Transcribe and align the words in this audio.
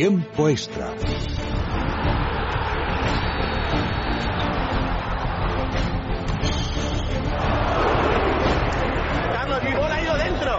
Tiempo 0.00 0.48
extra. 0.48 0.86
Carlos, 9.30 9.62
mi 9.62 9.72
bola 9.74 9.94
ha 9.94 10.00
ido 10.00 10.16
dentro. 10.16 10.52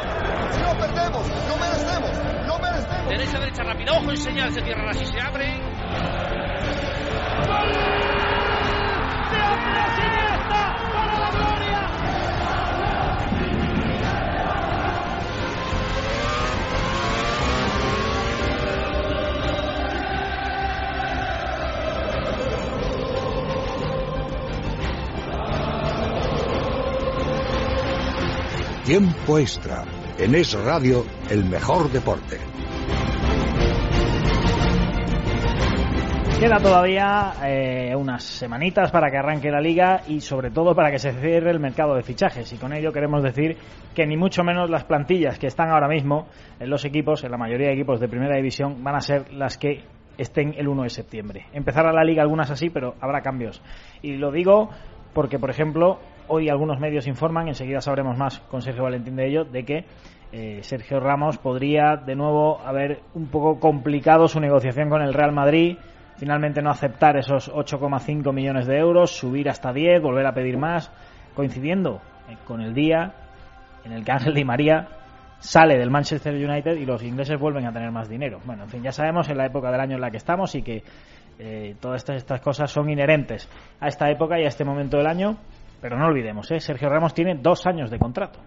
No 0.61 0.77
perdemos, 0.77 1.27
no 1.47 1.57
merecemos, 1.57 2.11
no 2.45 2.59
merecemos. 2.59 3.09
Derecha, 3.09 3.39
derecha, 3.39 3.63
rápido. 3.63 3.93
Ojo, 3.95 4.11
enseña, 4.11 4.51
se 4.51 4.61
cierra 4.61 4.91
así, 4.91 5.05
se 5.07 5.19
abre. 5.19 5.59
Tiempo 28.85 29.37
extra. 29.37 29.83
En 30.17 30.33
Es 30.33 30.59
Radio, 30.59 31.03
el 31.29 31.45
mejor 31.45 31.91
deporte. 31.91 32.39
Queda 36.39 36.57
todavía 36.57 37.33
eh, 37.45 37.95
unas 37.95 38.23
semanitas 38.23 38.91
para 38.91 39.11
que 39.11 39.17
arranque 39.17 39.51
la 39.51 39.61
liga 39.61 40.01
y 40.07 40.19
sobre 40.19 40.49
todo 40.49 40.73
para 40.73 40.89
que 40.89 40.97
se 40.97 41.11
cierre 41.11 41.51
el 41.51 41.59
mercado 41.59 41.93
de 41.93 42.01
fichajes. 42.01 42.51
Y 42.53 42.57
con 42.57 42.73
ello 42.73 42.91
queremos 42.91 43.21
decir 43.21 43.55
que 43.93 44.07
ni 44.07 44.17
mucho 44.17 44.43
menos 44.43 44.67
las 44.71 44.85
plantillas 44.85 45.37
que 45.37 45.45
están 45.45 45.69
ahora 45.69 45.87
mismo 45.87 46.27
en 46.59 46.67
los 46.67 46.83
equipos, 46.83 47.23
en 47.23 47.29
la 47.29 47.37
mayoría 47.37 47.67
de 47.67 47.73
equipos 47.73 47.99
de 47.99 48.07
primera 48.07 48.35
división, 48.35 48.83
van 48.83 48.95
a 48.95 49.01
ser 49.01 49.31
las 49.31 49.59
que 49.59 49.83
estén 50.17 50.55
el 50.57 50.67
1 50.67 50.81
de 50.81 50.89
septiembre. 50.89 51.45
Empezará 51.53 51.93
la 51.93 52.03
liga 52.03 52.23
algunas 52.23 52.49
así, 52.49 52.71
pero 52.71 52.95
habrá 52.99 53.21
cambios. 53.21 53.61
Y 54.01 54.17
lo 54.17 54.31
digo 54.31 54.71
porque, 55.13 55.37
por 55.37 55.51
ejemplo, 55.51 55.99
hoy 56.31 56.49
algunos 56.49 56.79
medios 56.79 57.07
informan, 57.07 57.49
enseguida 57.49 57.81
sabremos 57.81 58.17
más 58.17 58.39
con 58.39 58.61
Sergio 58.61 58.83
Valentín 58.83 59.17
de 59.17 59.27
ello, 59.27 59.43
de 59.43 59.65
que 59.65 59.85
eh, 60.31 60.59
Sergio 60.63 61.01
Ramos 61.01 61.37
podría 61.37 61.97
de 61.97 62.15
nuevo 62.15 62.61
haber 62.61 63.01
un 63.13 63.27
poco 63.27 63.59
complicado 63.59 64.29
su 64.29 64.39
negociación 64.39 64.89
con 64.89 65.01
el 65.01 65.13
Real 65.13 65.33
Madrid, 65.33 65.77
finalmente 66.15 66.61
no 66.61 66.69
aceptar 66.69 67.17
esos 67.17 67.51
8,5 67.51 68.33
millones 68.33 68.65
de 68.65 68.77
euros, 68.77 69.11
subir 69.11 69.49
hasta 69.49 69.73
10, 69.73 70.01
volver 70.01 70.25
a 70.25 70.33
pedir 70.33 70.57
más, 70.57 70.89
coincidiendo 71.35 72.01
eh, 72.29 72.37
con 72.45 72.61
el 72.61 72.73
día 72.73 73.13
en 73.83 73.91
el 73.91 74.05
que 74.05 74.11
Ángel 74.13 74.33
Di 74.33 74.45
María 74.45 74.87
sale 75.39 75.77
del 75.77 75.89
Manchester 75.89 76.33
United 76.33 76.77
y 76.77 76.85
los 76.85 77.03
ingleses 77.03 77.37
vuelven 77.37 77.65
a 77.65 77.73
tener 77.73 77.91
más 77.91 78.07
dinero. 78.07 78.39
Bueno, 78.45 78.63
en 78.63 78.69
fin, 78.69 78.83
ya 78.83 78.93
sabemos 78.93 79.27
en 79.27 79.37
la 79.37 79.47
época 79.47 79.69
del 79.69 79.81
año 79.81 79.95
en 79.95 80.01
la 80.01 80.11
que 80.11 80.17
estamos 80.17 80.55
y 80.55 80.61
que 80.61 80.83
eh, 81.39 81.75
todas 81.81 82.01
estas, 82.01 82.17
estas 82.17 82.39
cosas 82.39 82.71
son 82.71 82.89
inherentes 82.89 83.49
a 83.81 83.87
esta 83.87 84.09
época 84.09 84.39
y 84.39 84.45
a 84.45 84.47
este 84.47 84.63
momento 84.63 84.97
del 84.97 85.07
año, 85.07 85.37
pero 85.81 85.97
no 85.97 86.05
olvidemos, 86.05 86.49
¿eh? 86.51 86.59
Sergio 86.59 86.87
Ramos 86.89 87.13
tiene 87.13 87.35
dos 87.35 87.65
años 87.65 87.89
de 87.89 87.99
contrato. 87.99 88.39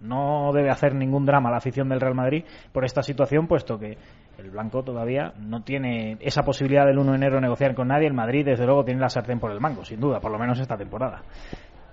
No 0.00 0.52
debe 0.52 0.70
hacer 0.70 0.94
ningún 0.94 1.26
drama 1.26 1.50
la 1.50 1.56
afición 1.56 1.88
del 1.88 2.00
Real 2.00 2.14
Madrid 2.14 2.44
por 2.72 2.84
esta 2.84 3.02
situación, 3.02 3.48
puesto 3.48 3.78
que 3.78 3.98
el 4.38 4.50
Blanco 4.50 4.84
todavía 4.84 5.32
no 5.40 5.62
tiene 5.62 6.16
esa 6.20 6.42
posibilidad 6.44 6.86
del 6.86 6.98
1 6.98 7.10
de 7.10 7.16
enero 7.16 7.40
negociar 7.40 7.74
con 7.74 7.88
nadie. 7.88 8.06
El 8.06 8.14
Madrid, 8.14 8.44
desde 8.46 8.64
luego, 8.64 8.84
tiene 8.84 9.00
la 9.00 9.08
sartén 9.08 9.40
por 9.40 9.50
el 9.50 9.58
mango, 9.60 9.84
sin 9.84 9.98
duda, 9.98 10.20
por 10.20 10.30
lo 10.30 10.38
menos 10.38 10.60
esta 10.60 10.76
temporada. 10.76 11.22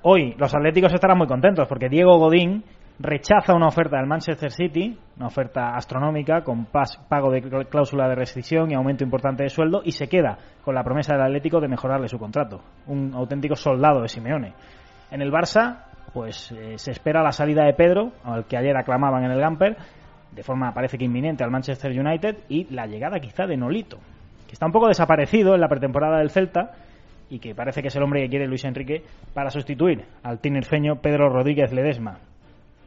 Hoy 0.04 0.36
los 0.38 0.54
Atléticos 0.54 0.94
estarán 0.94 1.18
muy 1.18 1.26
contentos 1.26 1.68
porque 1.68 1.90
Diego 1.90 2.20
Godín 2.20 2.64
rechaza 3.00 3.56
una 3.56 3.68
oferta 3.68 3.98
del 3.98 4.06
Manchester 4.06 4.52
City, 4.52 4.96
una 5.18 5.26
oferta 5.28 5.76
astronómica 5.76 6.44
con 6.44 6.66
pago 6.66 7.32
de 7.32 7.42
cl- 7.44 7.68
cláusula 7.68 8.08
de 8.08 8.14
rescisión 8.16 8.70
y 8.72 8.76
aumento 8.76 9.04
importante 9.04 9.42
de 9.44 9.50
sueldo 9.50 9.82
y 9.84 9.92
se 9.94 10.08
queda 10.08 10.38
con 10.64 10.76
la 10.76 10.84
promesa 10.84 11.16
del 11.16 11.24
Atlético 11.26 11.60
de 11.60 11.68
mejorarle 11.68 12.08
su 12.08 12.20
contrato. 12.20 12.62
Un 12.86 13.14
auténtico 13.16 13.56
soldado 13.56 14.02
de 14.04 14.08
Simeone. 14.10 14.54
En 15.12 15.22
el 15.22 15.32
Barça, 15.32 15.86
pues 16.14 16.52
eh, 16.52 16.78
se 16.78 16.92
espera 16.92 17.22
la 17.22 17.32
salida 17.32 17.66
de 17.66 17.74
Pedro, 17.74 18.12
al 18.24 18.46
que 18.46 18.58
ayer 18.58 18.76
aclamaban 18.76 19.24
en 19.24 19.32
el 19.32 19.40
Gamper, 19.40 19.78
de 20.32 20.44
forma 20.44 20.74
parece 20.74 20.98
que 20.98 21.06
inminente 21.06 21.44
al 21.44 21.52
Manchester 21.52 21.92
United 21.92 22.38
y 22.50 22.66
la 22.74 22.88
llegada 22.88 23.20
quizá 23.20 23.46
de 23.46 23.58
Nolito, 23.58 23.98
que 24.48 24.54
está 24.54 24.66
un 24.66 24.72
poco 24.72 24.88
desaparecido 24.88 25.56
en 25.56 25.62
la 25.62 25.70
pretemporada 25.70 26.20
del 26.20 26.30
Celta 26.30 26.72
y 27.30 27.40
que 27.40 27.56
parece 27.56 27.82
que 27.82 27.88
es 27.88 27.96
el 27.96 28.04
hombre 28.04 28.22
que 28.22 28.30
quiere 28.30 28.48
Luis 28.48 28.66
Enrique 28.66 29.04
para 29.34 29.50
sustituir 29.50 30.06
al 30.24 30.40
tinerfeño 30.40 30.98
Pedro 31.02 31.30
Rodríguez 31.30 31.72
Ledesma. 31.72 32.20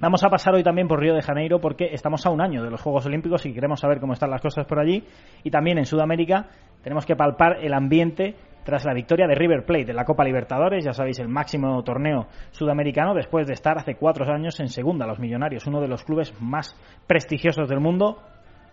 Vamos 0.01 0.23
a 0.23 0.29
pasar 0.29 0.55
hoy 0.55 0.63
también 0.63 0.87
por 0.87 1.01
Río 1.01 1.15
de 1.15 1.23
Janeiro 1.23 1.61
porque 1.61 1.89
estamos 1.93 2.25
a 2.25 2.31
un 2.31 2.41
año 2.41 2.63
de 2.63 2.71
los 2.71 2.81
Juegos 2.81 3.05
Olímpicos 3.07 3.45
y 3.47 3.53
queremos 3.53 3.81
saber 3.81 3.99
cómo 3.99 4.13
están 4.13 4.31
las 4.31 4.41
cosas 4.41 4.65
por 4.65 4.79
allí. 4.79 5.03
Y 5.43 5.51
también 5.51 5.77
en 5.77 5.87
Sudamérica 5.87 6.47
tenemos 6.85 7.05
que 7.05 7.17
palpar 7.17 7.59
el 7.61 7.75
ambiente 7.75 8.37
tras 8.65 8.85
la 8.85 8.95
victoria 8.95 9.27
de 9.27 9.35
River 9.35 9.65
Plate 9.65 9.91
en 9.91 9.97
la 9.97 10.05
Copa 10.05 10.25
Libertadores, 10.25 10.85
ya 10.85 10.93
sabéis, 10.93 11.19
el 11.19 11.29
máximo 11.29 11.83
torneo 11.83 12.27
sudamericano, 12.51 13.15
después 13.15 13.47
de 13.47 13.55
estar 13.55 13.79
hace 13.79 13.95
cuatro 13.95 14.25
años 14.33 14.61
en 14.61 14.69
segunda, 14.69 15.07
los 15.07 15.19
Millonarios, 15.19 15.67
uno 15.67 15.81
de 15.81 15.89
los 15.89 16.05
clubes 16.05 16.35
más 16.41 16.75
prestigiosos 17.07 17.69
del 17.69 17.81
mundo. 17.81 18.19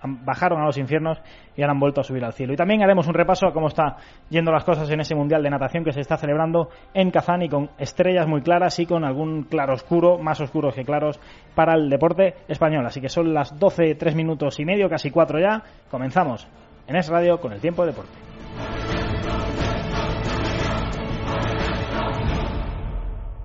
Bajaron 0.08 0.62
a 0.62 0.66
los 0.66 0.78
infiernos 0.78 1.20
y 1.56 1.62
ahora 1.62 1.72
han 1.72 1.80
vuelto 1.80 2.02
a 2.02 2.04
subir 2.04 2.24
al 2.24 2.34
cielo. 2.34 2.54
Y 2.54 2.56
también 2.56 2.84
haremos 2.84 3.08
un 3.08 3.16
repaso 3.16 3.48
a 3.48 3.54
cómo 3.54 3.70
está 3.70 3.96
yendo 4.30 4.52
las 4.52 4.64
cosas 4.64 4.88
en 4.92 5.00
ese 5.00 5.16
Mundial 5.16 5.42
de 5.42 5.50
Natación 5.50 5.84
que 5.84 5.94
se 5.94 6.02
está 6.02 6.16
celebrando 6.16 6.70
en 6.94 7.10
Kazán 7.10 7.42
y 7.42 7.50
con 7.50 7.72
estrellas 7.80 8.28
muy 8.28 8.42
claras 8.42 8.78
y 8.78 8.86
con 8.86 9.04
algún 9.04 9.46
claroscuro, 9.46 10.20
más 10.20 10.40
oscuros 10.42 10.76
que 10.76 10.86
claros, 10.86 11.20
para 11.56 11.74
el 11.74 11.90
deporte 11.90 12.36
español. 12.48 12.86
Así 12.86 13.02
que 13.02 13.10
son 13.10 13.34
las 13.34 13.58
12, 13.58 13.96
3 13.96 14.16
minutos 14.16 14.60
y 14.60 14.66
medio, 14.66 14.90
casi 14.90 15.10
4 15.10 15.40
ya. 15.40 15.64
Comenzamos 15.90 16.48
en 16.88 16.98
Es 16.98 17.10
Radio 17.10 17.40
con 17.40 17.54
el 17.54 17.62
tiempo 17.62 17.84
de 17.84 17.92
deporte. 17.92 19.05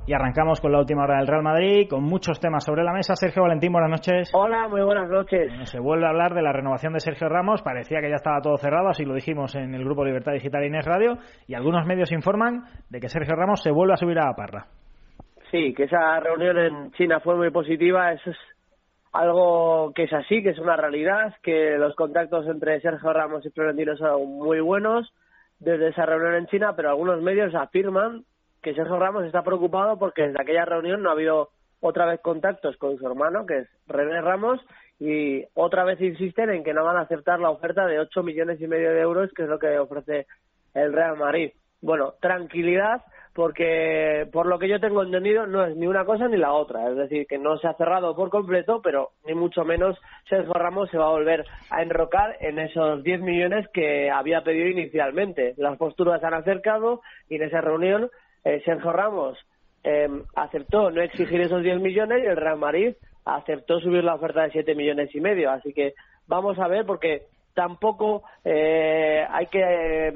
Y 0.07 0.13
arrancamos 0.13 0.61
con 0.61 0.73
la 0.73 0.79
última 0.79 1.05
hora 1.05 1.19
del 1.19 1.27
Real 1.27 1.43
Madrid, 1.43 1.87
con 1.89 2.03
muchos 2.03 2.41
temas 2.41 2.65
sobre 2.65 2.83
la 2.83 2.93
mesa. 2.93 3.15
Sergio 3.15 3.43
Valentín, 3.43 3.71
buenas 3.71 3.91
noches. 3.91 4.31
Hola, 4.35 4.67
muy 4.67 4.83
buenas 4.83 5.09
noches. 5.09 5.49
Bueno, 5.49 5.67
se 5.67 5.79
vuelve 5.79 6.07
a 6.07 6.09
hablar 6.09 6.35
de 6.35 6.43
la 6.43 6.53
renovación 6.53 6.95
de 6.95 7.01
Sergio 7.01 7.29
Ramos. 7.29 7.63
Parecía 7.63 8.01
que 8.01 8.09
ya 8.09 8.17
estaba 8.17 8.41
todo 8.41 8.57
cerrado, 8.57 8.89
así 8.89 9.05
lo 9.05 9.15
dijimos 9.15 9.55
en 9.55 9.75
el 9.75 9.85
grupo 9.85 10.05
Libertad 10.05 10.33
Digital 10.33 10.65
Inés 10.65 10.87
Radio. 10.87 11.19
Y 11.47 11.55
algunos 11.55 11.87
medios 11.87 12.11
informan 12.13 12.65
de 12.89 12.99
que 12.99 13.09
Sergio 13.09 13.37
Ramos 13.37 13.63
se 13.63 13.71
vuelve 13.71 13.93
a 13.93 13.97
subir 13.97 14.19
a 14.19 14.27
la 14.27 14.35
parra. 14.35 14.67
Sí, 15.51 15.75
que 15.75 15.85
esa 15.85 16.19
reunión 16.19 16.59
en 16.59 16.93
China 16.93 17.21
fue 17.21 17.37
muy 17.37 17.51
positiva. 17.51 18.13
Eso 18.13 18.31
es 18.31 18.39
algo 19.13 19.93
que 19.95 20.05
es 20.05 20.13
así, 20.13 20.43
que 20.43 20.51
es 20.51 20.59
una 20.59 20.77
realidad, 20.77 21.35
que 21.43 21.77
los 21.79 21.95
contactos 21.95 22.47
entre 22.49 22.81
Sergio 22.81 23.13
Ramos 23.13 23.45
y 23.45 23.51
Florentino 23.51 23.97
son 23.97 24.39
muy 24.39 24.61
buenos 24.61 25.13
desde 25.59 25.89
esa 25.89 26.07
reunión 26.07 26.35
en 26.37 26.47
China, 26.47 26.73
pero 26.75 26.89
algunos 26.89 27.21
medios 27.21 27.55
afirman 27.55 28.25
que 28.63 28.75
Sergio 28.75 28.99
Ramos 28.99 29.25
está 29.25 29.43
preocupado 29.43 29.99
porque 29.99 30.23
desde 30.23 30.41
aquella 30.41 30.65
reunión 30.65 31.03
no 31.03 31.11
ha 31.11 31.13
habido 31.13 31.51
otra 31.81 32.07
vez 32.07 32.21
contactos 32.21 32.77
con 32.77 32.99
su 32.99 33.07
hermano, 33.07 33.47
que 33.47 33.59
es 33.61 33.69
René 33.87 34.21
Ramos, 34.21 34.61
y 34.99 35.45
otra 35.55 35.85
vez 35.85 36.01
insisten 36.01 36.51
en 36.51 36.63
que 36.63 36.75
no 36.75 36.85
van 36.85 36.99
a 36.99 37.03
aceptar 37.03 37.41
la 37.41 37.51
oferta 37.51 37.87
de 37.87 37.99
8 37.99 38.23
millones 38.23 38.61
y 38.61 38.67
medio 38.67 38.93
de 38.93 39.01
euros, 39.01 39.33
que 39.35 39.45
es 39.45 39.49
lo 39.49 39.59
que 39.59 39.79
ofrece 39.79 40.27
el 40.75 40.93
Real 40.93 41.17
Madrid. 41.17 41.53
Bueno, 41.81 42.13
tranquilidad, 42.21 43.03
porque 43.35 44.29
por 44.31 44.45
lo 44.45 44.59
que 44.59 44.69
yo 44.69 44.79
tengo 44.81 45.03
entendido 45.03 45.47
no 45.47 45.65
es 45.65 45.75
ni 45.75 45.87
una 45.87 46.05
cosa 46.05 46.29
ni 46.29 46.37
la 46.37 46.53
otra, 46.53 46.91
es 46.91 46.97
decir, 46.97 47.27
que 47.27 47.39
no 47.39 47.57
se 47.57 47.69
ha 47.69 47.75
cerrado 47.75 48.15
por 48.15 48.29
completo, 48.29 48.83
pero 48.83 49.13
ni 49.25 49.35
mucho 49.35 49.65
menos 49.65 49.99
Sergio 50.29 50.53
Ramos 50.53 50.91
se 50.91 50.99
va 50.99 51.07
a 51.07 51.13
volver 51.13 51.47
a 51.71 51.83
enrocar 51.83 52.37
en 52.41 52.59
esos 52.59 53.03
10 53.03 53.23
millones 53.23 53.67
que 53.73 54.11
había 54.11 54.43
pedido 54.43 54.69
inicialmente. 54.69 55.55
Las 55.57 55.79
posturas 55.79 56.21
se 56.21 56.27
han 56.27 56.35
acercado 56.35 57.01
y 57.31 57.37
en 57.37 57.45
esa 57.45 57.63
reunión 57.63 58.11
eh, 58.45 58.63
Sergio 58.65 58.93
Ramos 58.93 59.39
eh, 59.85 60.09
aceptó 60.35 60.91
no 60.91 61.01
exigir 61.03 61.41
esos 61.41 61.63
10 61.63 61.81
millones 61.81 62.23
y 62.23 62.27
el 62.27 62.37
Real 62.37 62.59
Madrid 62.59 62.95
aceptó 63.25 63.81
subir 63.81 64.05
la 64.05 64.15
oferta 64.15 64.43
de 64.43 64.51
7 64.51 64.75
millones 64.75 65.15
y 65.15 65.21
medio. 65.21 65.51
Así 65.51 65.73
que 65.73 65.95
vamos 66.27 66.59
a 66.59 66.69
ver 66.69 66.85
porque 66.87 67.23
tampoco 67.55 68.23
eh, 68.45 69.25
hay 69.29 69.47
que 69.47 69.61
eh, 69.63 70.13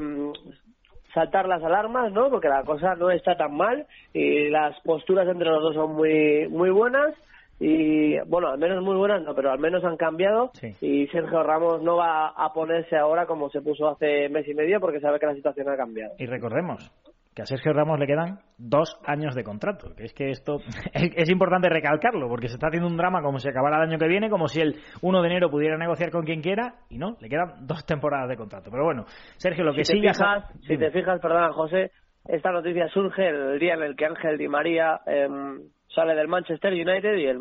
saltar 1.12 1.46
las 1.46 1.62
alarmas, 1.62 2.12
¿no? 2.12 2.30
Porque 2.30 2.48
la 2.48 2.62
cosa 2.64 2.94
no 2.94 3.10
está 3.10 3.36
tan 3.36 3.56
mal 3.56 3.86
y 4.12 4.48
las 4.50 4.78
posturas 4.80 5.28
entre 5.28 5.48
los 5.48 5.62
dos 5.62 5.74
son 5.74 5.94
muy 5.94 6.48
muy 6.48 6.70
buenas 6.70 7.14
y 7.60 8.18
bueno, 8.26 8.48
al 8.48 8.58
menos 8.58 8.82
muy 8.82 8.96
buenas 8.96 9.22
no, 9.22 9.32
pero 9.34 9.52
al 9.52 9.60
menos 9.60 9.84
han 9.84 9.96
cambiado 9.96 10.50
Sí. 10.54 10.74
y 10.80 11.06
Sergio 11.08 11.42
Ramos 11.44 11.82
no 11.82 11.96
va 11.96 12.28
a 12.28 12.52
ponerse 12.52 12.96
ahora 12.96 13.26
como 13.26 13.48
se 13.50 13.60
puso 13.62 13.88
hace 13.88 14.28
mes 14.28 14.46
y 14.48 14.54
medio 14.54 14.80
porque 14.80 14.98
sabe 15.00 15.20
que 15.20 15.26
la 15.26 15.34
situación 15.34 15.68
ha 15.68 15.76
cambiado. 15.76 16.14
Y 16.18 16.26
recordemos 16.26 16.90
que 17.34 17.42
a 17.42 17.46
Sergio 17.46 17.72
Ramos 17.72 17.98
le 17.98 18.06
quedan 18.06 18.38
dos 18.58 18.96
años 19.04 19.34
de 19.34 19.42
contrato. 19.42 19.94
Que 19.96 20.04
es 20.04 20.14
que 20.14 20.30
esto 20.30 20.58
es, 20.92 21.10
es 21.16 21.30
importante 21.30 21.68
recalcarlo, 21.68 22.28
porque 22.28 22.48
se 22.48 22.54
está 22.54 22.68
haciendo 22.68 22.88
un 22.88 22.96
drama 22.96 23.22
como 23.22 23.38
si 23.38 23.48
acabara 23.48 23.76
el 23.76 23.90
año 23.90 23.98
que 23.98 24.08
viene, 24.08 24.30
como 24.30 24.48
si 24.48 24.60
el 24.60 24.76
1 25.02 25.22
de 25.22 25.28
enero 25.28 25.50
pudiera 25.50 25.76
negociar 25.76 26.10
con 26.10 26.24
quien 26.24 26.40
quiera, 26.40 26.74
y 26.88 26.98
no, 26.98 27.16
le 27.20 27.28
quedan 27.28 27.66
dos 27.66 27.84
temporadas 27.84 28.28
de 28.28 28.36
contrato. 28.36 28.70
Pero 28.70 28.84
bueno, 28.84 29.04
Sergio, 29.36 29.64
lo 29.64 29.74
que 29.74 29.84
si 29.84 30.00
fijas, 30.00 30.18
si 30.60 30.76
te 30.76 30.90
fijas, 30.90 31.20
perdona 31.20 31.52
José, 31.52 31.90
esta 32.26 32.52
noticia 32.52 32.88
surge 32.88 33.28
el 33.28 33.58
día 33.58 33.74
en 33.74 33.82
el 33.82 33.96
que 33.96 34.06
Ángel 34.06 34.38
Di 34.38 34.48
María 34.48 35.00
em, 35.06 35.60
sale 35.88 36.14
del 36.14 36.28
Manchester 36.28 36.72
United 36.72 37.16
y 37.16 37.26
el, 37.26 37.38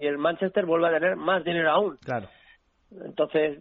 y 0.00 0.06
el 0.06 0.18
Manchester 0.18 0.66
vuelve 0.66 0.88
a 0.88 0.98
tener 0.98 1.16
más 1.16 1.42
dinero 1.44 1.70
aún. 1.70 1.96
Claro. 2.04 2.28
Entonces, 3.04 3.58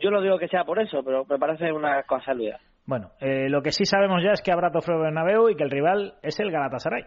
yo 0.00 0.10
no 0.10 0.20
digo 0.20 0.38
que 0.38 0.48
sea 0.48 0.64
por 0.64 0.80
eso, 0.80 1.02
pero 1.04 1.24
me 1.24 1.38
parece 1.38 1.70
una 1.72 2.02
casualidad. 2.02 2.58
Bueno, 2.92 3.12
eh, 3.22 3.48
lo 3.48 3.62
que 3.62 3.72
sí 3.72 3.86
sabemos 3.86 4.22
ya 4.22 4.32
es 4.32 4.42
que 4.42 4.52
habrá 4.52 4.70
Trofeo 4.70 5.00
Bernabéu 5.00 5.48
y 5.48 5.56
que 5.56 5.64
el 5.64 5.70
rival 5.70 6.12
es 6.20 6.38
el 6.40 6.50
Galatasaray. 6.50 7.04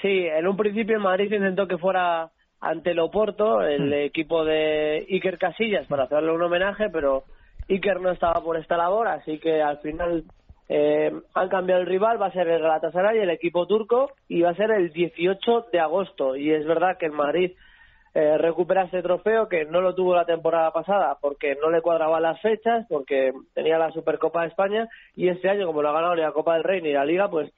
Sí, 0.00 0.26
en 0.26 0.46
un 0.46 0.56
principio 0.56 0.98
Madrid 0.98 1.30
intentó 1.30 1.68
que 1.68 1.76
fuera 1.76 2.30
ante 2.58 2.92
el 2.92 2.98
Oporto, 3.00 3.60
el 3.60 3.90
Hmm. 3.90 3.92
equipo 3.92 4.46
de 4.46 5.06
Iker 5.10 5.36
Casillas, 5.36 5.86
para 5.88 6.04
hacerle 6.04 6.32
un 6.32 6.40
homenaje, 6.40 6.88
pero 6.88 7.24
Iker 7.68 8.00
no 8.00 8.12
estaba 8.12 8.42
por 8.42 8.56
esta 8.56 8.78
labor, 8.78 9.08
así 9.08 9.38
que 9.40 9.60
al 9.60 9.76
final 9.80 10.24
eh, 10.70 11.12
han 11.34 11.48
cambiado 11.50 11.82
el 11.82 11.86
rival, 11.86 12.18
va 12.18 12.28
a 12.28 12.32
ser 12.32 12.48
el 12.48 12.62
Galatasaray, 12.62 13.18
el 13.18 13.28
equipo 13.28 13.66
turco, 13.66 14.12
y 14.26 14.40
va 14.40 14.52
a 14.52 14.54
ser 14.54 14.70
el 14.70 14.90
18 14.90 15.66
de 15.70 15.80
agosto. 15.80 16.34
Y 16.34 16.50
es 16.50 16.64
verdad 16.64 16.96
que 16.98 17.04
el 17.04 17.12
Madrid 17.12 17.52
eh, 18.14 18.36
recupera 18.36 18.84
este 18.84 19.02
trofeo 19.02 19.48
que 19.48 19.64
no 19.64 19.80
lo 19.80 19.94
tuvo 19.94 20.14
la 20.14 20.26
temporada 20.26 20.70
pasada 20.70 21.16
porque 21.20 21.56
no 21.60 21.70
le 21.70 21.80
cuadraban 21.80 22.22
las 22.22 22.40
fechas, 22.40 22.86
porque 22.88 23.32
tenía 23.54 23.78
la 23.78 23.90
Supercopa 23.92 24.42
de 24.42 24.48
España, 24.48 24.88
y 25.16 25.28
este 25.28 25.48
año, 25.48 25.66
como 25.66 25.82
no 25.82 25.88
ha 25.88 25.92
ganado 25.92 26.14
ni 26.14 26.20
la 26.20 26.32
Copa 26.32 26.54
del 26.54 26.64
Rey 26.64 26.82
ni 26.82 26.92
la 26.92 27.04
Liga, 27.06 27.30
pues 27.30 27.50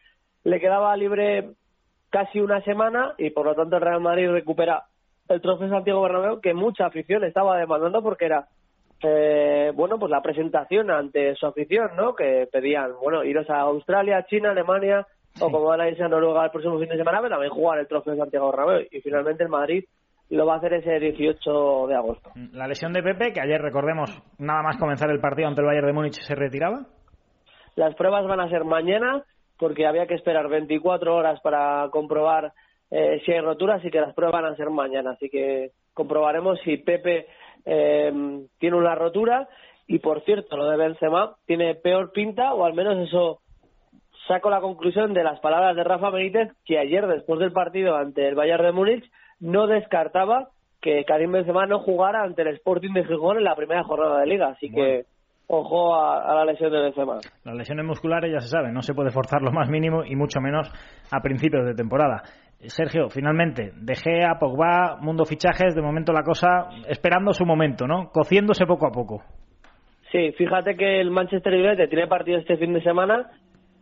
le 0.45 0.61
quedaba 0.61 0.97
libre 0.97 1.51
casi 2.11 2.39
una 2.39 2.63
semana 2.63 3.15
y 3.19 3.31
por 3.31 3.47
lo 3.47 3.57
tanto 3.57 3.75
el 3.77 3.83
Real 3.83 4.01
Madrid 4.01 4.29
recupera 4.31 4.85
el 5.29 5.41
trofeo 5.41 5.69
Santiago 5.69 6.03
Bernabéu 6.03 6.41
que 6.41 6.55
mucha 6.55 6.87
afición 6.87 7.25
estaba 7.25 7.59
demandando 7.59 8.03
porque 8.05 8.27
era 8.27 8.47
eh, 9.03 9.73
bueno 9.75 9.99
pues 9.99 10.11
la 10.11 10.23
presentación 10.23 10.93
ante 10.93 11.35
su 11.35 11.47
afición 11.47 11.97
no 11.97 12.15
que 12.15 12.49
pedían 12.53 12.93
bueno 13.03 13.25
iros 13.25 13.51
a 13.51 13.63
Australia 13.63 14.25
China 14.27 14.53
Alemania 14.53 15.05
o 15.41 15.51
como 15.51 15.65
van 15.65 15.81
a 15.81 15.89
irse 15.89 16.05
a 16.05 16.09
Noruega 16.09 16.45
el 16.45 16.53
próximo 16.53 16.79
fin 16.79 16.89
de 16.89 16.99
semana 16.99 17.19
pero 17.19 17.31
también 17.31 17.53
jugar 17.53 17.81
el 17.81 17.89
trofeo 17.89 18.17
Santiago 18.17 18.53
Bernabéu. 18.53 18.87
Y 18.93 19.01
finalmente 19.01 19.43
el 19.43 19.49
Madrid 19.49 19.85
lo 20.31 20.47
va 20.47 20.55
a 20.55 20.57
hacer 20.57 20.75
ese 20.75 20.99
18 20.99 21.87
de 21.87 21.95
agosto 21.95 22.31
La 22.53 22.67
lesión 22.67 22.93
de 22.93 23.03
Pepe, 23.03 23.33
que 23.33 23.41
ayer 23.41 23.61
recordemos, 23.61 24.11
nada 24.39 24.63
más 24.63 24.77
comenzar 24.79 25.11
el 25.11 25.21
partido 25.21 25.49
ante 25.49 25.61
el 25.61 25.67
Bayern 25.67 25.87
de 25.87 25.93
Múnich 25.93 26.15
se 26.15 26.35
retiraba. 26.35 26.87
Las 27.77 27.95
pruebas 27.95 28.27
van 28.27 28.41
a 28.41 28.49
ser 28.49 28.65
mañana 28.65 29.25
porque 29.59 29.87
había 29.87 30.07
que 30.07 30.15
esperar 30.15 30.49
24 30.49 31.15
horas 31.15 31.41
para 31.41 31.89
comprobar 31.91 32.53
eh, 32.91 33.21
si 33.25 33.33
hay 33.33 33.41
roturas 33.41 33.85
y 33.85 33.91
que 33.91 34.01
las 34.01 34.15
pruebas 34.15 34.43
van 34.43 34.53
a 34.53 34.57
ser 34.57 34.71
mañana. 34.71 35.13
Así 35.13 35.29
que 35.29 35.71
comprobaremos 35.93 36.59
si 36.65 36.77
Pepe 36.77 37.27
eh, 37.65 38.13
tiene 38.59 38.77
una 38.77 38.95
rotura 38.95 39.49
y 39.87 39.99
por 39.99 40.23
cierto 40.25 40.57
lo 40.57 40.69
de 40.69 40.77
Benzema 40.77 41.37
tiene 41.47 41.75
peor 41.75 42.13
pinta 42.13 42.55
o 42.55 42.65
al 42.65 42.75
menos 42.75 42.97
eso 43.07 43.41
saco 44.27 44.49
la 44.49 44.61
conclusión 44.61 45.13
de 45.13 45.23
las 45.23 45.41
palabras 45.41 45.77
de 45.77 45.85
Rafa 45.85 46.11
Benítez 46.11 46.53
que 46.65 46.79
ayer 46.79 47.07
después 47.07 47.39
del 47.41 47.53
partido 47.53 47.97
ante 47.97 48.27
el 48.27 48.35
Bayern 48.35 48.65
de 48.65 48.73
Múnich 48.73 49.05
no 49.45 49.67
descartaba 49.67 50.49
que 50.81 51.05
Karim 51.05 51.33
Benzema 51.33 51.67
no 51.67 51.81
jugara 51.81 52.23
ante 52.23 52.43
el 52.43 52.49
Sporting 52.49 52.93
de 52.93 53.05
Gijón 53.05 53.39
en 53.39 53.45
la 53.45 53.55
primera 53.55 53.85
jornada 53.85 54.21
de 54.21 54.27
liga. 54.27 54.49
Así 54.49 54.71
que 54.71 55.05
ojo 55.47 55.95
a, 55.95 56.31
a 56.31 56.35
la 56.35 56.45
lesión 56.47 56.73
de 56.73 56.81
Benzema. 56.81 57.19
Las 57.45 57.55
lesiones 57.55 57.85
musculares 57.85 58.33
ya 58.33 58.41
se 58.41 58.49
sabe, 58.49 58.73
no 58.73 58.81
se 58.81 58.95
puede 58.95 59.11
forzar 59.11 59.43
lo 59.43 59.53
más 59.53 59.69
mínimo 59.69 60.03
y 60.05 60.17
mucho 60.17 60.41
menos 60.41 60.71
a 61.13 61.21
principios 61.21 61.67
de 61.67 61.75
temporada. 61.75 62.23
Eh, 62.59 62.71
Sergio, 62.71 63.11
finalmente, 63.11 63.73
De 63.77 63.95
Gea, 63.95 64.39
Pogba, 64.41 64.97
mundo 65.01 65.25
fichajes, 65.27 65.75
de 65.75 65.83
momento 65.83 66.13
la 66.13 66.23
cosa 66.23 66.69
esperando 66.89 67.33
su 67.33 67.45
momento, 67.45 67.87
¿no? 67.87 68.11
Cociéndose 68.11 68.65
poco 68.65 68.87
a 68.87 68.93
poco. 68.93 69.23
Sí, 70.11 70.33
fíjate 70.33 70.77
que 70.77 71.01
el 71.01 71.11
Manchester 71.11 71.53
United 71.53 71.89
tiene 71.89 72.07
partido 72.07 72.39
este 72.39 72.57
fin 72.57 72.73
de 72.73 72.83
semana 72.83 73.31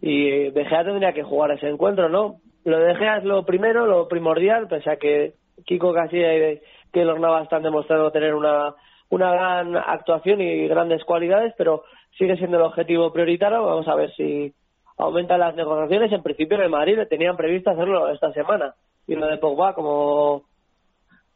y 0.00 0.50
De 0.50 0.64
Gea 0.64 0.84
tendría 0.84 1.12
que 1.12 1.22
jugar 1.22 1.52
ese 1.52 1.68
encuentro, 1.68 2.08
¿no? 2.08 2.36
Lo 2.64 2.78
de 2.78 2.86
De 2.86 2.94
Gea 2.96 3.18
es 3.18 3.24
lo 3.24 3.44
primero, 3.44 3.86
lo 3.86 4.08
primordial, 4.08 4.66
pese 4.66 4.90
a 4.90 4.96
que 4.96 5.34
Kiko 5.64 5.93
Casilla 5.93 6.34
y 6.34 6.60
Keylor 6.93 7.20
Navas 7.20 7.44
están 7.44 7.62
demostrando 7.62 8.10
tener 8.10 8.34
una, 8.34 8.75
una 9.10 9.31
gran 9.32 9.76
actuación 9.76 10.40
y 10.40 10.69
grandes 10.69 11.04
cualidades, 11.04 11.54
pero 11.56 11.84
sigue 12.19 12.37
siendo 12.37 12.58
el 12.58 12.64
objetivo 12.64 13.12
prioritario. 13.12 13.64
Vamos 13.64 13.88
a 13.88 13.94
ver 13.94 14.12
si 14.14 14.52
aumentan 14.99 15.40
las 15.40 15.54
negociaciones. 15.54 16.12
En 16.12 16.22
principio 16.22 16.56
en 16.56 16.64
el 16.64 16.70
Madrid 16.70 16.96
le 16.96 17.06
tenían 17.06 17.37
previsto 17.37 17.70
hacerlo 17.70 18.08
esta 18.10 18.32
semana. 18.32 18.75
Y 19.06 19.14
lo 19.14 19.26
de 19.26 19.38
Pogba, 19.38 19.75
como 19.75 20.44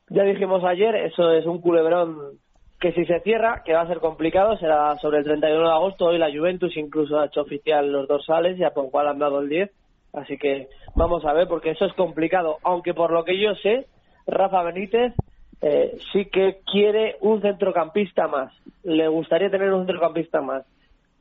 ya 0.09 0.23
dijimos 0.23 0.63
ayer, 0.65 0.95
eso 0.97 1.33
es 1.33 1.47
un 1.47 1.61
culebrón 1.61 2.39
que 2.81 2.93
si 2.93 3.07
se 3.07 3.21
cierra, 3.21 3.63
que 3.65 3.73
va 3.73 3.81
a 3.83 3.87
ser 3.87 4.01
complicado, 4.01 4.57
será 4.59 4.97
sobre 4.99 5.19
el 5.19 5.25
31 5.25 5.67
de 5.67 5.75
agosto. 5.75 6.07
Hoy 6.07 6.19
la 6.19 6.31
Juventus 6.31 6.77
incluso 6.77 7.19
ha 7.19 7.27
hecho 7.27 7.41
oficial 7.41 7.91
los 7.91 8.07
dorsales 8.07 8.59
y 8.59 8.65
a 8.65 8.71
Pogba 8.71 9.03
le 9.03 9.11
han 9.11 9.19
dado 9.19 9.41
el 9.41 9.49
10. 9.49 9.71
Así 10.13 10.39
que 10.39 10.69
vamos 10.95 11.25
a 11.25 11.33
ver, 11.33 11.49
porque 11.49 11.71
eso 11.71 11.87
es 11.87 11.93
complicado. 11.95 12.59
Aunque 12.63 12.95
por 12.95 13.11
lo 13.11 13.25
que 13.25 13.39
yo 13.39 13.55
sé, 13.57 13.87
Rafa 14.27 14.63
Benítez 14.63 15.15
eh, 15.63 15.97
sí 16.13 16.27
que 16.27 16.61
quiere 16.71 17.17
un 17.21 17.41
centrocampista 17.41 18.29
más. 18.29 18.53
Le 18.83 19.09
gustaría 19.09 19.51
tener 19.51 19.73
un 19.73 19.87
centrocampista 19.87 20.41
más. 20.41 20.65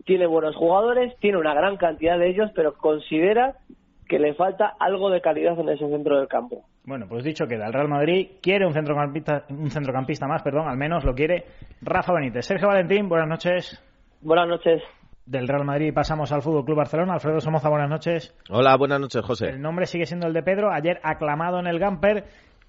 Tiene 0.06 0.28
buenos 0.28 0.56
jugadores, 0.56 1.16
tiene 1.20 1.38
una 1.38 1.54
gran 1.54 1.78
cantidad 1.78 2.18
de 2.20 2.30
ellos, 2.30 2.52
pero 2.54 2.74
considera 2.74 3.56
que 4.08 4.20
le 4.20 4.36
falta 4.36 4.76
algo 4.80 5.10
de 5.10 5.22
calidad 5.22 5.60
en 5.60 5.70
ese 5.70 5.88
centro 5.90 6.18
del 6.18 6.28
campo. 6.28 6.64
Bueno, 6.84 7.08
pues 7.10 7.24
dicho 7.24 7.48
queda, 7.48 7.66
el 7.66 7.74
Real 7.74 7.88
Madrid 7.88 8.34
quiere 8.42 8.68
un 8.68 8.74
centrocampista, 8.74 9.46
un 9.50 9.72
centrocampista 9.72 10.28
más, 10.28 10.44
perdón, 10.44 10.68
al 10.68 10.78
menos 10.78 11.04
lo 11.04 11.16
quiere 11.16 11.46
Rafa 11.82 12.14
Benítez. 12.14 12.46
Sergio 12.46 12.68
Valentín, 12.68 13.10
buenas 13.10 13.28
noches. 13.28 13.84
Buenas 14.22 14.48
noches. 14.48 14.84
Del 15.26 15.48
Real 15.48 15.66
Madrid 15.66 15.92
pasamos 15.92 16.32
al 16.32 16.44
Fútbol 16.44 16.66
Club 16.66 16.78
Barcelona. 16.78 17.14
Alfredo 17.14 17.40
Somoza, 17.40 17.70
buenas 17.70 17.90
noches. 17.90 18.36
Hola, 18.52 18.78
buenas 18.78 19.00
noches, 19.00 19.24
José. 19.26 19.50
El 19.50 19.62
nombre 19.62 19.88
sigue 19.88 20.06
siendo 20.06 20.28
el 20.28 20.34
de 20.34 20.44
Pedro, 20.44 20.72
ayer 20.72 21.00
aclamado 21.02 21.60
en 21.60 21.66
el 21.66 21.80
Gamper 21.80 22.26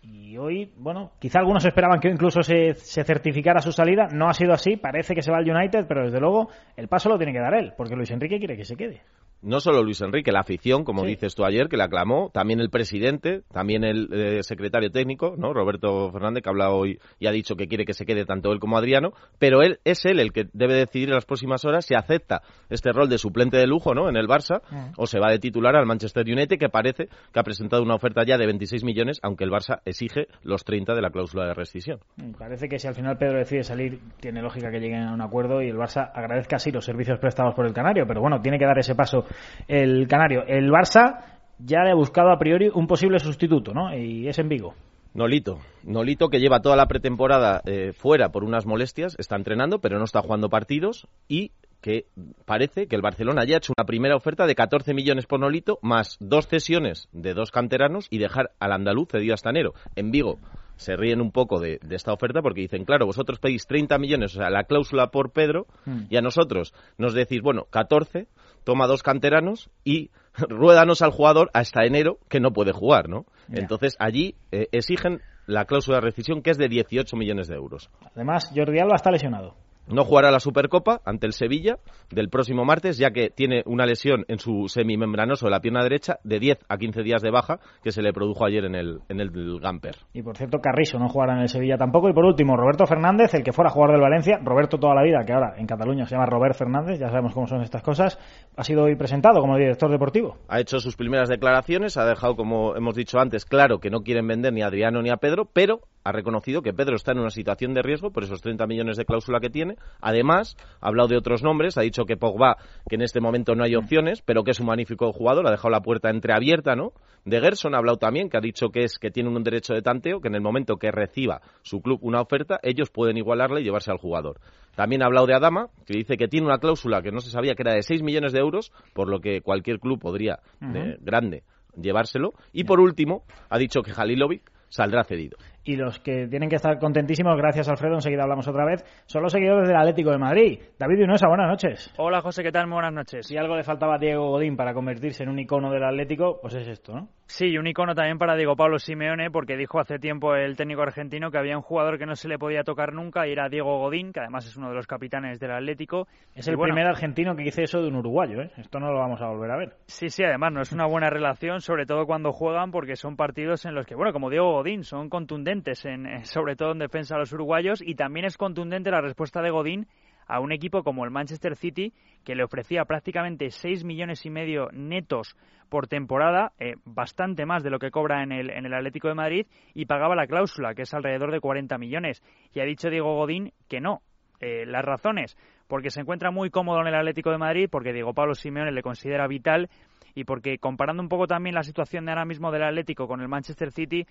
y 0.08 0.38
hoy, 0.38 0.72
bueno, 0.76 1.12
quizá 1.18 1.40
algunos 1.40 1.64
esperaban 1.64 1.98
que 1.98 2.08
incluso 2.08 2.42
se, 2.42 2.74
se, 2.74 3.04
certificara 3.04 3.60
su 3.60 3.72
salida. 3.72 4.08
No 4.12 4.28
ha 4.28 4.34
sido 4.34 4.52
así, 4.52 4.76
parece 4.76 5.14
que 5.14 5.22
se 5.22 5.32
va 5.32 5.38
al 5.38 5.50
United, 5.50 5.86
pero 5.88 6.04
desde 6.04 6.20
luego 6.20 6.48
el 6.76 6.88
paso 6.88 7.08
lo 7.08 7.16
tiene 7.16 7.32
que 7.32 7.40
dar 7.40 7.54
él, 7.54 7.72
porque 7.76 7.96
Luis 7.96 8.10
Enrique 8.10 8.38
quiere 8.38 8.56
que 8.56 8.64
se 8.64 8.76
quede. 8.76 9.02
No 9.42 9.60
solo 9.60 9.82
Luis 9.82 10.00
Enrique, 10.00 10.32
la 10.32 10.40
afición, 10.40 10.84
como 10.84 11.02
sí. 11.02 11.08
dices 11.08 11.34
tú 11.34 11.44
ayer, 11.44 11.68
que 11.68 11.76
la 11.76 11.84
aclamó, 11.84 12.30
también 12.32 12.60
el 12.60 12.70
presidente, 12.70 13.42
también 13.52 13.84
el 13.84 14.08
eh, 14.12 14.42
secretario 14.42 14.90
técnico, 14.90 15.34
¿no? 15.36 15.52
Roberto 15.52 16.10
Fernández, 16.10 16.42
que 16.42 16.48
ha 16.48 16.52
hablado 16.52 16.76
hoy 16.76 16.98
y 17.18 17.26
ha 17.26 17.32
dicho 17.32 17.54
que 17.54 17.68
quiere 17.68 17.84
que 17.84 17.92
se 17.92 18.06
quede 18.06 18.24
tanto 18.24 18.50
él 18.52 18.58
como 18.58 18.78
Adriano, 18.78 19.12
pero 19.38 19.62
él 19.62 19.78
es 19.84 20.04
él 20.04 20.20
el 20.20 20.32
que 20.32 20.46
debe 20.52 20.74
decidir 20.74 21.08
en 21.08 21.14
las 21.14 21.26
próximas 21.26 21.64
horas 21.64 21.84
si 21.84 21.94
acepta 21.94 22.42
este 22.70 22.92
rol 22.92 23.08
de 23.08 23.18
suplente 23.18 23.56
de 23.56 23.66
lujo, 23.66 23.94
¿no? 23.94 24.08
En 24.08 24.16
el 24.16 24.26
Barça, 24.26 24.62
o 24.96 25.06
se 25.06 25.20
va 25.20 25.30
de 25.30 25.38
titular 25.38 25.76
al 25.76 25.86
Manchester 25.86 26.24
United, 26.26 26.58
que 26.58 26.68
parece 26.68 27.08
que 27.32 27.38
ha 27.38 27.42
presentado 27.42 27.82
una 27.82 27.94
oferta 27.94 28.24
ya 28.24 28.38
de 28.38 28.46
26 28.46 28.84
millones, 28.84 29.18
aunque 29.22 29.44
el 29.44 29.50
Barça 29.50 29.80
exige 29.84 30.28
los 30.42 30.64
30 30.64 30.94
de 30.94 31.02
la 31.02 31.10
cláusula 31.10 31.46
de 31.46 31.54
rescisión. 31.54 32.00
Parece 32.38 32.68
que 32.68 32.78
si 32.78 32.88
al 32.88 32.94
final 32.94 33.18
Pedro 33.18 33.38
decide 33.38 33.62
salir, 33.62 34.00
tiene 34.20 34.42
lógica 34.42 34.70
que 34.70 34.80
lleguen 34.80 35.02
a 35.02 35.14
un 35.14 35.20
acuerdo 35.20 35.62
y 35.62 35.68
el 35.68 35.76
Barça 35.76 36.10
agradezca 36.14 36.56
así 36.56 36.72
los 36.72 36.84
servicios 36.84 37.18
prestados 37.18 37.54
por 37.54 37.66
el 37.66 37.72
Canario, 37.72 38.06
pero 38.06 38.20
bueno, 38.20 38.40
tiene 38.40 38.58
que 38.58 38.64
dar 38.64 38.78
ese 38.78 38.94
paso 38.94 39.25
el 39.68 40.06
Canario. 40.08 40.44
El 40.46 40.70
Barça 40.70 41.24
ya 41.58 41.82
le 41.82 41.90
ha 41.90 41.94
buscado 41.94 42.30
a 42.30 42.38
priori 42.38 42.70
un 42.72 42.86
posible 42.86 43.18
sustituto, 43.18 43.72
¿no? 43.72 43.96
Y 43.96 44.28
es 44.28 44.38
en 44.38 44.48
Vigo. 44.48 44.74
Nolito, 45.14 45.60
Nolito 45.82 46.28
que 46.28 46.40
lleva 46.40 46.60
toda 46.60 46.76
la 46.76 46.86
pretemporada 46.86 47.62
eh, 47.64 47.92
fuera 47.94 48.30
por 48.32 48.44
unas 48.44 48.66
molestias, 48.66 49.16
está 49.18 49.34
entrenando, 49.36 49.80
pero 49.80 49.98
no 49.98 50.04
está 50.04 50.20
jugando 50.20 50.50
partidos 50.50 51.08
y 51.26 51.52
que 51.80 52.06
parece 52.44 52.86
que 52.86 52.96
el 52.96 53.02
Barcelona 53.02 53.42
haya 53.42 53.56
hecho 53.56 53.72
una 53.76 53.86
primera 53.86 54.16
oferta 54.16 54.46
de 54.46 54.54
14 54.54 54.92
millones 54.92 55.26
por 55.26 55.40
Nolito, 55.40 55.78
más 55.80 56.16
dos 56.20 56.48
cesiones 56.48 57.08
de 57.12 57.32
dos 57.32 57.50
canteranos 57.50 58.08
y 58.10 58.18
dejar 58.18 58.50
al 58.58 58.72
andaluz 58.72 59.08
cedido 59.10 59.32
hasta 59.32 59.50
enero. 59.50 59.72
En 59.94 60.10
Vigo 60.10 60.38
se 60.76 60.96
ríen 60.96 61.22
un 61.22 61.32
poco 61.32 61.60
de, 61.60 61.78
de, 61.82 61.96
esta 61.96 62.12
oferta 62.12 62.42
porque 62.42 62.60
dicen, 62.60 62.84
claro, 62.84 63.06
vosotros 63.06 63.38
pedís 63.38 63.66
30 63.66 63.96
millones, 63.98 64.34
o 64.36 64.40
sea, 64.40 64.50
la 64.50 64.64
cláusula 64.64 65.10
por 65.10 65.32
Pedro, 65.32 65.66
mm. 65.86 66.04
y 66.10 66.16
a 66.16 66.20
nosotros 66.20 66.74
nos 66.98 67.14
decís, 67.14 67.40
bueno, 67.40 67.66
14, 67.70 68.26
toma 68.66 68.88
dos 68.88 69.04
canteranos 69.04 69.70
y 69.84 70.10
ruédanos 70.34 71.00
al 71.00 71.12
jugador 71.12 71.50
hasta 71.54 71.84
enero 71.86 72.18
que 72.28 72.40
no 72.40 72.52
puede 72.52 72.72
jugar, 72.72 73.08
¿no? 73.08 73.24
Yeah. 73.48 73.60
Entonces 73.60 73.96
allí 74.00 74.34
eh, 74.50 74.68
exigen 74.72 75.20
la 75.46 75.66
cláusula 75.66 75.98
de 75.98 76.02
rescisión 76.02 76.42
que 76.42 76.50
es 76.50 76.58
de 76.58 76.68
18 76.68 77.16
millones 77.16 77.46
de 77.46 77.54
euros. 77.54 77.88
Además, 78.16 78.50
Jordi 78.54 78.80
Alba 78.80 78.96
está 78.96 79.12
lesionado. 79.12 79.54
No 79.88 80.04
jugará 80.04 80.30
la 80.30 80.40
Supercopa 80.40 81.00
ante 81.04 81.26
el 81.26 81.32
Sevilla 81.32 81.76
del 82.10 82.28
próximo 82.28 82.64
martes, 82.64 82.98
ya 82.98 83.10
que 83.10 83.30
tiene 83.30 83.62
una 83.66 83.86
lesión 83.86 84.24
en 84.28 84.38
su 84.38 84.68
semimembranoso 84.68 85.46
de 85.46 85.52
la 85.52 85.60
pierna 85.60 85.82
derecha 85.82 86.18
de 86.24 86.40
10 86.40 86.58
a 86.68 86.76
15 86.76 87.02
días 87.02 87.22
de 87.22 87.30
baja 87.30 87.60
que 87.82 87.92
se 87.92 88.02
le 88.02 88.12
produjo 88.12 88.44
ayer 88.44 88.64
en 88.64 88.74
el, 88.74 89.00
en 89.08 89.20
el 89.20 89.30
Gamper. 89.60 89.96
Y 90.12 90.22
por 90.22 90.36
cierto, 90.36 90.58
Carrizo 90.58 90.98
no 90.98 91.08
jugará 91.08 91.34
en 91.34 91.42
el 91.42 91.48
Sevilla 91.48 91.76
tampoco. 91.76 92.08
Y 92.08 92.12
por 92.12 92.24
último, 92.24 92.56
Roberto 92.56 92.86
Fernández, 92.86 93.34
el 93.34 93.44
que 93.44 93.52
fuera 93.52 93.70
jugador 93.70 93.94
del 93.94 94.02
Valencia, 94.02 94.40
Roberto 94.42 94.78
toda 94.78 94.94
la 94.94 95.02
vida, 95.02 95.24
que 95.24 95.32
ahora 95.32 95.54
en 95.56 95.66
Cataluña 95.66 96.04
se 96.06 96.16
llama 96.16 96.26
Robert 96.26 96.56
Fernández, 96.56 96.98
ya 96.98 97.08
sabemos 97.08 97.32
cómo 97.32 97.46
son 97.46 97.62
estas 97.62 97.82
cosas, 97.82 98.18
ha 98.56 98.64
sido 98.64 98.84
hoy 98.84 98.96
presentado 98.96 99.40
como 99.40 99.56
director 99.56 99.90
deportivo. 99.90 100.36
Ha 100.48 100.60
hecho 100.60 100.78
sus 100.80 100.96
primeras 100.96 101.28
declaraciones, 101.28 101.96
ha 101.96 102.04
dejado, 102.04 102.34
como 102.34 102.74
hemos 102.74 102.94
dicho 102.94 103.18
antes, 103.18 103.44
claro 103.44 103.78
que 103.78 103.90
no 103.90 104.00
quieren 104.00 104.26
vender 104.26 104.52
ni 104.52 104.62
a 104.62 104.66
Adriano 104.66 105.02
ni 105.02 105.10
a 105.10 105.16
Pedro, 105.16 105.48
pero 105.52 105.80
ha 106.06 106.12
reconocido 106.12 106.62
que 106.62 106.72
Pedro 106.72 106.94
está 106.94 107.10
en 107.10 107.18
una 107.18 107.30
situación 107.30 107.74
de 107.74 107.82
riesgo 107.82 108.12
por 108.12 108.22
esos 108.22 108.40
30 108.40 108.64
millones 108.68 108.96
de 108.96 109.04
cláusula 109.04 109.40
que 109.40 109.50
tiene. 109.50 109.74
Además, 110.00 110.56
ha 110.80 110.86
hablado 110.86 111.08
de 111.08 111.16
otros 111.16 111.42
nombres, 111.42 111.76
ha 111.78 111.82
dicho 111.82 112.04
que 112.04 112.16
Pogba, 112.16 112.58
que 112.88 112.94
en 112.94 113.02
este 113.02 113.20
momento 113.20 113.56
no 113.56 113.64
hay 113.64 113.74
opciones, 113.74 114.22
pero 114.22 114.44
que 114.44 114.52
es 114.52 114.60
un 114.60 114.66
magnífico 114.66 115.12
jugador, 115.12 115.48
ha 115.48 115.50
dejado 115.50 115.70
la 115.70 115.80
puerta 115.80 116.08
entreabierta, 116.10 116.76
¿no? 116.76 116.92
De 117.24 117.40
Gerson 117.40 117.74
ha 117.74 117.78
hablado 117.78 117.98
también, 117.98 118.30
que 118.30 118.36
ha 118.36 118.40
dicho 118.40 118.68
que 118.68 118.84
es 118.84 119.00
que 119.00 119.10
tiene 119.10 119.30
un 119.30 119.42
derecho 119.42 119.74
de 119.74 119.82
tanteo, 119.82 120.20
que 120.20 120.28
en 120.28 120.36
el 120.36 120.42
momento 120.42 120.76
que 120.76 120.92
reciba 120.92 121.40
su 121.62 121.80
club 121.80 121.98
una 122.02 122.20
oferta, 122.20 122.60
ellos 122.62 122.90
pueden 122.90 123.16
igualarle 123.16 123.62
y 123.62 123.64
llevarse 123.64 123.90
al 123.90 123.98
jugador. 123.98 124.38
También 124.76 125.02
ha 125.02 125.06
hablado 125.06 125.26
de 125.26 125.34
Adama, 125.34 125.70
que 125.86 125.98
dice 125.98 126.16
que 126.16 126.28
tiene 126.28 126.46
una 126.46 126.58
cláusula 126.58 127.02
que 127.02 127.10
no 127.10 127.18
se 127.18 127.30
sabía 127.30 127.56
que 127.56 127.62
era 127.62 127.74
de 127.74 127.82
6 127.82 128.04
millones 128.04 128.32
de 128.32 128.38
euros, 128.38 128.70
por 128.94 129.08
lo 129.08 129.18
que 129.18 129.40
cualquier 129.40 129.80
club 129.80 129.98
podría, 129.98 130.38
de 130.60 130.98
grande, 131.00 131.42
llevárselo. 131.74 132.34
Y 132.52 132.62
por 132.62 132.78
último, 132.78 133.24
ha 133.50 133.58
dicho 133.58 133.82
que 133.82 133.90
Halilovic 133.90 134.52
saldrá 134.68 135.02
cedido 135.02 135.36
y 135.66 135.76
los 135.76 135.98
que 135.98 136.28
tienen 136.28 136.48
que 136.48 136.56
estar 136.56 136.78
contentísimos, 136.78 137.36
gracias 137.36 137.68
Alfredo, 137.68 137.96
enseguida 137.96 138.22
hablamos 138.22 138.46
otra 138.46 138.64
vez, 138.64 138.84
son 139.06 139.22
los 139.22 139.32
seguidores 139.32 139.68
del 139.68 139.76
Atlético 139.76 140.12
de 140.12 140.18
Madrid. 140.18 140.60
David 140.78 140.98
Vinuesa, 140.98 141.26
buenas 141.28 141.48
noches. 141.48 141.92
Hola 141.98 142.20
José, 142.20 142.42
¿qué 142.44 142.52
tal? 142.52 142.70
buenas 142.70 142.92
noches. 142.92 143.26
Si 143.26 143.36
algo 143.36 143.56
le 143.56 143.64
faltaba 143.64 143.96
a 143.96 143.98
Diego 143.98 144.30
Godín 144.30 144.56
para 144.56 144.72
convertirse 144.72 145.24
en 145.24 145.28
un 145.28 145.38
icono 145.38 145.70
del 145.72 145.84
Atlético, 145.84 146.38
pues 146.40 146.54
es 146.54 146.68
esto, 146.68 146.94
¿no? 146.94 147.08
Sí, 147.28 147.58
un 147.58 147.66
icono 147.66 147.94
también 147.94 148.18
para 148.18 148.36
Diego 148.36 148.54
Pablo 148.54 148.78
Simeone, 148.78 149.32
porque 149.32 149.56
dijo 149.56 149.80
hace 149.80 149.98
tiempo 149.98 150.36
el 150.36 150.56
técnico 150.56 150.82
argentino 150.82 151.30
que 151.32 151.38
había 151.38 151.56
un 151.56 151.62
jugador 151.62 151.98
que 151.98 152.06
no 152.06 152.14
se 152.14 152.28
le 152.28 152.38
podía 152.38 152.62
tocar 152.62 152.92
nunca 152.92 153.26
y 153.26 153.32
era 153.32 153.48
Diego 153.48 153.78
Godín, 153.78 154.12
que 154.12 154.20
además 154.20 154.46
es 154.46 154.56
uno 154.56 154.68
de 154.68 154.76
los 154.76 154.86
capitanes 154.86 155.40
del 155.40 155.50
Atlético. 155.50 156.06
Es 156.34 156.46
el 156.46 156.56
primer 156.56 156.86
argentino 156.86 157.34
que 157.34 157.42
dice 157.42 157.64
eso 157.64 157.82
de 157.82 157.88
un 157.88 157.96
uruguayo, 157.96 158.42
¿eh? 158.42 158.52
Esto 158.56 158.78
no 158.78 158.92
lo 158.92 159.00
vamos 159.00 159.20
a 159.20 159.26
volver 159.26 159.50
a 159.50 159.56
ver. 159.56 159.72
Sí, 159.86 160.08
sí, 160.08 160.22
además 160.22 160.52
no 160.52 160.60
es 160.60 160.72
una 160.72 160.86
buena 160.86 161.10
relación, 161.10 161.60
sobre 161.60 161.84
todo 161.84 162.06
cuando 162.06 162.32
juegan, 162.32 162.70
porque 162.70 162.94
son 162.94 163.16
partidos 163.16 163.66
en 163.66 163.74
los 163.74 163.86
que, 163.86 163.96
bueno, 163.96 164.12
como 164.12 164.30
Diego 164.30 164.52
Godín, 164.52 164.84
son 164.84 165.08
contundentes 165.08 165.84
en 165.84 166.24
sobre 166.24 166.54
todo 166.54 166.72
en 166.72 166.78
defensa 166.78 167.16
a 167.16 167.18
los 167.18 167.32
uruguayos, 167.32 167.82
y 167.82 167.96
también 167.96 168.26
es 168.26 168.36
contundente 168.36 168.92
la 168.92 169.00
respuesta 169.00 169.42
de 169.42 169.50
Godín 169.50 169.88
a 170.26 170.40
un 170.40 170.52
equipo 170.52 170.82
como 170.82 171.04
el 171.04 171.10
Manchester 171.10 171.56
City, 171.56 171.92
que 172.24 172.34
le 172.34 172.44
ofrecía 172.44 172.84
prácticamente 172.84 173.50
6 173.50 173.84
millones 173.84 174.26
y 174.26 174.30
medio 174.30 174.68
netos 174.72 175.36
por 175.68 175.86
temporada, 175.88 176.52
eh, 176.58 176.74
bastante 176.84 177.46
más 177.46 177.62
de 177.62 177.70
lo 177.70 177.78
que 177.78 177.90
cobra 177.90 178.22
en 178.22 178.32
el, 178.32 178.50
en 178.50 178.66
el 178.66 178.74
Atlético 178.74 179.08
de 179.08 179.14
Madrid, 179.14 179.46
y 179.74 179.86
pagaba 179.86 180.14
la 180.14 180.26
cláusula, 180.26 180.74
que 180.74 180.82
es 180.82 180.94
alrededor 180.94 181.32
de 181.32 181.40
40 181.40 181.78
millones. 181.78 182.22
Y 182.52 182.60
ha 182.60 182.64
dicho 182.64 182.90
Diego 182.90 183.14
Godín 183.14 183.52
que 183.68 183.80
no. 183.80 184.02
Eh, 184.40 184.66
las 184.66 184.84
razones, 184.84 185.34
porque 185.66 185.88
se 185.88 186.02
encuentra 186.02 186.30
muy 186.30 186.50
cómodo 186.50 186.82
en 186.82 186.88
el 186.88 186.94
Atlético 186.94 187.30
de 187.30 187.38
Madrid, 187.38 187.68
porque 187.70 187.94
Diego 187.94 188.12
Pablo 188.12 188.34
Simeone 188.34 188.70
le 188.70 188.82
considera 188.82 189.26
vital 189.26 189.70
y 190.14 190.24
porque 190.24 190.58
comparando 190.58 191.02
un 191.02 191.08
poco 191.08 191.26
también 191.26 191.54
la 191.54 191.62
situación 191.62 192.04
de 192.04 192.12
ahora 192.12 192.26
mismo 192.26 192.50
del 192.52 192.64
Atlético 192.64 193.08
con 193.08 193.22
el 193.22 193.28
Manchester 193.28 193.72
City, 193.72 194.06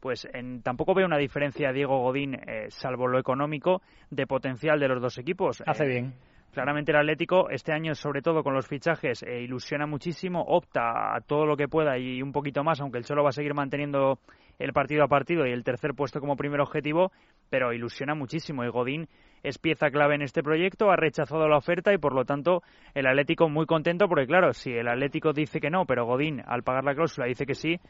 pues 0.00 0.26
en, 0.32 0.62
tampoco 0.62 0.94
veo 0.94 1.06
una 1.06 1.18
diferencia 1.18 1.72
Diego 1.72 1.98
Godín, 2.00 2.34
eh, 2.34 2.66
salvo 2.68 3.06
lo 3.06 3.18
económico, 3.18 3.82
de 4.10 4.26
potencial 4.26 4.80
de 4.80 4.88
los 4.88 5.00
dos 5.00 5.18
equipos. 5.18 5.62
Hace 5.66 5.84
eh, 5.84 5.88
bien. 5.88 6.14
Claramente 6.52 6.90
el 6.90 6.98
Atlético 6.98 7.48
este 7.48 7.72
año, 7.72 7.94
sobre 7.94 8.22
todo 8.22 8.42
con 8.42 8.54
los 8.54 8.66
fichajes, 8.66 9.22
eh, 9.22 9.40
ilusiona 9.42 9.86
muchísimo, 9.86 10.42
opta 10.42 11.14
a 11.14 11.20
todo 11.20 11.46
lo 11.46 11.56
que 11.56 11.68
pueda 11.68 11.96
y 11.96 12.22
un 12.22 12.32
poquito 12.32 12.64
más, 12.64 12.80
aunque 12.80 12.98
el 12.98 13.04
Cholo 13.04 13.22
va 13.22 13.28
a 13.28 13.32
seguir 13.32 13.54
manteniendo 13.54 14.18
el 14.58 14.72
partido 14.72 15.04
a 15.04 15.08
partido 15.08 15.46
y 15.46 15.52
el 15.52 15.62
tercer 15.62 15.94
puesto 15.94 16.18
como 16.18 16.36
primer 16.36 16.60
objetivo, 16.60 17.12
pero 17.50 17.72
ilusiona 17.72 18.16
muchísimo 18.16 18.64
y 18.64 18.68
Godín 18.68 19.08
es 19.42 19.58
pieza 19.58 19.90
clave 19.90 20.16
en 20.16 20.22
este 20.22 20.42
proyecto, 20.42 20.90
ha 20.90 20.96
rechazado 20.96 21.48
la 21.48 21.56
oferta 21.56 21.94
y 21.94 21.98
por 21.98 22.14
lo 22.14 22.24
tanto 22.24 22.62
el 22.94 23.06
Atlético 23.06 23.48
muy 23.48 23.66
contento 23.66 24.08
porque 24.08 24.26
claro, 24.26 24.52
si 24.52 24.72
el 24.72 24.88
Atlético 24.88 25.32
dice 25.32 25.60
que 25.60 25.70
no, 25.70 25.86
pero 25.86 26.04
Godín 26.04 26.42
al 26.46 26.62
pagar 26.62 26.84
la 26.84 26.94
cláusula 26.94 27.26
dice 27.26 27.46
que 27.46 27.54
sí, 27.54 27.80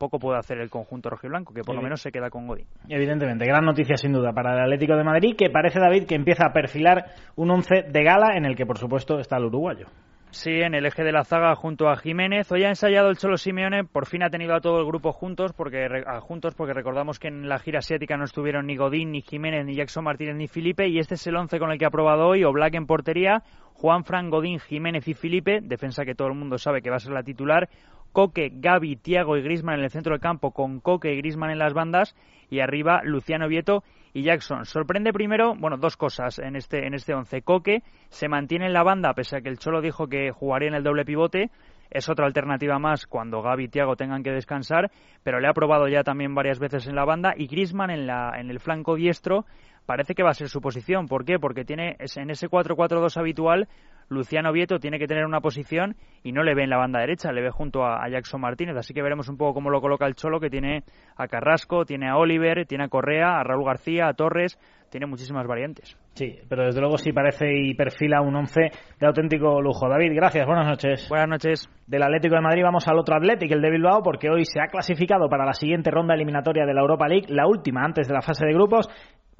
poco 0.00 0.18
puede 0.18 0.38
hacer 0.38 0.58
el 0.58 0.70
conjunto 0.70 1.10
rojiblanco, 1.10 1.52
que 1.52 1.62
por 1.62 1.76
lo 1.76 1.82
menos 1.82 2.00
se 2.00 2.10
queda 2.10 2.30
con 2.30 2.46
Godín. 2.46 2.66
Evidentemente, 2.88 3.44
gran 3.44 3.66
noticia 3.66 3.96
sin 3.96 4.12
duda 4.12 4.32
para 4.32 4.54
el 4.54 4.60
Atlético 4.62 4.96
de 4.96 5.04
Madrid, 5.04 5.36
que 5.36 5.50
parece, 5.50 5.78
David, 5.78 6.06
que 6.06 6.14
empieza 6.14 6.46
a 6.46 6.52
perfilar 6.52 7.04
un 7.36 7.50
once 7.50 7.82
de 7.82 8.02
gala 8.02 8.34
en 8.34 8.46
el 8.46 8.56
que, 8.56 8.64
por 8.64 8.78
supuesto, 8.78 9.20
está 9.20 9.36
el 9.36 9.44
uruguayo. 9.44 9.86
Sí, 10.32 10.52
en 10.62 10.74
el 10.74 10.86
eje 10.86 11.02
de 11.02 11.10
la 11.10 11.24
zaga 11.24 11.56
junto 11.56 11.88
a 11.88 11.96
Jiménez. 11.96 12.50
Hoy 12.52 12.62
ha 12.62 12.68
ensayado 12.68 13.10
el 13.10 13.18
Cholo 13.18 13.36
Simeone, 13.36 13.82
por 13.82 14.06
fin 14.06 14.22
ha 14.22 14.30
tenido 14.30 14.54
a 14.54 14.60
todo 14.60 14.78
el 14.78 14.86
grupo 14.86 15.12
juntos, 15.12 15.52
porque 15.52 15.88
juntos 16.20 16.54
porque 16.54 16.72
recordamos 16.72 17.18
que 17.18 17.26
en 17.28 17.48
la 17.48 17.58
gira 17.58 17.80
asiática 17.80 18.16
no 18.16 18.24
estuvieron 18.24 18.66
ni 18.66 18.76
Godín, 18.76 19.10
ni 19.10 19.22
Jiménez, 19.22 19.66
ni 19.66 19.74
Jackson 19.74 20.04
Martínez, 20.04 20.36
ni 20.36 20.46
Felipe, 20.46 20.86
y 20.86 21.00
este 21.00 21.16
es 21.16 21.26
el 21.26 21.34
once 21.34 21.58
con 21.58 21.72
el 21.72 21.78
que 21.78 21.84
ha 21.84 21.90
probado 21.90 22.28
hoy, 22.28 22.44
Oblak 22.44 22.74
en 22.74 22.86
portería, 22.86 23.42
Juan 23.74 24.04
Fran, 24.04 24.30
Godín, 24.30 24.60
Jiménez 24.60 25.08
y 25.08 25.14
Felipe, 25.14 25.60
defensa 25.62 26.04
que 26.04 26.14
todo 26.14 26.28
el 26.28 26.34
mundo 26.34 26.58
sabe 26.58 26.80
que 26.80 26.90
va 26.90 26.96
a 26.96 27.00
ser 27.00 27.12
la 27.12 27.24
titular, 27.24 27.68
Coque, 28.12 28.50
Gaby, 28.52 28.96
Tiago 28.96 29.36
y 29.36 29.42
Grisman 29.42 29.78
en 29.78 29.84
el 29.84 29.90
centro 29.90 30.12
del 30.12 30.20
campo, 30.20 30.52
con 30.52 30.80
Coque 30.80 31.12
y 31.12 31.16
Grisman 31.18 31.50
en 31.50 31.58
las 31.58 31.74
bandas, 31.74 32.16
y 32.50 32.60
arriba 32.60 33.02
Luciano 33.04 33.48
Vieto 33.48 33.84
y 34.12 34.22
Jackson. 34.22 34.64
Sorprende 34.64 35.12
primero, 35.12 35.54
bueno, 35.54 35.76
dos 35.76 35.96
cosas 35.96 36.38
en 36.38 36.56
este 36.56 36.86
en 36.86 36.94
este 36.94 37.14
once. 37.14 37.42
Coque 37.42 37.82
se 38.08 38.28
mantiene 38.28 38.66
en 38.66 38.72
la 38.72 38.82
banda, 38.82 39.14
pese 39.14 39.36
a 39.36 39.40
que 39.40 39.48
el 39.48 39.58
Cholo 39.58 39.80
dijo 39.80 40.08
que 40.08 40.30
jugaría 40.30 40.68
en 40.68 40.74
el 40.74 40.82
doble 40.82 41.04
pivote. 41.04 41.50
Es 41.90 42.08
otra 42.08 42.26
alternativa 42.26 42.78
más 42.78 43.06
cuando 43.06 43.42
Gaby 43.42 43.64
y 43.64 43.68
Tiago 43.68 43.96
tengan 43.96 44.22
que 44.22 44.30
descansar, 44.30 44.92
pero 45.24 45.40
le 45.40 45.48
ha 45.48 45.52
probado 45.52 45.88
ya 45.88 46.04
también 46.04 46.34
varias 46.36 46.60
veces 46.60 46.86
en 46.86 46.94
la 46.94 47.04
banda 47.04 47.34
y 47.36 47.48
Grisman 47.48 47.90
en, 47.90 48.06
la, 48.06 48.32
en 48.38 48.48
el 48.48 48.60
flanco 48.60 48.94
diestro 48.94 49.44
parece 49.86 50.14
que 50.14 50.22
va 50.22 50.30
a 50.30 50.34
ser 50.34 50.48
su 50.48 50.60
posición. 50.60 51.08
¿Por 51.08 51.24
qué? 51.24 51.40
Porque 51.40 51.64
tiene 51.64 51.96
en 51.98 52.30
ese 52.30 52.48
4-4-2 52.48 53.16
habitual 53.16 53.66
Luciano 54.10 54.52
Vieto 54.52 54.80
tiene 54.80 54.98
que 54.98 55.06
tener 55.06 55.24
una 55.24 55.40
posición 55.40 55.94
y 56.24 56.32
no 56.32 56.42
le 56.42 56.54
ve 56.54 56.64
en 56.64 56.70
la 56.70 56.78
banda 56.78 56.98
derecha, 56.98 57.30
le 57.30 57.42
ve 57.42 57.50
junto 57.50 57.84
a, 57.84 58.08
Jackson 58.08 58.40
Martínez. 58.40 58.76
Así 58.76 58.92
que 58.92 59.02
veremos 59.02 59.28
un 59.28 59.36
poco 59.36 59.54
cómo 59.54 59.70
lo 59.70 59.80
coloca 59.80 60.04
el 60.06 60.16
Cholo, 60.16 60.40
que 60.40 60.50
tiene 60.50 60.82
a 61.16 61.28
Carrasco, 61.28 61.84
tiene 61.84 62.08
a 62.08 62.16
Oliver, 62.16 62.66
tiene 62.66 62.84
a 62.84 62.88
Correa, 62.88 63.38
a 63.38 63.44
Raúl 63.44 63.64
García, 63.64 64.08
a 64.08 64.14
Torres, 64.14 64.58
tiene 64.90 65.06
muchísimas 65.06 65.46
variantes. 65.46 65.96
Sí, 66.14 66.40
pero 66.48 66.64
desde 66.64 66.80
luego 66.80 66.98
sí 66.98 67.12
parece 67.12 67.46
y 67.54 67.74
perfila 67.74 68.20
un 68.20 68.34
once 68.34 68.62
de 68.98 69.06
auténtico 69.06 69.62
lujo. 69.62 69.88
David, 69.88 70.12
gracias, 70.12 70.44
buenas 70.44 70.66
noches. 70.66 71.08
Buenas 71.08 71.28
noches. 71.28 71.70
Del 71.86 72.02
Atlético 72.02 72.34
de 72.34 72.40
Madrid 72.40 72.62
vamos 72.64 72.88
al 72.88 72.98
otro 72.98 73.14
Atlético, 73.14 73.54
el 73.54 73.62
de 73.62 73.70
Bilbao, 73.70 74.02
porque 74.02 74.28
hoy 74.28 74.44
se 74.44 74.60
ha 74.60 74.66
clasificado 74.66 75.28
para 75.28 75.46
la 75.46 75.54
siguiente 75.54 75.92
ronda 75.92 76.14
eliminatoria 76.14 76.66
de 76.66 76.74
la 76.74 76.80
Europa 76.80 77.06
League, 77.06 77.26
la 77.28 77.46
última 77.46 77.84
antes 77.84 78.08
de 78.08 78.14
la 78.14 78.22
fase 78.22 78.44
de 78.44 78.52
grupos 78.52 78.88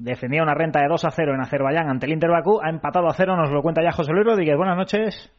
defendía 0.03 0.43
una 0.43 0.55
renta 0.55 0.81
de 0.81 0.87
2 0.87 1.05
a 1.05 1.11
0 1.11 1.33
en 1.33 1.41
Azerbaiyán 1.41 1.89
ante 1.89 2.05
el 2.05 2.13
Inter 2.13 2.31
Bakú, 2.31 2.59
ha 2.61 2.69
empatado 2.69 3.07
a 3.07 3.13
0, 3.13 3.35
nos 3.35 3.51
lo 3.51 3.61
cuenta 3.61 3.83
ya 3.83 3.91
José 3.91 4.11
Luis 4.11 4.25
Rodríguez. 4.25 4.57
Buenas 4.57 4.77
noches. 4.77 5.31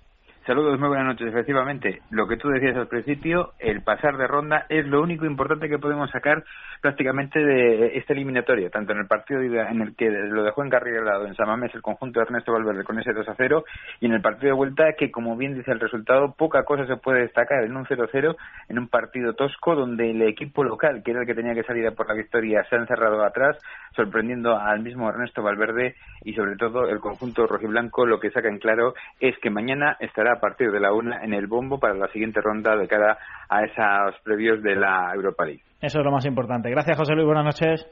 Saludos, 0.45 0.77
muy 0.81 0.89
buenas 0.89 1.07
noches. 1.07 1.29
Efectivamente, 1.29 2.01
lo 2.11 2.27
que 2.27 2.37
tú 2.37 2.49
decías 2.49 2.77
al 2.77 2.89
principio, 2.89 3.53
el 3.61 3.83
pasar 3.83 4.17
de 4.17 4.27
ronda 4.27 4.67
es 4.69 4.85
lo 4.87 5.01
único 5.01 5.25
importante 5.25 5.69
que 5.69 5.79
podemos 5.79 6.11
sacar 6.11 6.43
prácticamente 6.81 7.39
de 7.39 7.97
esta 7.97 8.13
eliminatoria, 8.13 8.69
tanto 8.69 8.91
en 8.91 8.99
el 8.99 9.07
partido 9.07 9.41
en 9.41 9.81
el 9.81 9.95
que 9.95 10.11
lo 10.11 10.43
dejó 10.43 10.65
encarrilado 10.65 11.29
en 11.29 11.37
Samamés 11.37 11.73
el 11.77 11.81
conjunto 11.81 12.19
de 12.19 12.25
Ernesto 12.25 12.53
Valverde 12.53 12.83
con 12.83 12.99
ese 12.99 13.13
2 13.13 13.29
a 13.29 13.35
0 13.37 13.65
y 14.01 14.07
en 14.07 14.15
el 14.15 14.21
partido 14.21 14.49
de 14.49 14.57
vuelta 14.57 14.95
que, 14.99 15.13
como 15.13 15.37
bien 15.37 15.55
dice 15.55 15.71
el 15.71 15.79
resultado, 15.79 16.35
poca 16.37 16.65
cosa 16.65 16.87
se 16.87 16.97
puede 16.97 17.21
destacar 17.21 17.63
en 17.63 17.77
un 17.77 17.87
0 17.87 18.09
0 18.11 18.35
en 18.69 18.79
un 18.81 18.89
partido 18.89 19.35
tosco 19.35 19.77
donde 19.77 20.11
el 20.11 20.23
equipo 20.23 20.65
local, 20.65 21.05
que 21.05 21.13
era 21.13 21.21
el 21.21 21.27
que 21.27 21.37
tenía 21.37 21.55
que 21.55 21.63
salir 21.63 21.87
a 21.87 21.93
por 21.93 22.09
la 22.09 22.15
victoria, 22.15 22.65
se 22.69 22.75
ha 22.75 22.81
encerrado 22.81 23.25
atrás, 23.25 23.57
sorprendiendo 23.95 24.57
al 24.57 24.81
mismo 24.81 25.09
Ernesto 25.09 25.43
Valverde 25.43 25.95
y 26.25 26.35
sobre 26.35 26.57
todo 26.57 26.89
el 26.89 27.01
conjunto 27.01 27.47
rojiblanco 27.47 28.07
lo 28.07 28.21
que 28.21 28.31
saca 28.31 28.49
en 28.49 28.59
claro 28.59 28.95
es 29.21 29.35
que 29.43 29.51
mañana 29.51 29.97
estará 30.01 30.35
a 30.35 30.41
partir 30.41 30.71
de 30.71 30.81
la 30.81 30.93
una 30.93 31.23
en 31.25 31.35
el 31.35 31.47
bombo 31.47 31.79
para 31.79 31.95
la 31.95 32.09
siguiente 32.09 32.41
ronda 32.41 32.77
de 32.77 32.89
cara 32.89 33.19
a 33.49 33.65
esos 33.65 34.21
previos 34.23 34.63
de 34.63 34.77
la 34.77 35.13
Europa 35.15 35.45
League. 35.45 35.63
Eso 35.81 35.99
es 35.99 36.05
lo 36.05 36.13
más 36.13 36.25
importante. 36.27 36.71
Gracias, 36.71 36.97
José 36.97 37.15
Luis. 37.15 37.27
Buenas 37.27 37.45
noches. 37.45 37.87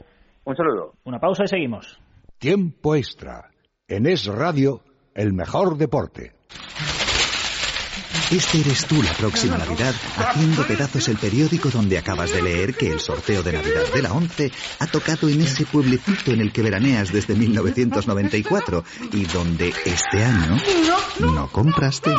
Un 0.45 0.57
saludo. 0.57 0.93
Una 1.05 1.19
pausa 1.19 1.45
y 1.45 1.49
seguimos. 1.49 2.01
Tiempo 2.39 2.95
extra. 2.95 3.51
En 3.87 4.07
Es 4.07 4.27
Radio, 4.27 4.81
el 5.15 5.33
mejor 5.33 5.77
deporte. 5.77 6.33
Este 8.31 8.61
eres 8.61 8.87
tú 8.87 9.03
la 9.03 9.13
próxima 9.15 9.59
Navidad 9.59 9.93
haciendo 10.17 10.65
pedazos 10.65 11.09
el 11.09 11.17
periódico 11.17 11.69
donde 11.69 11.99
acabas 11.99 12.33
de 12.33 12.41
leer 12.41 12.77
que 12.77 12.87
el 12.87 13.01
sorteo 13.01 13.43
de 13.43 13.55
Navidad 13.55 13.93
de 13.93 14.03
la 14.03 14.13
11 14.13 14.53
ha 14.79 14.87
tocado 14.87 15.29
en 15.29 15.41
ese 15.41 15.67
pueblecito 15.67 16.31
en 16.31 16.41
el 16.41 16.53
que 16.53 16.63
veraneas 16.63 17.13
desde 17.13 17.35
1994 17.35 18.85
y 19.13 19.25
donde 19.25 19.75
este 19.85 20.23
año 20.23 20.57
no 21.19 21.49
compraste. 21.51 22.11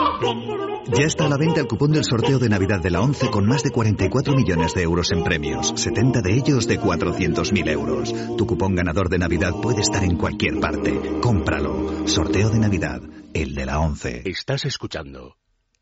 Ya 0.87 1.05
está 1.05 1.27
a 1.27 1.29
la 1.29 1.37
venta 1.37 1.61
el 1.61 1.67
cupón 1.67 1.93
del 1.93 2.03
sorteo 2.03 2.39
de 2.39 2.49
Navidad 2.49 2.81
de 2.81 2.91
la 2.91 2.99
11 2.99 3.29
con 3.29 3.47
más 3.47 3.63
de 3.63 3.71
44 3.71 4.35
millones 4.35 4.73
de 4.73 4.81
euros 4.81 5.11
en 5.13 5.23
premios, 5.23 5.71
70 5.77 6.21
de 6.21 6.33
ellos 6.33 6.67
de 6.67 6.77
400.000 6.77 7.69
euros. 7.69 8.13
Tu 8.37 8.45
cupón 8.45 8.75
ganador 8.75 9.07
de 9.07 9.17
Navidad 9.17 9.53
puede 9.61 9.79
estar 9.79 10.03
en 10.03 10.17
cualquier 10.17 10.59
parte. 10.59 10.99
Cómpralo. 11.21 12.05
Sorteo 12.05 12.49
de 12.49 12.59
Navidad, 12.59 13.01
el 13.33 13.55
de 13.55 13.65
la 13.65 13.79
11. 13.79 14.23
Estás 14.25 14.65
escuchando 14.65 15.37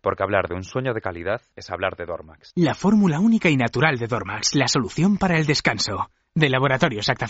porque 0.00 0.22
hablar 0.22 0.48
de 0.48 0.54
un 0.54 0.64
sueño 0.64 0.94
de 0.94 1.00
calidad 1.00 1.40
es 1.56 1.70
hablar 1.70 1.96
de 1.96 2.06
Dormax. 2.06 2.52
La 2.56 2.74
fórmula 2.74 3.20
única 3.20 3.48
y 3.50 3.56
natural 3.56 3.98
de 3.98 4.06
Dormax, 4.06 4.54
la 4.54 4.68
solución 4.68 5.16
para 5.18 5.38
el 5.38 5.46
descanso 5.46 6.10
de 6.32 6.48
Laboratorio 6.48 7.00
Acta 7.00 7.26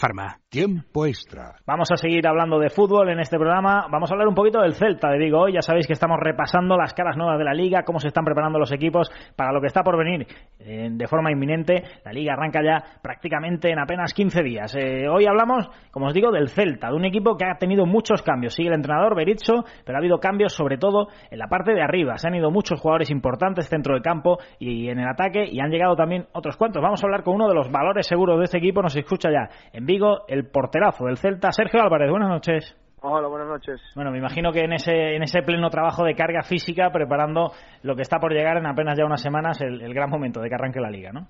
Tiempo 0.50 1.06
extra. 1.06 1.54
Vamos 1.66 1.90
a 1.90 1.96
seguir 1.96 2.26
hablando 2.28 2.58
de 2.58 2.68
fútbol 2.68 3.08
en 3.08 3.18
este 3.18 3.38
programa. 3.38 3.86
Vamos 3.90 4.10
a 4.10 4.14
hablar 4.14 4.28
un 4.28 4.34
poquito 4.34 4.60
del 4.60 4.74
Celta 4.74 5.08
de 5.08 5.16
Vigo. 5.16 5.40
Hoy 5.40 5.54
ya 5.54 5.62
sabéis 5.62 5.86
que 5.86 5.94
estamos 5.94 6.18
repasando 6.20 6.76
las 6.76 6.92
caras 6.92 7.16
nuevas 7.16 7.38
de 7.38 7.44
la 7.44 7.54
liga, 7.54 7.82
cómo 7.82 7.98
se 7.98 8.08
están 8.08 8.26
preparando 8.26 8.58
los 8.58 8.72
equipos 8.72 9.10
para 9.36 9.52
lo 9.52 9.60
que 9.62 9.68
está 9.68 9.82
por 9.82 9.96
venir 9.96 10.26
eh, 10.58 10.88
de 10.90 11.06
forma 11.06 11.32
inminente. 11.32 11.82
La 12.04 12.12
liga 12.12 12.34
arranca 12.34 12.60
ya 12.62 13.00
prácticamente 13.00 13.70
en 13.70 13.78
apenas 13.78 14.12
15 14.12 14.42
días. 14.42 14.76
Eh, 14.76 15.08
hoy 15.08 15.24
hablamos, 15.24 15.70
como 15.90 16.08
os 16.08 16.12
digo, 16.12 16.30
del 16.30 16.50
Celta, 16.50 16.88
de 16.88 16.94
un 16.94 17.06
equipo 17.06 17.38
que 17.38 17.46
ha 17.46 17.56
tenido 17.56 17.86
muchos 17.86 18.20
cambios. 18.20 18.54
Sigue 18.54 18.68
el 18.68 18.74
entrenador 18.74 19.16
Berizzo, 19.16 19.64
pero 19.82 19.96
ha 19.96 20.00
habido 20.00 20.18
cambios 20.18 20.52
sobre 20.52 20.76
todo 20.76 21.08
en 21.30 21.38
la 21.38 21.48
parte 21.48 21.72
de 21.72 21.82
arriba. 21.82 22.18
Se 22.18 22.28
han 22.28 22.34
ido 22.34 22.50
muchos 22.50 22.78
jugadores 22.78 23.10
importantes 23.10 23.70
dentro 23.70 23.94
del 23.94 24.02
campo 24.02 24.38
y 24.58 24.90
en 24.90 24.98
el 24.98 25.08
ataque 25.08 25.46
y 25.50 25.58
han 25.60 25.70
llegado 25.70 25.96
también 25.96 26.26
otros 26.32 26.58
cuantos. 26.58 26.82
Vamos 26.82 27.02
a 27.02 27.06
hablar 27.06 27.22
con 27.22 27.36
uno 27.36 27.48
de 27.48 27.54
los 27.54 27.72
valores 27.72 28.06
seguros 28.06 28.38
de 28.38 28.44
este 28.44 28.58
equipo 28.58 28.82
se 28.90 29.00
escucha 29.00 29.30
ya 29.30 29.48
en 29.72 29.86
Vigo 29.86 30.26
el 30.28 30.48
porterazo 30.50 31.06
del 31.06 31.16
Celta, 31.16 31.52
Sergio 31.52 31.80
Álvarez. 31.80 32.10
Buenas 32.10 32.28
noches. 32.28 32.76
Hola, 33.02 33.28
buenas 33.28 33.48
noches. 33.48 33.80
Bueno, 33.94 34.10
me 34.10 34.18
imagino 34.18 34.52
que 34.52 34.60
en 34.60 34.74
ese, 34.74 35.14
en 35.16 35.22
ese 35.22 35.42
pleno 35.42 35.70
trabajo 35.70 36.04
de 36.04 36.14
carga 36.14 36.42
física, 36.42 36.90
preparando 36.92 37.52
lo 37.82 37.96
que 37.96 38.02
está 38.02 38.18
por 38.18 38.32
llegar 38.32 38.58
en 38.58 38.66
apenas 38.66 38.98
ya 38.98 39.06
unas 39.06 39.22
semanas, 39.22 39.58
el, 39.62 39.94
gran 39.94 40.10
momento 40.10 40.40
de 40.40 40.50
que 40.50 40.54
arranque 40.54 40.80
la 40.80 40.90
liga, 40.90 41.10
¿no? 41.10 41.26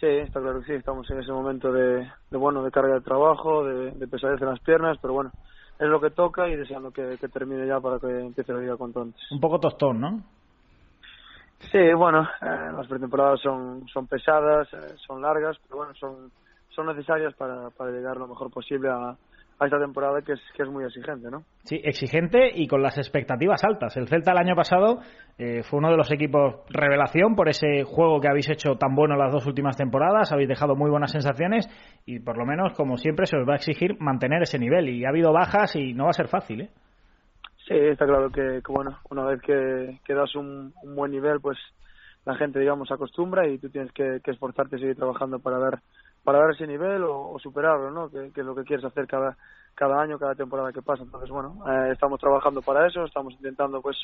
Sí, 0.00 0.06
está 0.06 0.40
claro 0.40 0.60
que 0.60 0.66
sí, 0.66 0.72
estamos 0.72 1.10
en 1.10 1.18
ese 1.18 1.30
momento 1.30 1.70
de, 1.70 2.08
bueno, 2.30 2.62
de 2.62 2.70
carga 2.70 2.94
de 2.94 3.00
trabajo, 3.02 3.64
de, 3.64 4.06
pesadez 4.06 4.40
en 4.40 4.48
las 4.48 4.60
piernas, 4.60 4.96
pero 5.02 5.12
bueno, 5.12 5.30
es 5.78 5.88
lo 5.88 6.00
que 6.00 6.10
toca 6.10 6.48
y 6.48 6.56
deseando 6.56 6.90
que, 6.90 7.18
termine 7.30 7.66
ya 7.66 7.80
para 7.80 7.98
que 7.98 8.06
empiece 8.06 8.52
la 8.54 8.60
liga 8.60 8.76
cuanto 8.76 9.02
antes. 9.02 9.20
Un 9.30 9.40
poco 9.40 9.60
tostón, 9.60 10.00
¿no? 10.00 10.22
Sí, 11.70 11.92
bueno, 11.94 12.22
eh, 12.40 12.72
las 12.74 12.86
pretemporadas 12.86 13.40
son, 13.42 13.86
son 13.88 14.06
pesadas, 14.06 14.72
eh, 14.72 14.94
son 15.06 15.20
largas, 15.20 15.58
pero 15.66 15.78
bueno, 15.78 15.92
son 15.96 16.30
son 16.78 16.86
necesarias 16.86 17.34
para, 17.34 17.70
para 17.70 17.90
llegar 17.90 18.16
lo 18.18 18.28
mejor 18.28 18.52
posible 18.52 18.88
a, 18.88 19.16
a 19.58 19.64
esta 19.64 19.80
temporada 19.80 20.22
que 20.22 20.34
es, 20.34 20.40
que 20.56 20.62
es 20.62 20.68
muy 20.68 20.84
exigente, 20.84 21.28
¿no? 21.28 21.42
Sí, 21.64 21.80
exigente 21.82 22.52
y 22.54 22.68
con 22.68 22.82
las 22.82 22.96
expectativas 22.98 23.64
altas. 23.64 23.96
El 23.96 24.06
Celta 24.06 24.30
el 24.30 24.38
año 24.38 24.54
pasado 24.54 25.00
eh, 25.38 25.64
fue 25.64 25.80
uno 25.80 25.90
de 25.90 25.96
los 25.96 26.12
equipos 26.12 26.60
revelación 26.70 27.34
por 27.34 27.48
ese 27.48 27.82
juego 27.82 28.20
que 28.20 28.28
habéis 28.28 28.48
hecho 28.48 28.76
tan 28.76 28.94
bueno 28.94 29.16
las 29.16 29.32
dos 29.32 29.44
últimas 29.46 29.76
temporadas, 29.76 30.30
habéis 30.30 30.48
dejado 30.48 30.76
muy 30.76 30.88
buenas 30.88 31.10
sensaciones 31.10 31.68
y 32.06 32.20
por 32.20 32.38
lo 32.38 32.46
menos, 32.46 32.74
como 32.74 32.96
siempre, 32.96 33.26
se 33.26 33.36
os 33.36 33.48
va 33.48 33.54
a 33.54 33.56
exigir 33.56 33.96
mantener 33.98 34.42
ese 34.42 34.60
nivel 34.60 34.88
y 34.88 35.04
ha 35.04 35.08
habido 35.08 35.32
bajas 35.32 35.74
y 35.74 35.94
no 35.94 36.04
va 36.04 36.10
a 36.10 36.12
ser 36.12 36.28
fácil, 36.28 36.60
¿eh? 36.60 36.70
Sí, 37.66 37.74
está 37.74 38.06
claro 38.06 38.30
que, 38.30 38.62
bueno, 38.68 38.98
una 39.10 39.24
vez 39.24 39.42
que, 39.42 39.98
que 40.04 40.14
das 40.14 40.34
un, 40.36 40.72
un, 40.82 40.94
buen 40.94 41.10
nivel, 41.10 41.38
pues 41.38 41.58
la 42.24 42.34
gente, 42.36 42.60
digamos, 42.60 42.88
se 42.88 42.94
acostumbra 42.94 43.46
y 43.46 43.58
tú 43.58 43.68
tienes 43.68 43.92
que, 43.92 44.20
que 44.24 44.30
esforzarte 44.30 44.76
y 44.76 44.80
seguir 44.80 44.96
trabajando 44.96 45.38
para 45.38 45.58
ver 45.58 45.78
para 46.28 46.40
dar 46.40 46.50
ese 46.50 46.66
nivel 46.66 47.04
o, 47.04 47.38
superarlo, 47.38 47.90
¿no? 47.90 48.10
Que, 48.10 48.30
que, 48.32 48.42
es 48.42 48.46
lo 48.46 48.54
que 48.54 48.62
quieres 48.62 48.84
hacer 48.84 49.06
cada 49.06 49.34
cada 49.74 49.98
año, 49.98 50.18
cada 50.18 50.34
temporada 50.34 50.74
que 50.74 50.82
pasa. 50.82 51.02
Entonces, 51.02 51.30
bueno, 51.30 51.64
eh, 51.66 51.92
estamos 51.92 52.20
trabajando 52.20 52.60
para 52.60 52.86
eso, 52.86 53.02
estamos 53.06 53.32
intentando, 53.32 53.80
pues, 53.80 53.96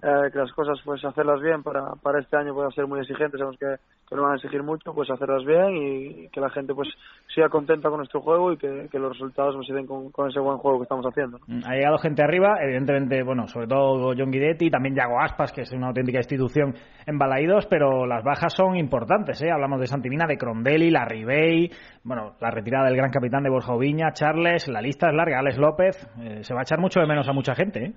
eh, 0.00 0.30
que 0.32 0.38
las 0.38 0.52
cosas, 0.52 0.78
pues, 0.84 1.04
hacerlas 1.04 1.40
bien 1.40 1.64
para, 1.64 1.94
para 2.00 2.20
este 2.20 2.36
año 2.36 2.54
pueda 2.54 2.70
ser 2.70 2.86
muy 2.86 3.00
exigente. 3.00 3.36
Sabemos 3.36 3.58
que, 3.58 3.66
que 4.08 4.14
nos 4.14 4.24
van 4.24 4.34
a 4.34 4.36
exigir 4.36 4.62
mucho, 4.62 4.94
pues, 4.94 5.10
hacerlas 5.10 5.44
bien 5.44 5.76
y, 5.76 6.28
que 6.28 6.40
la 6.40 6.50
gente, 6.50 6.72
pues, 6.72 6.88
sea 7.34 7.48
contenta 7.48 7.88
con 7.88 7.98
nuestro 7.98 8.20
juego 8.20 8.52
y 8.52 8.58
que, 8.58 8.88
los 8.92 9.12
resultados 9.12 9.56
nos 9.56 9.66
den 9.66 9.86
con, 9.86 10.12
con, 10.12 10.28
ese 10.28 10.38
buen 10.38 10.58
juego 10.58 10.78
que 10.78 10.82
estamos 10.84 11.04
haciendo. 11.04 11.38
Mm, 11.48 11.60
ha 11.66 11.74
llegado 11.74 11.98
gente 11.98 12.22
arriba, 12.22 12.58
evidentemente, 12.62 13.24
bueno, 13.24 13.48
sobre 13.48 13.66
todo 13.66 14.14
John 14.16 14.30
Guidetti, 14.30 14.70
también 14.70 14.94
Yago 14.94 15.20
Aspas, 15.20 15.52
que 15.52 15.62
es 15.62 15.72
una 15.72 15.88
auténtica 15.88 16.18
institución 16.18 16.74
en 17.04 17.18
Balaídos, 17.18 17.66
pero 17.66 18.06
las 18.06 18.22
bajas 18.22 18.54
son 18.54 18.76
importantes, 18.76 19.42
¿eh? 19.42 19.50
Hablamos 19.50 19.80
de 19.80 19.86
Santimina, 19.88 20.26
de 20.26 20.38
Crondelli, 20.38 20.90
la 20.90 21.04
Ribey, 21.04 21.70
bueno, 22.04 22.34
la 22.40 22.50
retirada 22.50 22.86
del 22.86 22.96
gran 22.96 23.10
capitán 23.10 23.42
de 23.42 23.50
Borja 23.50 23.72
Oviña, 23.72 24.12
Charles, 24.12 24.68
la 24.68 24.80
lista 24.80 25.08
es 25.08 25.14
larga, 25.14 25.40
Alex 25.40 25.58
López, 25.58 26.08
eh, 26.20 26.44
se 26.44 26.54
va 26.54 26.60
a 26.60 26.62
echar 26.62 26.78
mucho 26.78 27.00
de 27.00 27.06
menos 27.06 27.28
a 27.28 27.32
mucha 27.32 27.54
gente, 27.54 27.84
¿eh? 27.84 27.92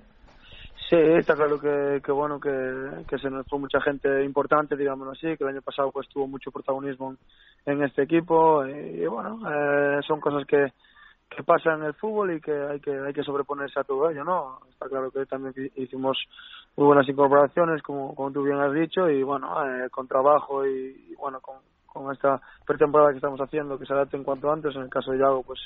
Sí, 0.92 0.98
está 0.98 1.34
claro 1.34 1.58
que, 1.58 2.02
que 2.04 2.12
bueno, 2.12 2.38
que, 2.38 3.18
se 3.18 3.30
nos 3.30 3.46
fue 3.46 3.58
mucha 3.58 3.80
gente 3.80 4.22
importante, 4.22 4.76
digámoslo 4.76 5.12
así, 5.12 5.38
que 5.38 5.44
el 5.44 5.48
año 5.48 5.62
pasado 5.62 5.90
pues 5.90 6.06
tuvo 6.10 6.26
mucho 6.26 6.50
protagonismo 6.50 7.16
en 7.64 7.82
este 7.82 8.02
equipo 8.02 8.66
y, 8.66 9.06
bueno, 9.06 9.40
eh, 9.50 10.00
son 10.06 10.20
cosas 10.20 10.44
que, 10.46 10.70
que 11.30 11.42
pasan 11.44 11.80
en 11.80 11.86
el 11.86 11.94
fútbol 11.94 12.34
y 12.34 12.42
que 12.42 12.52
hay 12.52 12.78
que 12.80 12.90
hay 12.90 13.14
que 13.14 13.22
sobreponerse 13.22 13.80
a 13.80 13.84
todo 13.84 14.10
ello, 14.10 14.22
¿no? 14.22 14.58
Está 14.70 14.86
claro 14.86 15.10
que 15.10 15.24
también 15.24 15.54
hicimos 15.76 16.18
muy 16.76 16.88
buenas 16.88 17.08
incorporaciones, 17.08 17.80
como, 17.80 18.14
como 18.14 18.30
tú 18.30 18.42
bien 18.42 18.60
has 18.60 18.74
dicho, 18.74 19.08
y 19.08 19.22
bueno, 19.22 19.48
eh, 19.64 19.88
con 19.88 20.06
trabajo 20.06 20.66
y, 20.66 21.14
bueno, 21.18 21.40
con, 21.40 21.56
con 21.86 22.12
esta 22.12 22.38
pretemporada 22.66 23.12
que 23.12 23.16
estamos 23.16 23.40
haciendo, 23.40 23.78
que 23.78 23.86
se 23.86 23.94
adapte 23.94 24.18
en 24.18 24.24
cuanto 24.24 24.52
antes. 24.52 24.76
En 24.76 24.82
el 24.82 24.90
caso 24.90 25.12
de 25.12 25.20
Yago, 25.20 25.42
pues 25.42 25.58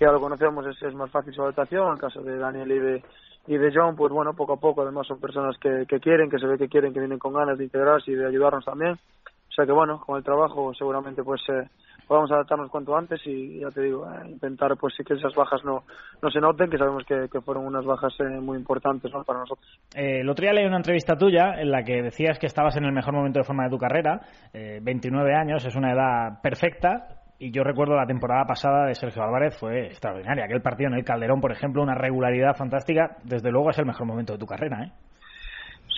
ya 0.00 0.10
lo 0.10 0.20
conocemos, 0.20 0.66
es, 0.66 0.82
es 0.82 0.94
más 0.94 1.12
fácil 1.12 1.32
su 1.32 1.42
adaptación. 1.42 1.86
En 1.86 1.92
el 1.92 2.00
caso 2.00 2.22
de 2.22 2.38
Daniel 2.38 2.72
y 2.72 2.78
de, 2.80 3.04
y 3.46 3.56
de 3.56 3.70
John, 3.74 3.94
pues 3.96 4.12
bueno, 4.12 4.34
poco 4.34 4.54
a 4.54 4.60
poco, 4.60 4.82
además 4.82 5.06
son 5.06 5.20
personas 5.20 5.56
que, 5.58 5.84
que 5.86 6.00
quieren, 6.00 6.30
que 6.30 6.38
se 6.38 6.46
ve 6.46 6.58
que 6.58 6.68
quieren, 6.68 6.92
que 6.92 7.00
vienen 7.00 7.18
con 7.18 7.34
ganas 7.34 7.58
de 7.58 7.64
integrarse 7.64 8.10
y 8.10 8.14
de 8.14 8.26
ayudarnos 8.26 8.64
también. 8.64 8.92
O 8.92 9.52
sea 9.54 9.66
que 9.66 9.72
bueno, 9.72 10.00
con 10.00 10.16
el 10.16 10.24
trabajo 10.24 10.72
seguramente 10.74 11.22
pues 11.22 11.40
eh, 11.48 11.68
podamos 12.06 12.30
adaptarnos 12.30 12.70
cuanto 12.70 12.96
antes 12.96 13.20
y 13.26 13.60
ya 13.60 13.70
te 13.70 13.82
digo, 13.82 14.06
eh, 14.06 14.28
intentar 14.28 14.76
pues 14.76 14.94
sí 14.96 15.04
que 15.04 15.14
esas 15.14 15.34
bajas 15.34 15.64
no, 15.64 15.84
no 16.22 16.30
se 16.30 16.40
noten, 16.40 16.70
que 16.70 16.78
sabemos 16.78 17.04
que, 17.06 17.28
que 17.30 17.40
fueron 17.40 17.66
unas 17.66 17.84
bajas 17.84 18.12
eh, 18.20 18.40
muy 18.40 18.58
importantes 18.58 19.12
¿no? 19.12 19.24
para 19.24 19.40
nosotros. 19.40 19.66
Eh, 19.94 20.20
el 20.20 20.28
otro 20.28 20.42
día 20.42 20.52
leí 20.52 20.66
una 20.66 20.76
entrevista 20.76 21.16
tuya 21.16 21.60
en 21.60 21.70
la 21.70 21.82
que 21.82 22.02
decías 22.02 22.38
que 22.38 22.46
estabas 22.46 22.76
en 22.76 22.84
el 22.84 22.92
mejor 22.92 23.14
momento 23.14 23.38
de 23.38 23.44
forma 23.44 23.64
de 23.64 23.70
tu 23.70 23.78
carrera, 23.78 24.20
29 24.52 25.34
años, 25.34 25.64
es 25.64 25.74
una 25.74 25.92
edad 25.92 26.40
perfecta, 26.42 27.23
y 27.38 27.50
yo 27.50 27.64
recuerdo 27.64 27.96
la 27.96 28.06
temporada 28.06 28.44
pasada 28.46 28.86
de 28.86 28.94
Sergio 28.94 29.22
Álvarez 29.22 29.56
fue 29.58 29.86
extraordinaria. 29.86 30.44
Aquel 30.44 30.62
partido 30.62 30.88
en 30.88 30.96
el 30.96 31.04
Calderón, 31.04 31.40
por 31.40 31.52
ejemplo, 31.52 31.82
una 31.82 31.94
regularidad 31.94 32.56
fantástica. 32.56 33.16
Desde 33.24 33.50
luego 33.50 33.70
es 33.70 33.78
el 33.78 33.86
mejor 33.86 34.06
momento 34.06 34.32
de 34.32 34.38
tu 34.38 34.46
carrera, 34.46 34.84
¿eh? 34.84 34.92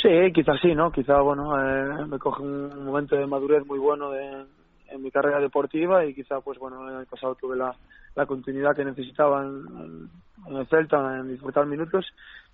Sí, 0.03 0.33
quizás 0.33 0.59
sí, 0.61 0.75
¿no? 0.75 0.91
Quizás, 0.91 1.21
bueno, 1.23 1.59
eh, 1.59 2.07
me 2.07 2.19
coge 2.19 2.43
un 2.43 2.85
momento 2.85 3.17
de 3.17 3.27
madurez 3.27 3.67
muy 3.67 3.79
bueno 3.79 4.11
de, 4.11 4.45
en 4.89 5.03
mi 5.03 5.11
carrera 5.11 5.41
deportiva 5.41 6.05
y 6.05 6.15
quizá, 6.15 6.41
pues 6.41 6.59
bueno, 6.59 6.89
en 6.91 7.01
el 7.01 7.07
pasado 7.07 7.35
tuve 7.35 7.57
la, 7.57 7.75
la 8.15 8.27
continuidad 8.27 8.75
que 8.75 8.85
necesitaba 8.85 9.43
en, 9.43 10.09
en 10.47 10.57
el 10.57 10.67
Celta, 10.69 11.19
en 11.19 11.29
disfrutar 11.29 11.67
minutos 11.67 12.07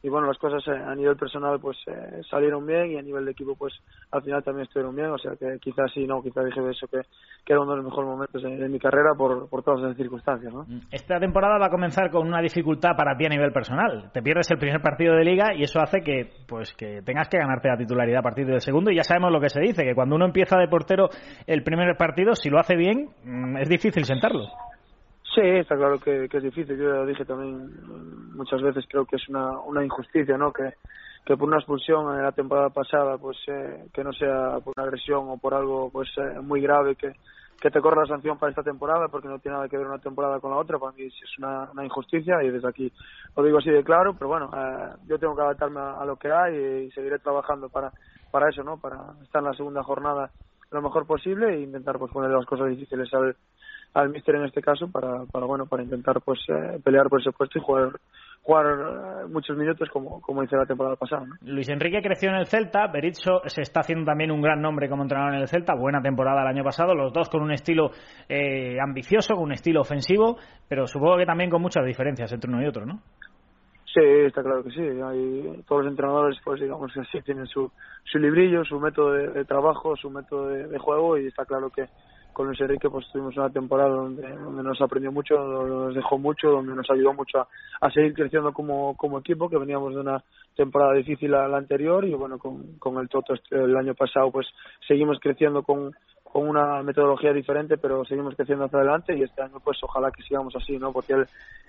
y 0.02 0.08
bueno, 0.08 0.26
las 0.26 0.38
cosas 0.38 0.66
eh, 0.66 0.72
a 0.72 0.94
nivel 0.94 1.16
personal 1.16 1.60
pues 1.60 1.78
eh, 1.86 2.22
salieron 2.28 2.66
bien 2.66 2.90
y 2.90 2.98
a 2.98 3.02
nivel 3.02 3.24
de 3.24 3.30
equipo 3.30 3.54
pues 3.54 3.72
al 4.10 4.22
final 4.22 4.42
también 4.42 4.66
estuvieron 4.66 4.96
bien, 4.96 5.10
o 5.10 5.18
sea 5.18 5.32
que 5.36 5.58
quizás 5.60 5.92
sí, 5.94 6.06
no, 6.06 6.20
quizás 6.22 6.44
dije 6.44 6.60
eso 6.68 6.86
que, 6.88 7.02
que, 7.44 7.52
era 7.52 7.60
uno 7.60 7.72
de 7.72 7.76
los 7.78 7.86
mejores 7.86 8.10
momentos 8.10 8.42
de, 8.42 8.68
mi 8.68 8.78
carrera 8.78 9.10
por, 9.16 9.48
por 9.48 9.62
todas 9.62 9.80
esas 9.80 9.96
circunstancias, 9.96 10.52
¿no? 10.52 10.66
Esta 10.90 11.20
temporada 11.20 11.58
va 11.58 11.66
a 11.66 11.70
comenzar 11.70 12.10
con 12.10 12.26
una 12.26 12.40
dificultad 12.40 12.96
para 12.96 13.16
ti 13.16 13.26
a 13.26 13.28
nivel 13.28 13.52
personal, 13.52 14.10
te 14.12 14.22
pierdes 14.22 14.50
el 14.50 14.58
primer 14.58 14.80
partido 14.80 15.14
de 15.14 15.24
liga 15.24 15.54
y 15.54 15.62
eso 15.62 15.80
hace 15.80 16.00
que 16.00 16.30
pues 16.48 16.72
que 16.74 17.02
tengas 17.02 17.28
que 17.28 17.38
ganarte 17.38 17.68
la 17.68 17.76
titularidad 17.76 18.20
a 18.20 18.22
partir 18.22 18.46
del 18.46 18.60
segundo 18.60 18.90
y 18.90 18.96
ya 18.96 19.04
sabemos 19.04 19.30
lo 19.30 19.40
que 19.40 19.50
se 19.50 19.60
dice, 19.60 19.84
que 19.84 19.94
cuando 19.94 20.16
uno 20.16 20.26
empieza 20.26 20.58
de 20.58 20.66
portero 20.66 21.08
el 21.46 21.62
primer 21.62 21.96
partido, 21.96 22.34
si 22.34 22.50
lo 22.50 22.58
hace 22.58 22.76
bien, 22.76 23.10
mm, 23.24 23.58
es 23.58 23.68
difícil 23.68 24.04
sentarlo. 24.04 24.46
Sí, 25.34 25.40
está 25.40 25.76
claro 25.76 25.98
que, 25.98 26.24
es 26.24 26.42
difícil. 26.42 26.76
Yo 26.76 26.88
ya 26.88 26.96
lo 26.96 27.06
dije 27.06 27.24
también 27.24 27.70
muchas 28.34 28.60
veces, 28.60 28.84
creo 28.88 29.06
que 29.06 29.16
es 29.16 29.28
una, 29.28 29.58
una 29.60 29.84
injusticia, 29.84 30.36
¿no? 30.36 30.52
Que, 30.52 30.74
que 31.24 31.36
por 31.36 31.48
una 31.48 31.56
expulsión 31.56 32.14
en 32.14 32.22
la 32.22 32.32
temporada 32.32 32.68
pasada, 32.68 33.16
pues 33.16 33.38
eh, 33.46 33.86
que 33.94 34.04
no 34.04 34.12
sea 34.12 34.58
por 34.62 34.74
una 34.76 34.84
agresión 34.84 35.28
o 35.28 35.38
por 35.38 35.54
algo 35.54 35.88
pues 35.90 36.10
eh, 36.18 36.40
muy 36.40 36.60
grave 36.60 36.96
que, 36.96 37.12
que 37.60 37.70
te 37.70 37.80
corra 37.80 38.02
la 38.02 38.08
sanción 38.08 38.38
para 38.38 38.50
esta 38.50 38.62
temporada, 38.62 39.08
porque 39.08 39.28
no 39.28 39.38
tiene 39.38 39.56
nada 39.56 39.68
que 39.68 39.78
ver 39.78 39.86
una 39.86 40.00
temporada 40.00 40.38
con 40.38 40.50
la 40.50 40.58
otra. 40.58 40.78
Para 40.78 40.92
mí 40.92 41.04
es 41.04 41.38
una, 41.38 41.70
una 41.72 41.84
injusticia 41.84 42.42
y 42.42 42.50
desde 42.50 42.68
aquí 42.68 42.92
lo 43.34 43.42
digo 43.42 43.58
así 43.58 43.70
de 43.70 43.84
claro, 43.84 44.14
pero 44.14 44.28
bueno, 44.28 44.50
eh, 44.54 44.96
yo 45.06 45.18
tengo 45.18 45.34
que 45.34 45.42
adaptarme 45.42 45.80
a, 45.80 46.04
lo 46.04 46.16
que 46.16 46.30
hay 46.30 46.56
y, 46.56 46.90
seguiré 46.90 47.20
trabajando 47.20 47.70
para, 47.70 47.90
para 48.30 48.50
eso, 48.50 48.62
¿no? 48.62 48.76
Para 48.76 49.14
estar 49.22 49.40
en 49.40 49.48
la 49.48 49.54
segunda 49.54 49.82
jornada 49.82 50.30
lo 50.72 50.82
mejor 50.82 51.06
posible 51.06 51.54
e 51.54 51.60
intentar 51.60 51.98
pues 51.98 52.10
poner 52.12 52.30
las 52.30 52.46
cosas 52.46 52.70
difíciles 52.70 53.12
al 53.14 53.36
al 53.94 54.10
míster 54.10 54.36
en 54.36 54.44
este 54.44 54.62
caso 54.62 54.90
para, 54.90 55.24
para 55.26 55.46
bueno 55.46 55.66
para 55.66 55.82
intentar 55.82 56.20
pues 56.24 56.40
eh, 56.48 56.80
pelear 56.82 57.08
por 57.08 57.20
ese 57.20 57.32
puesto 57.32 57.58
y 57.58 57.62
jugar 57.62 57.92
jugar 58.42 58.66
eh, 58.66 59.26
muchos 59.28 59.56
minutos 59.56 59.88
como, 59.90 60.20
como 60.20 60.42
hice 60.42 60.56
la 60.56 60.66
temporada 60.66 60.96
pasada. 60.96 61.24
Luis 61.42 61.68
Enrique 61.68 62.02
creció 62.02 62.30
en 62.30 62.36
el 62.36 62.46
Celta, 62.46 62.88
Berizzo 62.88 63.42
se 63.46 63.62
está 63.62 63.80
haciendo 63.80 64.04
también 64.04 64.30
un 64.30 64.42
gran 64.42 64.60
nombre 64.60 64.88
como 64.88 65.02
entrenador 65.02 65.34
en 65.34 65.42
el 65.42 65.48
Celta, 65.48 65.74
buena 65.74 66.00
temporada 66.02 66.42
el 66.42 66.48
año 66.48 66.64
pasado, 66.64 66.94
los 66.94 67.12
dos 67.12 67.28
con 67.28 67.42
un 67.42 67.52
estilo 67.52 67.90
eh, 68.28 68.78
ambicioso, 68.80 69.34
con 69.34 69.44
un 69.44 69.52
estilo 69.52 69.80
ofensivo, 69.80 70.38
pero 70.68 70.86
supongo 70.86 71.18
que 71.18 71.26
también 71.26 71.50
con 71.50 71.62
muchas 71.62 71.84
diferencias 71.84 72.32
entre 72.32 72.50
uno 72.50 72.62
y 72.62 72.66
otro, 72.66 72.84
¿no? 72.84 73.00
Sí, 73.92 74.00
está 74.00 74.42
claro 74.42 74.64
que 74.64 74.70
sí. 74.70 74.80
Hay, 74.80 75.62
todos 75.68 75.84
los 75.84 75.90
entrenadores, 75.90 76.38
pues 76.42 76.60
digamos 76.60 76.90
que 76.94 77.00
así, 77.00 77.20
tienen 77.20 77.46
su, 77.46 77.70
su 78.04 78.18
librillo, 78.18 78.64
su 78.64 78.80
método 78.80 79.12
de, 79.12 79.44
trabajo, 79.44 79.94
su 79.96 80.08
método 80.08 80.48
de, 80.48 80.78
juego 80.78 81.18
y 81.18 81.26
está 81.26 81.44
claro 81.44 81.68
que 81.68 81.82
con 82.32 82.46
Luis 82.46 82.60
Enrique 82.60 82.88
pues 82.90 83.06
tuvimos 83.12 83.36
una 83.36 83.50
temporada 83.50 83.90
donde, 83.90 84.28
donde 84.28 84.62
nos 84.62 84.80
aprendió 84.80 85.12
mucho, 85.12 85.36
nos 85.36 85.94
dejó 85.94 86.18
mucho, 86.18 86.48
donde 86.48 86.74
nos 86.74 86.90
ayudó 86.90 87.12
mucho 87.12 87.46
a, 87.80 87.90
seguir 87.90 88.14
creciendo 88.14 88.52
como, 88.52 88.96
como 88.96 89.18
equipo, 89.18 89.48
que 89.48 89.58
veníamos 89.58 89.94
de 89.94 90.00
una 90.00 90.22
temporada 90.56 90.94
difícil 90.94 91.34
a 91.34 91.48
la 91.48 91.58
anterior 91.58 92.04
y 92.04 92.14
bueno, 92.14 92.38
con, 92.38 92.78
con 92.78 92.98
el 92.98 93.08
Toto 93.08 93.34
este, 93.34 93.56
el 93.56 93.76
año 93.76 93.94
pasado 93.94 94.30
pues 94.30 94.46
seguimos 94.86 95.18
creciendo 95.20 95.62
con, 95.62 95.92
con 96.32 96.48
una 96.48 96.82
metodología 96.82 97.32
diferente, 97.32 97.76
pero 97.76 98.04
seguimos 98.06 98.34
creciendo 98.34 98.64
hacia 98.64 98.78
adelante 98.78 99.14
y 99.14 99.22
este 99.22 99.42
año 99.42 99.60
pues 99.62 99.78
ojalá 99.82 100.10
que 100.10 100.22
sigamos 100.22 100.56
así, 100.56 100.78
¿no? 100.78 100.90
Porque 100.90 101.12
él, 101.12 101.26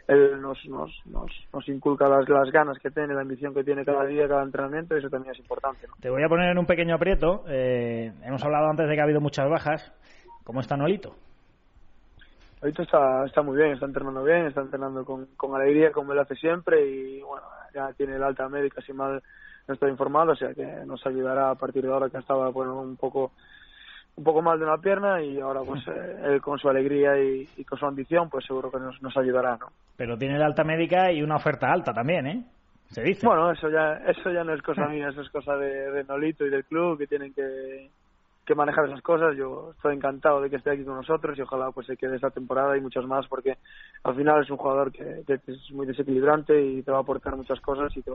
él 0.08 0.42
nos, 0.42 0.58
nos, 0.66 0.90
nos, 1.06 1.30
nos 1.52 1.68
inculca 1.68 2.08
las, 2.08 2.28
las 2.30 2.50
ganas 2.50 2.80
que 2.80 2.90
tiene, 2.90 3.14
la 3.14 3.22
ambición 3.22 3.54
que 3.54 3.66
tiene 3.66 3.84
cada 3.84 4.06
día, 4.06 4.26
cada 4.26 4.44
entrenamiento 4.44 4.96
y 4.96 5.00
eso 5.00 5.10
también 5.10 5.34
es 5.34 5.40
importante. 5.40 5.88
Te 6.00 6.10
voy 6.10 6.24
a 6.24 6.30
poner 6.30 6.50
en 6.50 6.58
un 6.58 6.66
pequeño 6.66 6.96
aprieto. 6.96 7.44
Eh, 7.50 8.14
hemos 8.24 8.42
hablado 8.46 8.70
antes 8.70 8.88
de 8.88 8.96
que 8.96 9.02
ha 9.02 9.04
habido 9.04 9.20
muchas 9.20 9.50
bajas. 9.50 9.94
¿Cómo 10.44 10.60
está 10.60 10.76
Nolito? 10.76 11.16
Nolito 12.62 12.82
está, 12.82 13.26
está 13.26 13.42
muy 13.42 13.58
bien, 13.58 13.72
está 13.74 13.86
entrenando 13.86 14.24
bien, 14.24 14.46
está 14.48 14.62
entrenando 14.62 15.04
con, 15.06 15.28
con 15.38 15.56
alegría 15.56 15.92
como 15.92 16.14
él 16.14 16.20
hace 16.20 16.36
siempre 16.36 16.86
y 16.86 17.22
bueno, 17.22 17.46
ya 17.74 17.92
tiene 17.94 18.16
el 18.16 18.24
alta 18.24 18.48
médica, 18.48 18.82
si 18.82 18.94
mal 18.94 19.22
no 19.68 19.74
estoy 19.74 19.92
informado, 19.92 20.32
o 20.32 20.36
sea 20.36 20.54
que 20.54 20.66
nos 20.86 21.06
ayudará 21.06 21.52
a 21.52 21.56
partir 21.56 21.84
de 21.84 21.92
ahora 21.92 22.10
que 22.10 22.18
estaba 22.18 22.50
bueno, 22.50 22.80
un 22.82 22.98
poco 22.98 23.32
un 24.16 24.24
poco 24.24 24.42
mal 24.42 24.60
de 24.60 24.66
una 24.66 24.78
pierna 24.78 25.22
y 25.24 25.40
ahora 25.40 25.62
pues 25.66 25.82
eh, 25.88 26.22
él 26.26 26.42
con 26.42 26.60
su 26.60 26.70
alegría 26.70 27.18
y, 27.20 27.48
con 27.66 27.80
su 27.80 27.86
ambición 27.86 28.30
pues 28.30 28.46
seguro 28.46 28.70
que 28.70 28.80
nos, 28.80 29.02
nos 29.02 29.16
ayudará, 29.18 29.58
¿no? 29.58 29.68
Pero 29.98 30.18
tiene 30.18 30.38
la 30.38 30.46
alta 30.46 30.64
médica 30.64 31.12
y 31.12 31.24
una 31.24 31.38
oferta 31.38 31.72
alta 31.72 31.94
también, 31.94 32.28
¿eh? 32.28 32.46
Se 32.90 33.02
dice. 33.02 33.26
Bueno, 33.26 33.52
eso 33.52 33.70
ya 33.70 33.94
eso 34.06 34.30
ya 34.30 34.44
no 34.44 34.54
es 34.54 34.62
cosa 34.62 34.88
mía, 34.88 35.10
eso 35.10 35.22
es 35.22 35.30
cosa 35.30 35.56
de, 35.56 35.92
de 35.92 36.04
Nolito 36.04 36.46
y 36.46 36.50
del 36.52 36.64
club 36.66 37.00
que 37.00 37.08
tienen 37.08 37.34
que, 37.34 37.90
que 38.46 38.56
manejar 38.56 38.86
esas 38.86 39.02
cosas. 39.02 39.36
Yo 39.38 39.72
estoy 39.76 39.96
encantado 39.96 40.42
de 40.42 40.50
que 40.50 40.58
esté 40.58 40.72
aquí 40.72 40.84
con 40.84 40.96
nosotros 40.96 41.38
y 41.38 41.42
ojalá 41.42 41.72
pues 41.72 41.88
se 41.88 41.98
quede 41.98 42.16
esta 42.16 42.30
temporada 42.30 42.78
y 42.78 42.82
muchas 42.82 43.06
más 43.06 43.28
porque 43.28 43.58
al 44.04 44.16
final 44.16 44.44
es 44.44 44.50
un 44.50 44.58
jugador 44.58 44.92
que, 44.92 45.24
que 45.26 45.40
es 45.48 45.72
muy 45.72 45.86
desequilibrante 45.86 46.62
y 46.62 46.84
te 46.84 46.92
va 46.92 46.98
a 46.98 47.02
aportar 47.02 47.36
muchas 47.36 47.60
cosas 47.62 47.96
y 47.96 48.04
que 48.04 48.12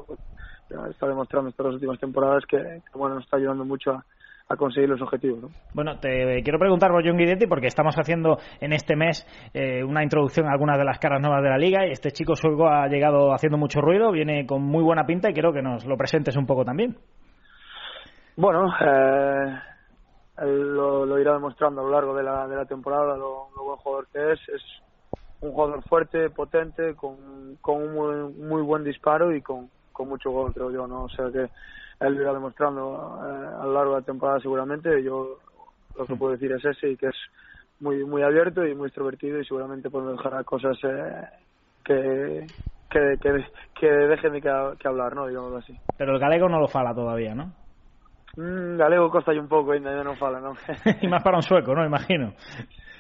está 0.91 1.07
demostrando 1.07 1.51
estas 1.51 1.65
dos 1.65 1.75
últimas 1.75 1.99
temporadas 1.99 2.45
que, 2.47 2.59
que 2.59 2.99
bueno 2.99 3.17
nos 3.17 3.25
está 3.25 3.37
ayudando 3.37 3.65
mucho 3.65 3.93
a 3.93 4.05
a 4.49 4.57
conseguir 4.57 4.89
los 4.89 5.01
objetivos. 5.03 5.43
¿no? 5.43 5.49
Bueno, 5.75 5.99
te 5.99 6.43
quiero 6.43 6.59
preguntar 6.59 6.91
por 6.91 7.07
John 7.07 7.19
Guidetti 7.19 7.47
porque 7.47 7.67
estamos 7.67 7.95
haciendo 7.97 8.39
en 8.61 8.73
este 8.73 8.97
mes 8.97 9.27
eh, 9.53 9.85
una 9.85 10.03
introducción 10.03 10.47
a 10.47 10.53
algunas 10.53 10.79
de 10.79 10.85
las 10.85 10.99
caras 10.99 11.21
nuevas 11.21 11.43
de 11.43 11.51
la 11.51 11.59
liga 11.59 11.87
y 11.87 11.91
este 11.91 12.11
chico 12.11 12.35
sueco 12.35 12.67
ha 12.67 12.89
llegado 12.89 13.33
haciendo 13.33 13.59
mucho 13.59 13.81
ruido, 13.81 14.11
viene 14.11 14.47
con 14.47 14.63
muy 14.63 14.83
buena 14.83 15.05
pinta 15.05 15.31
y 15.31 15.35
quiero 15.35 15.53
que 15.53 15.63
nos 15.63 15.85
lo 15.85 15.97
presentes 15.97 16.37
un 16.37 16.47
poco 16.47 16.65
también. 16.65 16.97
Bueno, 18.37 18.69
eh, 18.81 19.59
él 20.43 20.75
lo, 20.75 21.19
irá 21.19 21.35
demostrando 21.35 21.81
a 21.81 21.85
lo 21.85 21.91
largo 21.91 22.15
de 22.15 22.23
la, 22.23 22.47
de 22.47 22.57
la 22.57 22.65
temporada 22.65 23.17
lo, 23.17 23.49
buen 23.57 23.79
jugador 23.79 24.07
que 24.13 24.33
es. 24.33 24.41
Es 24.49 24.63
un 25.41 25.53
jugador 25.53 25.83
fuerte, 25.85 26.31
potente, 26.31 26.95
con, 26.95 27.57
con 27.61 27.83
un 27.83 27.95
muy, 27.95 28.33
muy 28.35 28.63
buen 28.63 28.85
disparo 28.85 29.35
y 29.35 29.41
con, 29.41 29.71
con 29.93 30.09
mucho 30.09 30.31
gol, 30.31 30.53
creo 30.53 30.71
yo, 30.71 30.87
¿no? 30.87 31.05
O 31.05 31.09
sea 31.09 31.31
que 31.31 31.49
él 32.01 32.15
lo 32.15 32.23
irá 32.23 32.33
demostrando 32.33 33.19
eh, 33.25 33.63
a 33.63 33.65
lo 33.65 33.73
largo 33.73 33.95
de 33.95 34.01
la 34.01 34.07
temporada 34.07 34.41
seguramente. 34.41 35.03
Yo 35.03 35.39
lo 35.97 36.07
que 36.07 36.17
puedo 36.17 36.33
decir 36.33 36.53
es 36.53 36.65
ese 36.65 36.91
y 36.91 36.97
que 36.97 37.09
es 37.09 37.17
muy 37.81 38.05
muy 38.05 38.23
abierto 38.23 38.67
y 38.67 38.75
muy 38.75 38.87
extrovertido 38.87 39.41
y 39.41 39.45
seguramente 39.45 39.91
pues 39.91 40.07
dejará 40.07 40.43
cosas 40.45 40.77
eh, 40.85 41.25
que, 41.85 42.47
que, 42.91 43.17
que, 43.79 43.87
dejen 43.87 44.33
de 44.33 44.41
que, 44.41 44.89
hablar, 44.89 45.15
¿no? 45.15 45.27
Digámoslo 45.27 45.59
así. 45.59 45.79
Pero 45.97 46.13
el 46.13 46.21
galego 46.21 46.49
no 46.49 46.61
lo 46.61 46.69
fala 46.69 46.95
todavía, 46.95 47.35
¿no? 47.35 47.53
Mm, 48.39 48.77
galego 48.79 49.11
costa 49.11 49.33
un 49.33 49.49
poco, 49.49 49.73
ainda 49.73 50.03
no 50.05 50.15
fala, 50.15 50.41
¿no? 50.41 50.53
y 51.03 51.09
más 51.09 51.23
para 51.23 51.37
un 51.37 51.43
sueco, 51.43 51.75
¿no? 51.75 51.85
Imagino. 51.85 52.33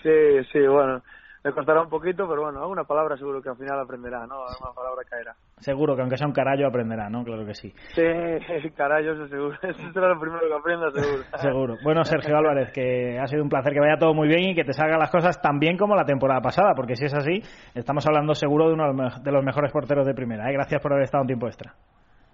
Sí, 0.03 0.42
sí, 0.53 0.66
bueno 0.66 1.01
le 1.44 1.53
costará 1.53 1.83
un 1.83 1.88
poquito, 1.88 2.29
pero 2.29 2.42
bueno, 2.42 2.61
alguna 2.61 2.85
palabra 2.85 3.16
seguro 3.16 3.40
que 3.40 3.48
al 3.48 3.57
final 3.57 3.79
aprenderá, 3.81 4.27
¿no? 4.27 4.42
Alguna 4.46 4.72
palabra 4.74 5.03
caerá. 5.09 5.35
Seguro 5.59 5.94
que 5.94 6.03
aunque 6.03 6.16
sea 6.16 6.27
un 6.27 6.33
carallo 6.33 6.66
aprenderá, 6.66 7.09
¿no? 7.09 7.22
Claro 7.24 7.46
que 7.46 7.55
sí. 7.55 7.72
Sí, 7.94 8.70
carallo, 8.77 9.12
eso 9.12 9.29
seguro. 9.29 9.57
Eso 9.62 9.92
será 9.92 10.09
lo 10.09 10.20
primero 10.20 10.46
que 10.46 10.55
aprenda, 10.55 10.90
seguro. 10.90 11.22
seguro. 11.37 11.74
Bueno, 11.83 12.05
Sergio 12.05 12.37
Álvarez, 12.37 12.72
que 12.72 13.18
ha 13.18 13.27
sido 13.27 13.42
un 13.42 13.48
placer 13.48 13.72
que 13.72 13.81
vaya 13.81 13.96
todo 13.98 14.14
muy 14.14 14.29
bien 14.29 14.51
y 14.51 14.55
que 14.55 14.64
te 14.64 14.72
salgan 14.72 14.98
las 14.98 15.11
cosas 15.11 15.40
tan 15.40 15.59
bien 15.59 15.77
como 15.77 15.94
la 15.94 16.05
temporada 16.05 16.40
pasada, 16.40 16.74
porque 16.74 16.96
si 16.96 17.05
es 17.07 17.14
así, 17.14 17.42
estamos 17.74 18.07
hablando 18.07 18.35
seguro 18.35 18.68
de 18.68 18.74
uno 18.74 18.92
de 19.22 19.33
los 19.33 19.44
mejores 19.44 19.72
porteros 19.72 20.07
de 20.07 20.14
primera. 20.14 20.51
¿eh? 20.51 20.53
Gracias 20.53 20.83
por 20.83 20.92
haber 20.92 21.05
estado 21.05 21.22
un 21.22 21.29
tiempo 21.29 21.46
extra. 21.46 21.74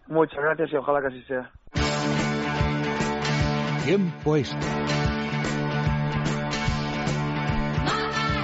Muchas 0.09 0.43
gracias 0.43 0.73
y 0.73 0.77
ojalá 0.77 1.01
que 1.01 1.07
así 1.09 1.23
sea. 1.23 1.51
Tiempo 3.85 4.35
extra. 4.35 4.59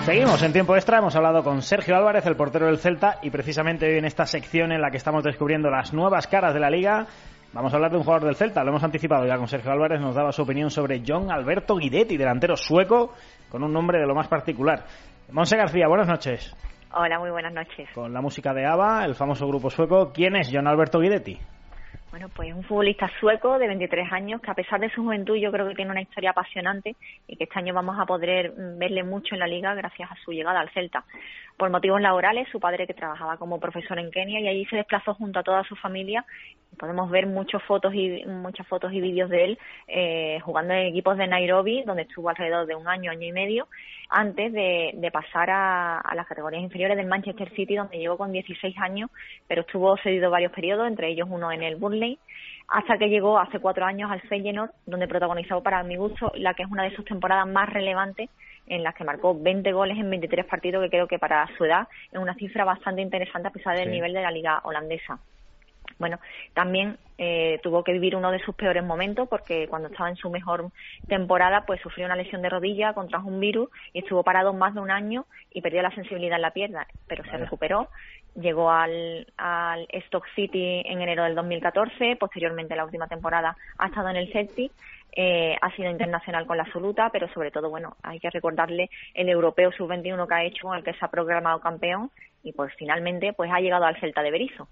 Seguimos 0.05 0.42
en 0.42 0.53
tiempo 0.53 0.76
extra, 0.76 0.98
hemos 0.98 1.16
hablado 1.16 1.42
con 1.42 1.62
Sergio 1.62 1.96
Álvarez, 1.96 2.26
el 2.26 2.37
portero 2.37 2.66
del 2.66 2.76
Celta, 2.76 3.18
y 3.22 3.31
precisamente 3.31 3.87
hoy 3.87 3.96
en 3.96 4.05
esta 4.05 4.26
sección 4.26 4.70
en 4.70 4.83
la 4.83 4.90
que 4.90 4.98
estamos 4.98 5.24
descubriendo 5.24 5.70
las 5.70 5.94
nuevas 5.94 6.26
caras 6.26 6.53
de 6.53 6.61
la 6.61 6.68
liga, 6.68 7.07
vamos 7.55 7.72
a 7.72 7.76
hablar 7.76 7.90
de 7.90 7.96
un 7.96 8.03
jugador 8.03 8.26
del 8.26 8.37
Celta, 8.37 8.62
lo 8.64 8.68
hemos 8.68 8.85
anticipado 8.85 9.24
ya 9.24 9.38
con 9.38 9.48
Sergio 9.48 9.72
Álvarez, 9.72 9.98
nos 9.98 10.14
daba 10.14 10.31
su 10.31 10.42
opinión 10.42 10.70
sobre 10.70 11.03
John 11.07 11.31
Alberto 11.31 11.76
Guidetti, 11.76 12.18
delantero 12.18 12.55
sueco, 12.55 13.14
con 13.48 13.62
un 13.62 13.72
nombre 13.72 13.98
de 13.98 14.07
lo 14.07 14.14
más 14.14 14.29
particular. 14.29 14.85
Monse 15.33 15.57
García, 15.57 15.88
buenas 15.88 16.09
noches. 16.09 16.55
Hola, 16.92 17.18
muy 17.18 17.31
buenas 17.31 17.55
noches. 17.55 17.88
Con 17.94 18.12
la 18.12 18.20
música 18.20 18.53
de 18.53 18.66
ABBA, 18.66 19.07
el 19.07 19.14
famoso 19.14 19.48
grupo 19.48 19.70
sueco, 19.70 20.12
¿quién 20.12 20.37
es 20.37 20.50
John 20.53 20.66
Alberto 20.66 20.98
Guidetti? 20.98 21.38
Bueno, 22.11 22.29
pues 22.35 22.53
un 22.53 22.64
futbolista 22.64 23.09
sueco 23.20 23.57
de 23.57 23.68
23 23.68 24.12
años 24.12 24.40
que 24.40 24.51
a 24.51 24.55
pesar 24.55 24.81
de 24.81 24.90
su 24.90 25.05
juventud 25.05 25.37
yo 25.37 25.53
creo 25.53 25.68
que 25.68 25.77
tiene 25.77 25.92
una 25.92 26.03
historia 26.03 26.31
apasionante 26.31 26.96
y 27.29 27.37
que 27.37 27.44
este 27.44 27.59
año 27.59 27.73
vamos 27.73 27.96
a 28.01 28.05
poder 28.05 28.51
mm, 28.51 28.79
verle 28.79 29.05
mucho 29.05 29.37
en 29.37 29.38
la 29.38 29.46
liga 29.46 29.75
gracias 29.75 30.11
a 30.11 30.16
su 30.25 30.33
llegada 30.33 30.59
al 30.59 30.70
Celta. 30.70 31.05
Por 31.61 31.68
motivos 31.68 32.01
laborales, 32.01 32.49
su 32.51 32.59
padre 32.59 32.87
que 32.87 32.94
trabajaba 32.94 33.37
como 33.37 33.61
profesor 33.61 33.99
en 33.99 34.11
Kenia 34.11 34.40
y 34.40 34.49
allí 34.49 34.64
se 34.64 34.77
desplazó 34.77 35.12
junto 35.12 35.40
a 35.40 35.42
toda 35.42 35.62
su 35.64 35.77
familia. 35.77 36.25
Podemos 36.79 37.11
ver 37.11 37.27
muchas 37.27 37.62
fotos 37.64 37.92
y 37.92 38.25
muchas 38.25 38.66
fotos 38.66 38.90
y 38.94 39.01
vídeos 39.03 39.29
de 39.29 39.44
él 39.44 39.59
eh, 39.87 40.40
jugando 40.42 40.73
en 40.73 40.87
equipos 40.87 41.18
de 41.18 41.27
Nairobi, 41.27 41.83
donde 41.83 42.05
estuvo 42.05 42.31
alrededor 42.31 42.64
de 42.66 42.77
un 42.77 42.88
año, 42.88 43.11
año 43.11 43.27
y 43.27 43.33
medio, 43.33 43.68
antes 44.09 44.55
de, 44.55 45.11
pasar 45.12 45.51
a, 45.51 46.14
las 46.14 46.27
categorías 46.27 46.62
inferiores 46.62 46.96
del 46.96 47.07
Manchester 47.07 47.51
City, 47.51 47.77
donde 47.77 47.99
llegó 47.99 48.16
con 48.16 48.33
16 48.33 48.79
años, 48.79 49.11
pero 49.46 49.61
estuvo 49.61 49.94
cedido 49.99 50.31
varios 50.31 50.53
periodos, 50.53 50.88
entre 50.88 51.09
ellos 51.11 51.29
uno 51.31 51.53
en 51.53 51.62
el 51.62 51.77
Burnley, 51.77 52.18
hasta 52.68 52.96
que 52.96 53.11
llegó 53.11 53.38
hace 53.38 53.59
cuatro 53.59 53.85
años 53.85 54.11
al 54.11 54.23
Feyenoord, 54.23 54.70
donde 54.87 55.09
protagonizó 55.09 55.62
para 55.62 55.83
mi 55.83 55.96
gusto 55.96 56.33
la 56.37 56.55
que 56.55 56.62
es 56.62 56.70
una 56.70 56.85
de 56.85 56.96
sus 56.96 57.05
temporadas 57.05 57.46
más 57.46 57.68
relevantes, 57.68 58.31
en 58.66 58.83
las 58.83 58.94
que 58.94 59.05
marcó 59.05 59.38
20 59.38 59.73
goles 59.73 59.99
en 59.99 60.11
23 60.11 60.46
partidos, 60.46 60.83
que 60.85 60.90
creo 60.90 61.09
que 61.09 61.18
para 61.18 61.49
su 61.57 61.64
edad 61.64 61.88
es 62.12 62.18
una 62.18 62.35
cifra 62.35 62.64
bastante 62.64 63.03
interesante 63.03 63.49
a 63.49 63.53
pesar 63.53 63.77
del 63.77 63.90
nivel 63.90 64.12
de 64.12 64.23
la 64.23 64.31
liga 64.31 64.61
holandesa. 64.64 65.18
Bueno, 66.00 66.18
también 66.54 66.96
eh, 67.18 67.60
tuvo 67.62 67.84
que 67.84 67.92
vivir 67.92 68.16
uno 68.16 68.30
de 68.32 68.40
sus 68.40 68.54
peores 68.54 68.82
momentos 68.82 69.28
porque 69.28 69.68
cuando 69.68 69.88
estaba 69.88 70.08
en 70.08 70.16
su 70.16 70.30
mejor 70.30 70.70
temporada 71.06 71.66
pues 71.66 71.78
sufrió 71.82 72.06
una 72.06 72.16
lesión 72.16 72.40
de 72.40 72.48
rodilla, 72.48 72.94
contrajo 72.94 73.28
un 73.28 73.38
virus 73.38 73.68
y 73.92 73.98
estuvo 73.98 74.22
parado 74.22 74.54
más 74.54 74.74
de 74.74 74.80
un 74.80 74.90
año 74.90 75.26
y 75.52 75.60
perdió 75.60 75.82
la 75.82 75.94
sensibilidad 75.94 76.36
en 76.36 76.42
la 76.42 76.52
pierna, 76.52 76.86
pero 77.06 77.22
se 77.24 77.36
recuperó. 77.36 77.88
Llegó 78.34 78.70
al, 78.70 79.26
al 79.36 79.86
Stock 79.90 80.24
City 80.34 80.82
en 80.86 81.02
enero 81.02 81.24
del 81.24 81.34
2014, 81.34 82.16
posteriormente 82.16 82.74
la 82.74 82.86
última 82.86 83.06
temporada 83.06 83.54
ha 83.76 83.86
estado 83.88 84.08
en 84.08 84.16
el 84.16 84.32
Celtic 84.32 84.72
eh, 85.12 85.56
ha 85.60 85.74
sido 85.74 85.90
internacional 85.90 86.46
con 86.46 86.56
la 86.56 86.62
absoluta, 86.62 87.10
pero 87.10 87.28
sobre 87.34 87.50
todo, 87.50 87.68
bueno, 87.68 87.96
hay 88.02 88.20
que 88.20 88.30
recordarle 88.30 88.88
el 89.12 89.28
europeo 89.28 89.72
sub-21 89.72 90.28
que 90.28 90.34
ha 90.34 90.44
hecho, 90.44 90.68
con 90.68 90.78
el 90.78 90.84
que 90.84 90.94
se 90.94 91.04
ha 91.04 91.08
programado 91.08 91.60
campeón 91.60 92.10
y 92.44 92.52
pues 92.52 92.72
finalmente 92.78 93.32
pues 93.32 93.50
ha 93.52 93.60
llegado 93.60 93.84
al 93.84 93.98
Celta 94.00 94.22
de 94.22 94.30
Berizo 94.30 94.68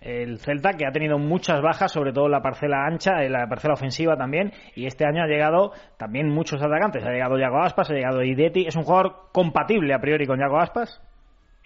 el 0.00 0.38
Celta, 0.38 0.72
que 0.74 0.86
ha 0.86 0.92
tenido 0.92 1.18
muchas 1.18 1.60
bajas, 1.60 1.92
sobre 1.92 2.12
todo 2.12 2.26
en 2.26 2.32
la 2.32 2.42
parcela 2.42 2.86
ancha, 2.86 3.22
en 3.22 3.32
la 3.32 3.46
parcela 3.46 3.74
ofensiva 3.74 4.16
también, 4.16 4.52
y 4.74 4.86
este 4.86 5.04
año 5.04 5.22
ha 5.22 5.26
llegado 5.26 5.72
también 5.98 6.28
muchos 6.28 6.62
atacantes. 6.62 7.04
Ha 7.04 7.10
llegado 7.10 7.38
Yago 7.38 7.62
Aspas, 7.62 7.90
ha 7.90 7.94
llegado 7.94 8.22
Ideti. 8.22 8.66
¿Es 8.66 8.76
un 8.76 8.84
jugador 8.84 9.28
compatible 9.32 9.94
a 9.94 10.00
priori 10.00 10.26
con 10.26 10.38
Yago 10.38 10.58
Aspas? 10.58 11.02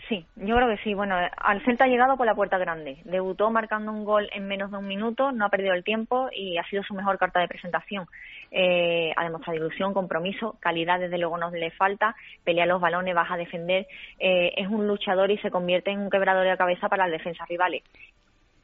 Sí, 0.09 0.27
yo 0.37 0.55
creo 0.57 0.69
que 0.69 0.83
sí. 0.83 0.93
Bueno, 0.93 1.17
al 1.17 1.65
Celta 1.65 1.85
ha 1.85 1.89
llegado 1.89 2.17
por 2.17 2.27
la 2.27 2.35
puerta 2.35 2.59
grande. 2.59 2.99
Debutó 3.05 3.51
marcando 3.51 3.91
un 3.91 4.05
gol 4.05 4.29
en 4.35 4.47
menos 4.47 4.71
de 4.71 4.77
un 4.77 4.87
minuto, 4.87 5.33
no 5.33 5.47
ha 5.47 5.49
perdido 5.49 5.73
el 5.73 5.83
tiempo 5.83 6.29
y 6.31 6.59
ha 6.59 6.65
sido 6.69 6.83
su 6.83 6.93
mejor 6.93 7.17
carta 7.17 7.41
de 7.41 7.49
presentación. 7.49 8.07
Eh, 8.51 9.13
ha 9.17 9.25
demostrado 9.25 9.59
ilusión, 9.59 9.95
compromiso, 9.95 10.57
calidad 10.61 11.01
desde 11.01 11.17
luego 11.19 11.39
no 11.39 11.51
le 11.51 11.71
falta, 11.71 12.15
pelea 12.45 12.67
los 12.67 12.81
balones, 12.81 13.15
baja 13.15 13.35
a 13.35 13.39
defender, 13.39 13.87
eh, 14.19 14.53
es 14.57 14.69
un 14.69 14.87
luchador 14.87 15.31
y 15.31 15.39
se 15.39 15.51
convierte 15.51 15.91
en 15.91 16.01
un 16.01 16.11
quebrador 16.11 16.47
de 16.47 16.57
cabeza 16.57 16.89
para 16.89 17.09
las 17.09 17.13
defensas 17.13 17.49
rivales 17.49 17.83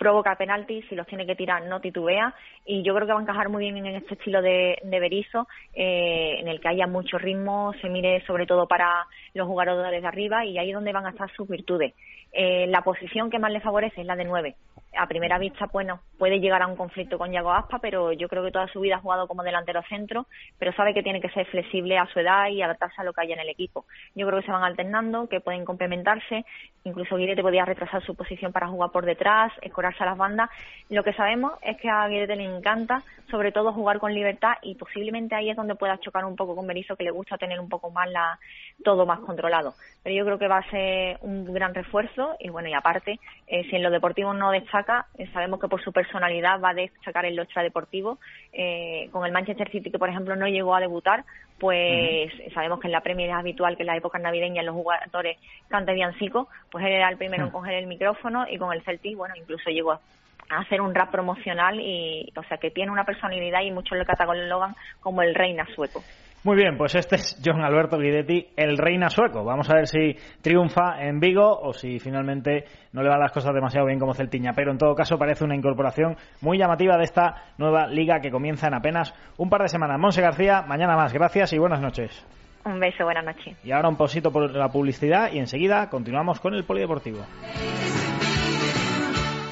provoca 0.01 0.35
penaltis, 0.35 0.87
si 0.89 0.95
los 0.95 1.07
tiene 1.07 1.27
que 1.27 1.37
tirar 1.37 1.67
no 1.67 1.79
titubea 1.79 2.35
y 2.65 2.83
yo 2.83 2.95
creo 2.95 3.07
que 3.07 3.13
va 3.13 3.19
a 3.19 3.23
encajar 3.23 3.51
muy 3.51 3.71
bien 3.71 3.85
en 3.85 3.97
este 3.97 4.15
estilo 4.15 4.41
de, 4.41 4.79
de 4.83 4.99
Berizzo, 4.99 5.47
eh, 5.75 6.37
en 6.41 6.49
el 6.49 6.59
que 6.59 6.69
haya 6.69 6.87
mucho 6.87 7.19
ritmo, 7.19 7.75
se 7.83 7.91
mire 7.91 8.25
sobre 8.27 8.47
todo 8.47 8.67
para 8.67 9.07
los 9.35 9.47
jugadores 9.47 10.01
de 10.01 10.09
arriba 10.09 10.47
y 10.47 10.57
ahí 10.57 10.71
es 10.71 10.75
donde 10.75 10.95
van 10.95 11.05
a 11.05 11.11
estar 11.11 11.31
sus 11.33 11.47
virtudes. 11.47 11.93
Eh, 12.33 12.67
la 12.69 12.83
posición 12.83 13.29
que 13.29 13.39
más 13.39 13.53
le 13.53 13.61
favorece 13.61 14.01
es 14.01 14.07
la 14.07 14.17
de 14.17 14.25
nueve. 14.25 14.55
A 14.99 15.07
primera 15.07 15.39
vista, 15.39 15.67
bueno, 15.73 16.01
puede 16.19 16.41
llegar 16.41 16.63
a 16.63 16.67
un 16.67 16.75
conflicto 16.75 17.17
con 17.17 17.31
Yago 17.31 17.53
Aspa, 17.53 17.79
pero 17.79 18.13
yo 18.13 18.29
creo 18.29 18.43
que 18.43 18.51
toda 18.51 18.67
su 18.67 18.81
vida 18.81 18.97
ha 18.97 19.01
jugado 19.01 19.29
como 19.29 19.45
delantero 19.45 19.83
centro, 19.89 20.27
pero 20.59 20.73
sabe 20.73 20.93
que 20.95 21.03
tiene 21.03 21.21
que 21.21 21.29
ser 21.31 21.47
flexible 21.47 21.97
a 21.97 22.07
su 22.07 22.19
edad 22.19 22.49
y 22.49 22.61
adaptarse 22.61 23.01
a 23.01 23.05
lo 23.05 23.13
que 23.13 23.21
haya 23.21 23.35
en 23.35 23.41
el 23.41 23.49
equipo. 23.49 23.85
Yo 24.17 24.27
creo 24.27 24.41
que 24.41 24.47
se 24.47 24.53
van 24.53 24.65
alternando, 24.65 25.29
que 25.29 25.41
pueden 25.41 25.65
complementarse, 25.65 26.45
incluso 26.83 27.17
Guirete 27.17 27.43
podría 27.43 27.65
retrasar 27.65 28.05
su 28.05 28.17
posición 28.17 28.53
para 28.53 28.67
jugar 28.67 28.91
por 28.91 29.07
detrás, 29.07 29.53
escorarse 29.63 30.03
a 30.03 30.07
las 30.07 30.19
bandas. 30.19 30.51
Lo 30.89 31.05
que 31.05 31.13
sabemos 31.13 31.53
es 31.63 31.77
que 31.77 31.89
a 31.89 32.09
Guirete 32.09 32.35
le 32.35 32.45
encanta, 32.45 33.03
sobre 33.31 33.53
todo, 33.53 33.73
jugar 33.73 34.01
con 34.01 34.13
libertad 34.13 34.55
y 34.63 34.75
posiblemente 34.75 35.37
ahí 35.37 35.51
es 35.51 35.57
donde 35.57 35.77
pueda 35.77 35.99
chocar 35.99 36.25
un 36.25 36.35
poco 36.35 36.57
con 36.57 36.67
Berizzo, 36.67 36.97
que 36.97 37.05
le 37.05 37.13
gusta 37.13 37.39
tener 37.39 37.61
un 37.61 37.69
poco 37.69 37.93
más 37.93 38.11
la, 38.11 38.41
todo 38.85 39.07
más 39.07 39.21
controlado. 39.21 39.75
Pero 40.03 40.17
yo 40.17 40.25
creo 40.25 40.39
que 40.39 40.49
va 40.49 40.59
a 40.59 40.71
ser 40.71 41.19
un 41.23 41.45
gran 41.53 41.75
refuerzo 41.75 42.20
y 42.39 42.49
bueno, 42.49 42.69
y 42.69 42.75
aparte, 42.75 43.19
eh, 43.47 43.65
si 43.69 43.77
en 43.77 43.83
lo 43.83 43.91
deportivo 43.91 44.33
no 44.35 44.51
destaca, 44.51 45.07
eh, 45.19 45.29
sabemos 45.33 45.61
que 45.61 45.69
por 45.69 45.83
su 45.83 45.93
personalidad 45.93 46.61
va 46.61 46.71
a 46.71 46.75
destacar 46.75 47.25
en 47.25 47.37
lo 47.37 47.43
extradeportivo. 47.43 48.19
Eh, 48.53 49.09
con 49.13 49.25
el 49.27 49.33
Manchester 49.33 49.71
City, 49.71 49.91
que 49.91 49.99
por 49.99 50.09
ejemplo 50.09 50.37
no 50.37 50.49
llegó 50.49 50.75
a 50.75 50.81
debutar, 50.81 51.25
pues 51.59 52.33
sabemos 52.55 52.81
que 52.81 52.89
en 52.89 52.93
la 52.93 53.03
Premier 53.03 53.31
es 53.31 53.37
habitual 53.37 53.77
que 53.77 53.83
en 53.83 53.89
la 53.89 53.97
época 53.97 54.19
navideña 54.19 54.63
los 54.63 54.75
jugadores 54.75 55.39
canten 55.69 55.95
villancicos, 55.95 56.49
pues 56.71 56.85
él 56.85 56.93
era 56.93 57.09
el 57.09 57.17
primero 57.17 57.45
en 57.45 57.51
coger 57.51 57.75
el 57.75 57.87
micrófono 57.87 58.47
y 58.49 58.57
con 58.57 58.73
el 58.73 58.83
Celtic, 58.83 59.17
bueno, 59.17 59.35
incluso 59.37 59.71
llegó 59.71 59.93
a 59.93 60.01
hacer 60.49 60.81
un 60.81 60.95
rap 60.95 61.11
promocional 61.11 61.79
y, 61.81 62.33
o 62.37 62.43
sea, 62.45 62.59
que 62.59 62.71
tiene 62.71 62.91
una 62.91 63.05
personalidad 63.05 63.61
y 63.61 63.71
muchos 63.71 63.97
lo 63.97 64.05
catalogan 64.05 64.75
como 65.01 65.23
el 65.23 65.35
reina 65.35 65.67
sueco. 65.75 66.03
Muy 66.43 66.57
bien, 66.57 66.79
pues 66.79 66.95
este 66.95 67.17
es 67.17 67.39
John 67.45 67.63
Alberto 67.63 67.99
Guidetti, 67.99 68.49
el 68.57 68.79
reina 68.79 69.11
sueco. 69.11 69.45
Vamos 69.45 69.69
a 69.69 69.75
ver 69.75 69.87
si 69.87 70.17
triunfa 70.41 71.03
en 71.03 71.21
Vigo 71.21 71.61
o 71.61 71.75
si 71.75 71.99
finalmente 71.99 72.65
no 72.93 73.03
le 73.03 73.11
van 73.11 73.21
las 73.21 73.33
cosas 73.33 73.55
demasiado 73.55 73.87
bien 73.87 73.99
como 73.99 74.15
Celtiña. 74.15 74.55
Pero 74.55 74.73
en 74.73 74.79
todo 74.79 74.95
caso 74.95 75.19
parece 75.19 75.45
una 75.45 75.55
incorporación 75.55 76.17
muy 76.41 76.57
llamativa 76.57 76.97
de 76.97 77.05
esta 77.05 77.53
nueva 77.59 77.87
liga 77.89 78.21
que 78.21 78.31
comienza 78.31 78.69
en 78.69 78.75
apenas 78.75 79.15
un 79.37 79.51
par 79.51 79.61
de 79.61 79.69
semanas. 79.69 80.01
Monse 80.01 80.23
García, 80.23 80.63
mañana 80.63 80.97
más. 80.97 81.13
Gracias 81.13 81.53
y 81.53 81.59
buenas 81.59 81.83
noches. 81.83 82.25
Un 82.65 82.81
beso, 82.81 83.05
buenas 83.05 83.25
noches. 83.25 83.59
Y 83.63 83.73
ahora 83.73 83.91
un 83.91 83.97
posito 83.97 84.33
por 84.33 84.51
la 84.51 84.69
publicidad 84.71 85.31
y 85.33 85.39
enseguida 85.41 85.91
continuamos 85.91 86.41
con 86.41 86.55
el 86.55 86.65
polideportivo. 86.65 87.19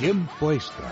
Tiempo 0.01 0.53
extra. 0.53 0.89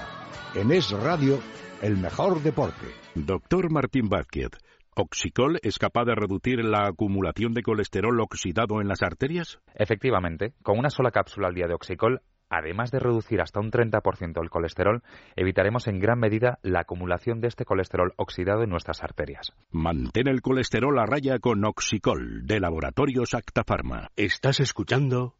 En 0.54 0.72
Es 0.72 0.90
Radio, 0.90 1.38
el 1.80 1.96
mejor 1.96 2.42
deporte. 2.42 2.87
Doctor 3.14 3.70
Martín 3.70 4.11
Vázquez. 4.11 4.50
¿Oxicol 4.98 5.59
es 5.62 5.78
capaz 5.78 6.06
de 6.06 6.14
reducir 6.14 6.64
la 6.64 6.87
acumulación 6.87 7.52
de 7.52 7.62
colesterol 7.62 8.18
oxidado 8.18 8.80
en 8.80 8.88
las 8.88 9.02
arterias? 9.02 9.59
Efectivamente, 9.74 10.54
con 10.62 10.78
una 10.78 10.88
sola 10.88 11.11
cápsula 11.11 11.48
al 11.48 11.54
día 11.54 11.66
de 11.66 11.74
Oxicol, 11.74 12.22
además 12.48 12.90
de 12.92 12.98
reducir 12.98 13.42
hasta 13.42 13.61
un 13.61 13.70
30% 13.70 14.42
el 14.42 14.48
colesterol, 14.48 15.02
evitaremos 15.37 15.87
en 15.87 16.00
gran 16.00 16.18
medida 16.18 16.61
la 16.62 16.80
acumulación 16.80 17.42
de 17.42 17.48
este 17.48 17.66
colesterol 17.66 18.14
oxidado 18.16 18.62
en 18.62 18.70
nuestras 18.70 19.02
arterias. 19.02 19.52
Mantén 19.70 20.28
el 20.28 20.40
colesterol 20.40 20.98
a 20.98 21.04
raya 21.04 21.40
con 21.40 21.62
Oxicol, 21.66 22.46
de 22.46 22.59
Laboratorios 22.59 23.35
Acta 23.35 23.64
Pharma. 23.64 24.09
Estás 24.16 24.61
escuchando 24.61 25.37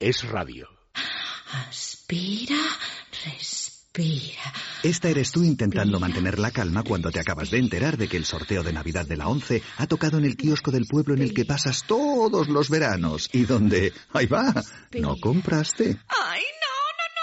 Es 0.00 0.28
Radio. 0.28 0.66
Aspira, 1.52 2.56
respira. 3.24 3.67
Esta 4.82 5.08
eres 5.08 5.32
tú 5.32 5.42
intentando 5.42 5.98
mantener 5.98 6.38
la 6.38 6.52
calma 6.52 6.84
cuando 6.84 7.10
te 7.10 7.18
acabas 7.18 7.50
de 7.50 7.58
enterar 7.58 7.96
de 7.96 8.06
que 8.06 8.16
el 8.16 8.24
sorteo 8.24 8.62
de 8.62 8.72
Navidad 8.72 9.06
de 9.06 9.16
la 9.16 9.28
11 9.28 9.62
ha 9.76 9.86
tocado 9.86 10.18
en 10.18 10.24
el 10.24 10.36
kiosco 10.36 10.70
del 10.70 10.86
pueblo 10.86 11.14
en 11.14 11.22
el 11.22 11.34
que 11.34 11.44
pasas 11.44 11.84
todos 11.84 12.48
los 12.48 12.70
veranos 12.70 13.28
y 13.32 13.44
donde, 13.44 13.92
ahí 14.12 14.26
va, 14.26 14.54
no 15.00 15.16
compraste. 15.16 15.98
¡Ay, 16.08 16.42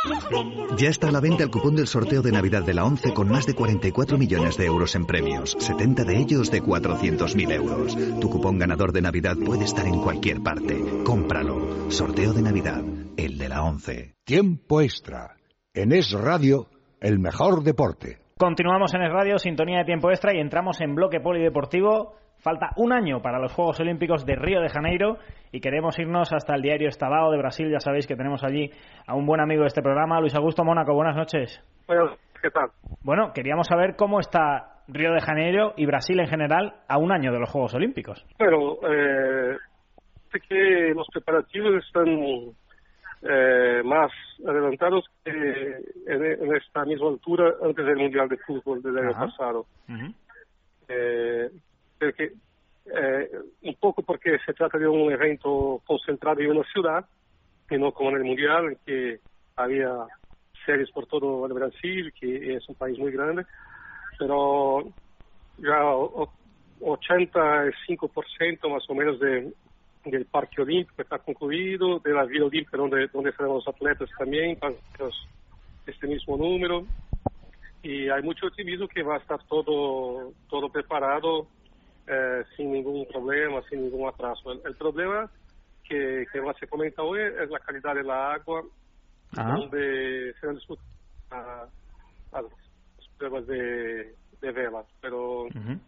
no, 0.10 0.34
no, 0.34 0.44
no! 0.44 0.78
Ya 0.78 0.90
está 0.90 1.08
a 1.08 1.12
la 1.12 1.22
venta 1.22 1.44
el 1.44 1.50
cupón 1.50 1.76
del 1.76 1.88
sorteo 1.88 2.22
de 2.22 2.34
Navidad 2.34 2.64
de 2.64 2.74
la 2.74 2.84
11 2.84 3.14
con 3.14 3.30
más 3.30 3.46
de 3.46 3.56
44 3.56 4.18
millones 4.18 4.58
de 4.58 4.66
euros 4.66 4.96
en 4.96 5.06
premios, 5.06 5.56
70 5.58 6.04
de 6.04 6.20
ellos 6.20 6.52
de 6.52 6.62
400.000 6.62 7.52
euros. 7.54 7.96
Tu 8.20 8.30
cupón 8.30 8.60
ganador 8.60 8.92
de 8.92 9.02
Navidad 9.02 9.38
puede 9.38 9.64
estar 9.64 9.88
en 9.88 10.02
cualquier 10.02 10.42
parte. 10.42 10.78
Cómpralo. 11.06 11.90
Sorteo 11.90 12.34
de 12.34 12.42
Navidad, 12.42 12.84
el 13.16 13.38
de 13.38 13.48
la 13.50 13.64
11. 13.64 14.16
Tiempo 14.26 14.82
extra. 14.82 15.38
En 15.76 15.92
Es 15.92 16.14
Radio, 16.14 16.68
el 17.02 17.20
mejor 17.20 17.62
deporte. 17.62 18.20
Continuamos 18.38 18.94
en 18.94 19.02
Es 19.02 19.12
Radio, 19.12 19.38
sintonía 19.38 19.80
de 19.80 19.84
tiempo 19.84 20.10
extra 20.10 20.34
y 20.34 20.40
entramos 20.40 20.80
en 20.80 20.96
bloque 20.96 21.20
polideportivo. 21.20 22.14
Falta 22.38 22.70
un 22.78 22.94
año 22.94 23.22
para 23.22 23.40
los 23.40 23.52
Juegos 23.52 23.82
Olímpicos 23.82 24.26
de 24.26 24.38
Río 24.38 24.62
de 24.62 24.70
Janeiro 24.70 25.18
y 25.52 25.60
queremos 25.60 26.00
irnos 26.00 26.32
hasta 26.32 26.56
el 26.56 26.62
diario 26.62 26.88
Estadao 26.88 27.30
de 27.30 27.40
Brasil. 27.40 27.70
Ya 27.70 27.82
sabéis 27.82 28.08
que 28.08 28.16
tenemos 28.16 28.42
allí 28.46 28.72
a 29.06 29.16
un 29.16 29.26
buen 29.26 29.42
amigo 29.42 29.64
de 29.64 29.68
este 29.68 29.82
programa, 29.82 30.22
Luis 30.22 30.34
Augusto 30.34 30.64
Mónaco. 30.64 30.94
Buenas 30.94 31.18
noches. 31.18 31.62
Bueno, 31.88 32.16
¿qué 32.42 32.50
tal? 32.52 32.70
Bueno, 33.04 33.34
queríamos 33.34 33.68
saber 33.68 33.98
cómo 33.98 34.22
está 34.22 34.82
Río 34.88 35.12
de 35.12 35.20
Janeiro 35.20 35.74
y 35.76 35.86
Brasil 35.86 36.18
en 36.22 36.28
general 36.28 36.76
a 36.88 36.98
un 37.00 37.12
año 37.12 37.34
de 37.34 37.40
los 37.40 37.50
Juegos 37.50 37.74
Olímpicos. 37.74 38.26
Bueno, 38.40 38.76
eh, 38.90 39.58
sé 40.32 40.40
que 40.48 40.94
los 40.96 41.08
preparativos 41.12 41.84
están 41.86 42.56
eh, 43.28 43.82
más 43.84 44.12
adelantados 44.48 45.06
que 45.24 45.32
en, 45.32 46.24
en, 46.26 46.56
esta 46.56 46.86
misma 46.86 47.10
altura 47.10 47.56
antes 47.64 47.86
del 47.86 47.98
Mundial 47.98 48.30
de 48.30 48.38
Fútbol 48.38 48.82
del 48.82 48.98
año 49.00 49.12
Ajá. 49.12 49.26
pasado. 49.28 49.66
Eh, 50.88 51.50
creo 51.98 52.14
que, 52.14 52.34
eh, 52.86 53.30
un 53.64 53.76
poco 53.76 54.04
porque 54.04 54.38
se 54.46 54.54
trata 54.54 54.78
de 54.78 54.88
un 54.88 55.12
evento 55.12 55.82
concentrado 55.86 56.40
en 56.42 56.52
una 56.52 56.64
ciudad 56.72 57.06
y 57.70 57.78
no 57.78 57.92
como 57.92 58.12
en 58.12 58.18
el 58.18 58.24
Mundial, 58.26 58.66
en 58.68 58.78
que 58.86 59.20
había 59.56 59.92
series 60.66 60.92
por 60.92 61.08
todo 61.08 61.46
el 61.48 61.54
Brasil, 61.54 62.14
que 62.20 62.56
es 62.56 62.70
un 62.70 62.76
país 62.76 62.98
muy 63.00 63.12
grande, 63.12 63.46
pero 64.20 64.84
ya 65.58 65.84
o- 65.86 66.24
o- 66.24 66.34
85% 66.82 68.70
más 68.70 68.88
o 68.90 68.94
menos 68.94 69.20
de, 69.20 69.52
del 70.06 70.26
Parque 70.26 70.62
Olímpico 70.62 71.02
está 71.02 71.20
concluido, 71.20 72.00
de 72.00 72.14
la 72.14 72.26
Vila 72.26 72.46
Olímpica 72.46 72.78
donde, 72.78 73.08
donde 73.08 73.32
estarán 73.32 73.54
los 73.54 73.68
atletas 73.68 74.10
también, 74.18 74.58
menos 74.62 75.28
este 75.86 76.08
mismo 76.08 76.38
número, 76.38 76.86
y 77.84 78.10
hay 78.10 78.22
mucho 78.24 78.48
optimismo 78.48 78.88
que 78.88 79.04
va 79.04 79.16
a 79.16 79.20
estar 79.20 79.44
todo, 79.46 80.34
todo 80.50 80.70
preparado 80.70 81.48
eh, 82.08 82.44
sin 82.56 82.72
ningún 82.72 83.06
problema, 83.08 83.62
sin 83.70 83.82
ningún 83.84 84.08
atraso. 84.08 84.52
El, 84.52 84.62
el 84.66 84.76
problema 84.76 85.30
que, 85.84 86.26
que 86.32 86.42
más 86.42 86.58
se 86.60 86.68
comenta 86.68 87.04
hoy 87.04 87.20
es 87.22 87.50
la 87.50 87.60
calidad 87.60 87.96
de 87.96 88.04
la 88.04 88.34
agua, 88.34 88.64
Ajá. 89.38 89.56
donde 89.56 90.34
se 90.40 90.48
han 90.48 90.56
disputado 90.56 90.88
a- 91.32 91.70
a 92.32 92.42
las 92.42 92.52
pruebas 93.18 93.46
de, 93.48 94.16
de 94.42 94.52
velas, 94.52 94.86
pero 95.02 95.44
Ujú. 95.44 95.80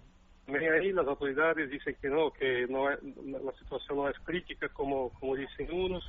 También 0.47 0.73
ahí 0.73 0.91
las 0.91 1.05
autoridades 1.07 1.69
dicen 1.69 1.95
que 2.01 2.09
no, 2.09 2.31
que 2.31 2.65
no 2.67 2.89
es- 2.89 2.99
la 3.25 3.51
situación 3.59 3.97
no 3.97 4.09
es 4.09 4.17
crítica 4.23 4.67
como, 4.69 5.09
como 5.19 5.35
dicen 5.35 5.67
unos, 5.71 6.03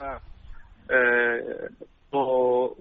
ah, 0.00 0.18
eh, 0.90 1.68
no- 2.12 2.74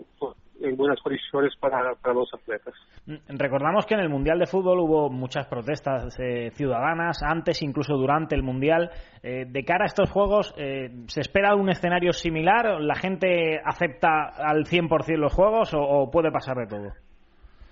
en 0.61 0.77
buenas 0.77 1.01
condiciones 1.01 1.53
para, 1.59 1.95
para 1.95 2.13
los 2.13 2.33
atletas. 2.33 2.73
Mm, 3.05 3.37
Recordamos 3.37 3.85
que 3.85 3.93
en 3.93 3.99
el 3.99 4.07
Mundial 4.09 4.39
de 4.39 4.45
Fútbol 4.47 4.79
hubo 4.79 5.09
muchas 5.09 5.47
protestas 5.47 6.17
eh, 6.17 6.49
ciudadanas, 6.51 7.21
antes, 7.23 7.61
incluso 7.61 7.95
durante 7.97 8.35
el 8.35 8.41
Mundial. 8.41 8.89
Eh, 9.21 9.45
de 9.47 9.63
cara 9.65 9.83
a 9.83 9.87
estos 9.87 10.09
Juegos, 10.09 10.53
eh, 10.57 10.89
¿se 11.07 11.19
espera 11.19 11.55
un 11.55 11.69
escenario 11.69 12.13
similar? 12.13 12.79
¿La 12.81 12.95
gente 12.95 13.59
acepta 13.63 14.29
al 14.37 14.65
100% 14.65 15.17
los 15.17 15.33
Juegos 15.33 15.73
o, 15.73 15.81
o 15.81 16.09
puede 16.09 16.31
pasar 16.31 16.55
de 16.55 16.67
todo? 16.67 16.93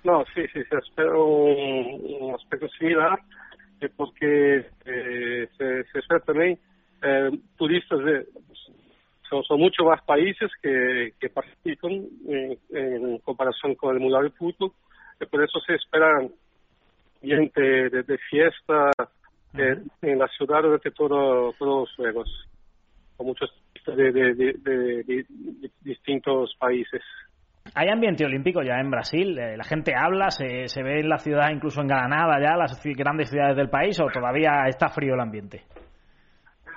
No, 0.03 0.23
sí, 0.35 0.41
sí, 0.53 0.61
se 0.69 0.77
espera 0.77 1.15
un, 1.17 2.01
un 2.21 2.35
aspecto 2.35 2.67
similar, 2.77 3.19
eh, 3.79 3.89
porque 3.95 4.65
eh, 4.85 5.47
se, 5.57 5.83
se 5.85 5.99
espera 5.99 6.19
también 6.21 6.59
eh, 7.01 7.31
turistas 7.57 7.99
de. 8.03 8.27
Son, 9.29 9.43
son 9.43 9.59
muchos 9.59 9.85
más 9.85 10.01
países 10.03 10.51
que, 10.61 11.13
que 11.19 11.29
participan 11.29 12.05
en, 12.27 13.17
comparación 13.19 13.73
con 13.75 13.95
el 13.95 14.01
Mundial 14.01 14.23
de 14.25 14.29
Fútbol, 14.31 14.71
por 15.31 15.43
eso 15.43 15.59
se 15.61 15.75
espera 15.75 16.09
ambiente 17.21 17.61
de, 17.61 18.03
de 18.03 18.17
fiesta 18.29 18.91
en 19.55 20.19
la 20.19 20.27
ciudad 20.29 20.61
durante 20.63 20.91
todo, 20.91 21.53
todos 21.53 21.87
los 21.87 21.95
juegos, 21.95 22.47
con 23.15 23.27
muchos 23.27 23.49
de- 23.87 24.11
de- 24.11 24.33
de 24.33 25.25
distintos 25.81 26.53
países. 26.59 27.01
Hay 27.75 27.87
ambiente 27.87 28.25
olímpico 28.25 28.61
ya 28.61 28.79
en 28.79 28.91
Brasil, 28.91 29.37
eh, 29.39 29.55
la 29.57 29.63
gente 29.63 29.93
habla, 29.95 30.29
se, 30.29 30.67
se 30.67 30.83
ve 30.83 30.99
en 30.99 31.09
la 31.09 31.17
ciudad, 31.17 31.49
incluso 31.49 31.81
en 31.81 31.87
Granada 31.87 32.39
ya, 32.39 32.55
las 32.57 32.79
grandes 32.83 33.29
ciudades 33.29 33.55
del 33.55 33.69
país, 33.69 33.99
o 34.01 34.07
todavía 34.13 34.65
está 34.67 34.89
frío 34.89 35.13
el 35.15 35.21
ambiente. 35.21 35.63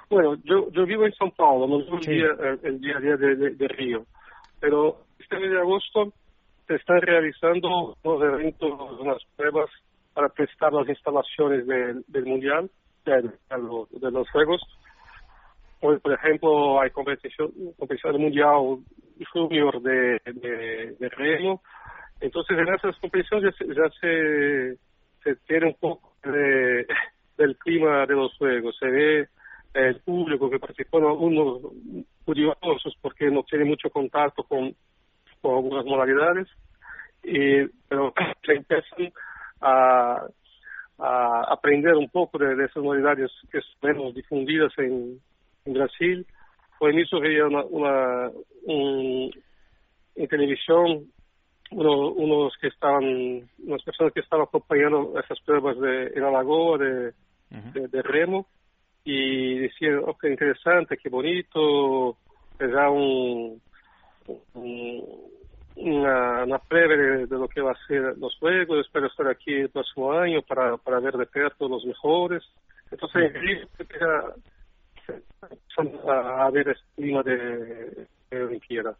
Bueno, 0.08 0.36
yo, 0.44 0.70
yo 0.70 0.86
vivo 0.86 1.04
en 1.04 1.12
São 1.12 1.34
Paulo, 1.34 1.66
no 1.66 1.78
vivo 1.78 1.96
el, 1.96 2.02
Sí. 2.02 2.12
día, 2.12 2.28
eh, 2.40 2.58
el 2.62 2.80
día 2.80 2.96
a 2.96 3.00
día 3.00 3.16
de, 3.16 3.34
de- 3.34 3.50
de 3.56 3.68
Río, 3.68 4.04
pero 4.60 4.98
este 5.18 5.36
mes 5.38 5.50
de 5.50 5.58
agosto 5.58 6.12
se 6.68 6.76
están 6.76 7.00
realizando 7.02 7.96
unos 8.04 8.22
eventos, 8.22 9.00
unas 9.00 9.18
pruebas 9.36 9.68
para 10.14 10.28
prestar 10.28 10.72
las 10.72 10.88
instalaciones 10.88 11.66
del, 11.66 12.04
del 12.06 12.24
Mundial, 12.24 12.70
de, 13.04 13.22
los, 13.58 14.30
Juegos. 14.30 14.62
Hoy, 15.80 15.98
por 15.98 16.12
ejemplo, 16.12 16.80
hay 16.80 16.90
competición, 16.90 17.50
competición 17.76 18.20
mundial 18.20 18.78
junior 19.32 19.80
de, 19.82 20.20
de, 20.24 20.96
de 20.98 21.08
remo. 21.10 21.62
Entonces, 22.20 22.58
en 22.58 22.68
esas 22.74 22.96
competiciones 22.98 23.54
ya 23.58 23.74
ya 23.74 23.90
se, 24.00 24.76
se 25.22 25.36
tiene 25.46 25.66
un 25.66 25.74
poco 25.74 26.14
de, 26.24 26.86
del 27.36 27.56
clima 27.58 28.06
de 28.06 28.14
los 28.14 28.34
Juegos. 28.36 28.76
Se 28.78 28.86
ve 28.86 29.28
el 29.74 30.00
público 30.00 30.48
que 30.48 30.58
participó, 30.58 30.98
unos 30.98 31.60
curiosos 32.24 32.96
porque 33.02 33.30
no 33.30 33.42
tiene 33.42 33.64
mucho 33.64 33.90
contacto 33.90 34.42
con, 34.44 34.74
con 35.42 35.56
algunas 35.56 35.84
modalidades, 35.84 36.48
y, 37.22 37.66
pero 37.88 38.14
se 38.46 38.52
empiezan 38.54 39.12
a, 39.60 40.26
a 40.98 41.42
aprender 41.52 41.94
un 41.94 42.08
poco 42.08 42.38
de, 42.38 42.64
esas 42.64 42.82
modalidades 42.82 43.30
que 43.50 43.60
son 43.60 43.78
menos 43.82 44.14
difundidas 44.14 44.72
en 44.78 45.20
Brasil. 45.66 46.26
Fue 46.78 46.92
mismo 46.92 47.20
veía 47.20 47.46
una, 47.46 47.64
una 47.64 48.30
un- 48.64 49.30
en 50.16 50.28
televisión 50.28 51.06
uno- 51.70 52.08
unos 52.12 52.54
que 52.60 52.68
estaban, 52.68 53.48
unas 53.58 53.82
personas 53.82 54.12
que 54.12 54.20
estaban 54.20 54.46
acompañando 54.46 55.18
esas 55.18 55.40
pruebas 55.40 55.78
de, 55.78 56.06
en 56.14 56.22
la 56.22 56.30
lagoa 56.30 56.78
de, 56.78 57.12
de, 57.72 57.88
de 57.88 58.02
remo 58.02 58.46
y 59.04 59.58
decían, 59.58 60.00
oh, 60.06 60.16
qué 60.16 60.30
interesante, 60.30 60.96
qué 60.96 61.08
bonito, 61.08 62.16
es 62.58 62.70
ya 62.72 62.90
un, 62.90 63.60
un- 64.54 65.26
una, 65.76 66.44
una 66.44 66.58
previa 66.58 66.96
de, 66.96 67.26
de 67.26 67.36
lo 67.38 67.48
que 67.48 67.60
va 67.60 67.72
a 67.72 67.86
ser 67.86 68.16
los 68.18 68.34
juegos, 68.38 68.86
espero 68.86 69.06
estar 69.08 69.28
aquí 69.28 69.52
el 69.52 69.68
próximo 69.68 70.12
año 70.12 70.40
para, 70.42 70.76
para 70.78 71.00
ver 71.00 71.16
de 71.16 71.26
perto 71.26 71.68
los 71.68 71.84
mejores. 71.84 72.42
Entonces, 72.90 73.32
a, 76.08 76.50
ver 76.50 76.76
clima 76.94 77.22
de, 77.22 78.06
Olimpiada. 78.32 78.96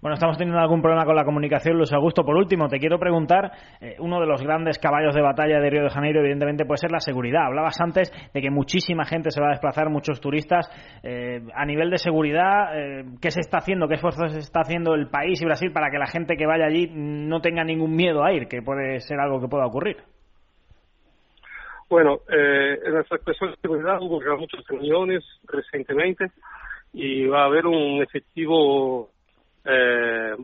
Bueno, 0.00 0.14
estamos 0.14 0.38
teniendo 0.38 0.60
algún 0.60 0.80
problema 0.80 1.04
con 1.04 1.16
la 1.16 1.24
comunicación, 1.24 1.76
Luis 1.76 1.92
Augusto. 1.92 2.22
Por 2.22 2.36
último, 2.36 2.68
te 2.68 2.78
quiero 2.78 3.00
preguntar, 3.00 3.50
eh, 3.80 3.96
uno 3.98 4.20
de 4.20 4.26
los 4.26 4.40
grandes 4.40 4.78
caballos 4.78 5.12
de 5.12 5.22
batalla 5.22 5.58
de 5.58 5.70
Río 5.70 5.82
de 5.82 5.90
Janeiro, 5.90 6.20
evidentemente, 6.20 6.64
puede 6.64 6.78
ser 6.78 6.92
la 6.92 7.00
seguridad. 7.00 7.46
Hablabas 7.46 7.80
antes 7.80 8.12
de 8.32 8.40
que 8.40 8.48
muchísima 8.48 9.04
gente 9.04 9.32
se 9.32 9.40
va 9.40 9.48
a 9.48 9.50
desplazar, 9.50 9.90
muchos 9.90 10.20
turistas. 10.20 10.70
Eh, 11.02 11.40
a 11.52 11.66
nivel 11.66 11.90
de 11.90 11.98
seguridad, 11.98 12.78
eh, 12.78 13.06
¿qué 13.20 13.32
se 13.32 13.40
está 13.40 13.58
haciendo? 13.58 13.88
¿Qué 13.88 13.94
esfuerzos 13.94 14.34
se 14.34 14.38
está 14.38 14.60
haciendo 14.60 14.94
el 14.94 15.08
país 15.08 15.42
y 15.42 15.44
Brasil 15.44 15.72
para 15.72 15.90
que 15.90 15.98
la 15.98 16.06
gente 16.06 16.36
que 16.36 16.46
vaya 16.46 16.66
allí 16.66 16.88
no 16.94 17.40
tenga 17.40 17.64
ningún 17.64 17.96
miedo 17.96 18.22
a 18.22 18.32
ir, 18.32 18.46
que 18.46 18.62
puede 18.62 19.00
ser 19.00 19.18
algo 19.18 19.40
que 19.40 19.48
pueda 19.48 19.66
ocurrir? 19.66 19.96
Bueno, 21.88 22.20
eh, 22.28 22.78
en 22.84 22.96
esta 22.98 23.18
cuestión 23.18 23.50
de 23.50 23.56
seguridad 23.62 23.98
hubo 24.02 24.22
ya 24.22 24.36
muchas 24.36 24.66
reuniones 24.66 25.24
recientemente 25.44 26.30
y 26.92 27.26
va 27.26 27.42
a 27.42 27.46
haber 27.46 27.66
un 27.66 28.02
efectivo 28.02 29.10
eh, 29.64 30.34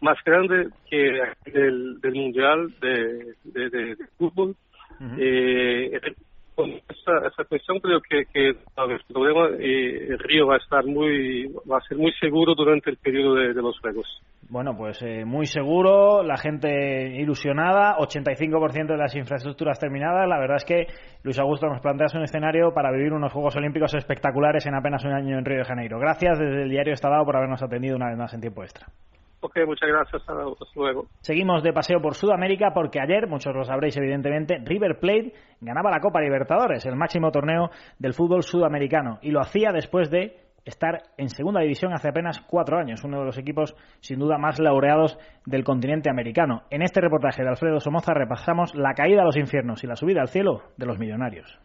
más 0.00 0.16
grande 0.24 0.68
que 0.88 1.20
del, 1.50 2.00
del 2.00 2.14
Mundial 2.14 2.72
de, 2.80 3.34
de, 3.44 3.70
de- 3.70 3.94
de 3.96 4.06
fútbol. 4.18 4.54
Eh, 5.18 6.00
esa, 6.64 7.26
esa 7.26 7.44
cuestión 7.44 7.78
creo 7.80 8.00
que, 8.00 8.24
que 8.32 8.52
ver, 8.86 9.00
el 9.08 9.14
problema 9.14 9.48
eh, 9.58 10.16
Río 10.18 10.46
va 10.46 10.54
a 10.54 10.58
estar 10.58 10.84
muy 10.84 11.46
va 11.70 11.78
a 11.78 11.88
ser 11.88 11.98
muy 11.98 12.12
seguro 12.20 12.54
durante 12.54 12.90
el 12.90 12.96
periodo 12.96 13.34
de, 13.34 13.52
de 13.52 13.62
los 13.62 13.78
juegos. 13.80 14.06
Bueno, 14.48 14.76
pues 14.76 15.02
eh, 15.02 15.24
muy 15.24 15.46
seguro, 15.46 16.22
la 16.22 16.36
gente 16.36 17.16
ilusionada, 17.16 17.96
85% 17.98 18.86
de 18.86 18.96
las 18.96 19.14
infraestructuras 19.16 19.78
terminadas. 19.78 20.28
La 20.28 20.38
verdad 20.38 20.58
es 20.58 20.64
que, 20.64 20.86
Luis 21.24 21.38
Augusto, 21.38 21.66
nos 21.66 21.80
planteas 21.80 22.14
un 22.14 22.22
escenario 22.22 22.72
para 22.72 22.92
vivir 22.92 23.12
unos 23.12 23.32
Juegos 23.32 23.56
Olímpicos 23.56 23.94
espectaculares 23.94 24.64
en 24.66 24.76
apenas 24.76 25.04
un 25.04 25.12
año 25.12 25.36
en 25.36 25.44
Río 25.44 25.58
de 25.58 25.64
Janeiro. 25.64 25.98
Gracias 25.98 26.38
desde 26.38 26.62
el 26.62 26.70
diario 26.70 26.94
Estadado 26.94 27.24
por 27.24 27.36
habernos 27.36 27.62
atendido 27.62 27.96
una 27.96 28.08
vez 28.08 28.18
más 28.18 28.34
en 28.34 28.40
tiempo 28.40 28.62
extra. 28.62 28.86
Ok, 29.40 29.58
muchas 29.66 29.88
gracias. 29.88 30.22
Hasta 30.22 30.34
luego. 30.74 31.06
Seguimos 31.20 31.62
de 31.62 31.72
paseo 31.72 32.00
por 32.00 32.14
Sudamérica 32.14 32.72
porque 32.74 33.00
ayer, 33.00 33.26
muchos 33.28 33.54
lo 33.54 33.64
sabréis 33.64 33.96
evidentemente, 33.96 34.58
River 34.64 34.98
Plate 34.98 35.32
ganaba 35.60 35.90
la 35.90 36.00
Copa 36.00 36.20
Libertadores, 36.20 36.84
el 36.86 36.96
máximo 36.96 37.30
torneo 37.30 37.70
del 37.98 38.14
fútbol 38.14 38.42
sudamericano, 38.42 39.18
y 39.22 39.30
lo 39.30 39.40
hacía 39.40 39.70
después 39.72 40.10
de 40.10 40.46
estar 40.64 41.02
en 41.16 41.28
segunda 41.28 41.60
división 41.60 41.92
hace 41.94 42.08
apenas 42.08 42.40
cuatro 42.40 42.78
años, 42.78 43.04
uno 43.04 43.20
de 43.20 43.24
los 43.24 43.38
equipos 43.38 43.76
sin 44.00 44.18
duda 44.18 44.36
más 44.36 44.58
laureados 44.58 45.16
del 45.46 45.64
continente 45.64 46.10
americano. 46.10 46.62
En 46.70 46.82
este 46.82 47.00
reportaje 47.00 47.42
de 47.42 47.48
Alfredo 47.48 47.78
Somoza 47.78 48.12
repasamos 48.14 48.74
la 48.74 48.92
caída 48.94 49.22
a 49.22 49.24
los 49.24 49.36
infiernos 49.36 49.84
y 49.84 49.86
la 49.86 49.96
subida 49.96 50.22
al 50.22 50.28
cielo 50.28 50.62
de 50.76 50.86
los 50.86 50.98
millonarios. 50.98 51.58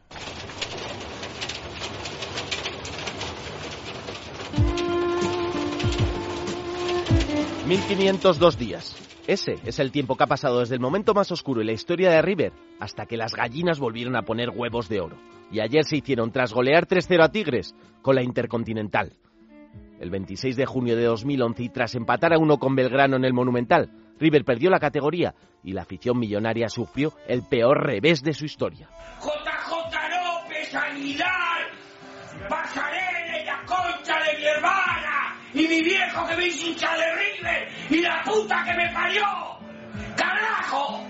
1502 7.71 8.57
días. 8.57 8.97
Ese 9.27 9.55
es 9.63 9.79
el 9.79 9.93
tiempo 9.93 10.17
que 10.17 10.25
ha 10.25 10.27
pasado 10.27 10.59
desde 10.59 10.75
el 10.75 10.81
momento 10.81 11.13
más 11.13 11.31
oscuro 11.31 11.61
en 11.61 11.67
la 11.67 11.71
historia 11.71 12.11
de 12.11 12.21
River 12.21 12.51
hasta 12.81 13.05
que 13.05 13.15
las 13.15 13.33
gallinas 13.33 13.79
volvieron 13.79 14.17
a 14.17 14.23
poner 14.23 14.49
huevos 14.49 14.89
de 14.89 14.99
oro. 14.99 15.15
Y 15.53 15.61
ayer 15.61 15.85
se 15.85 15.95
hicieron 15.95 16.33
tras 16.33 16.51
golear 16.51 16.85
3-0 16.85 17.23
a 17.23 17.29
Tigres 17.29 17.73
con 18.01 18.15
la 18.15 18.23
Intercontinental. 18.23 19.13
El 20.01 20.09
26 20.09 20.57
de 20.57 20.65
junio 20.65 20.97
de 20.97 21.05
2011 21.05 21.63
y 21.63 21.69
tras 21.69 21.95
empatar 21.95 22.33
a 22.33 22.39
uno 22.39 22.57
con 22.57 22.75
Belgrano 22.75 23.15
en 23.15 23.23
el 23.23 23.31
Monumental, 23.31 23.89
River 24.19 24.43
perdió 24.43 24.69
la 24.69 24.79
categoría 24.79 25.33
y 25.63 25.71
la 25.71 25.83
afición 25.83 26.19
millonaria 26.19 26.67
sufrió 26.67 27.13
el 27.25 27.43
peor 27.43 27.85
revés 27.85 28.21
de 28.21 28.33
su 28.33 28.43
historia. 28.43 28.89
JJ 29.21 29.95
López 30.09 30.75
Aguilar, 30.75 31.40
y 35.61 35.67
mi 35.67 35.81
viejo 35.83 36.25
que 36.27 36.35
me 36.35 36.47
hizo 36.47 36.65
de 36.65 36.75
River, 36.75 37.67
y 37.89 38.01
la 38.01 38.23
puta 38.23 38.63
que 38.65 38.73
me 38.73 38.89
parió. 38.91 39.23
¡Carajo! 40.15 41.03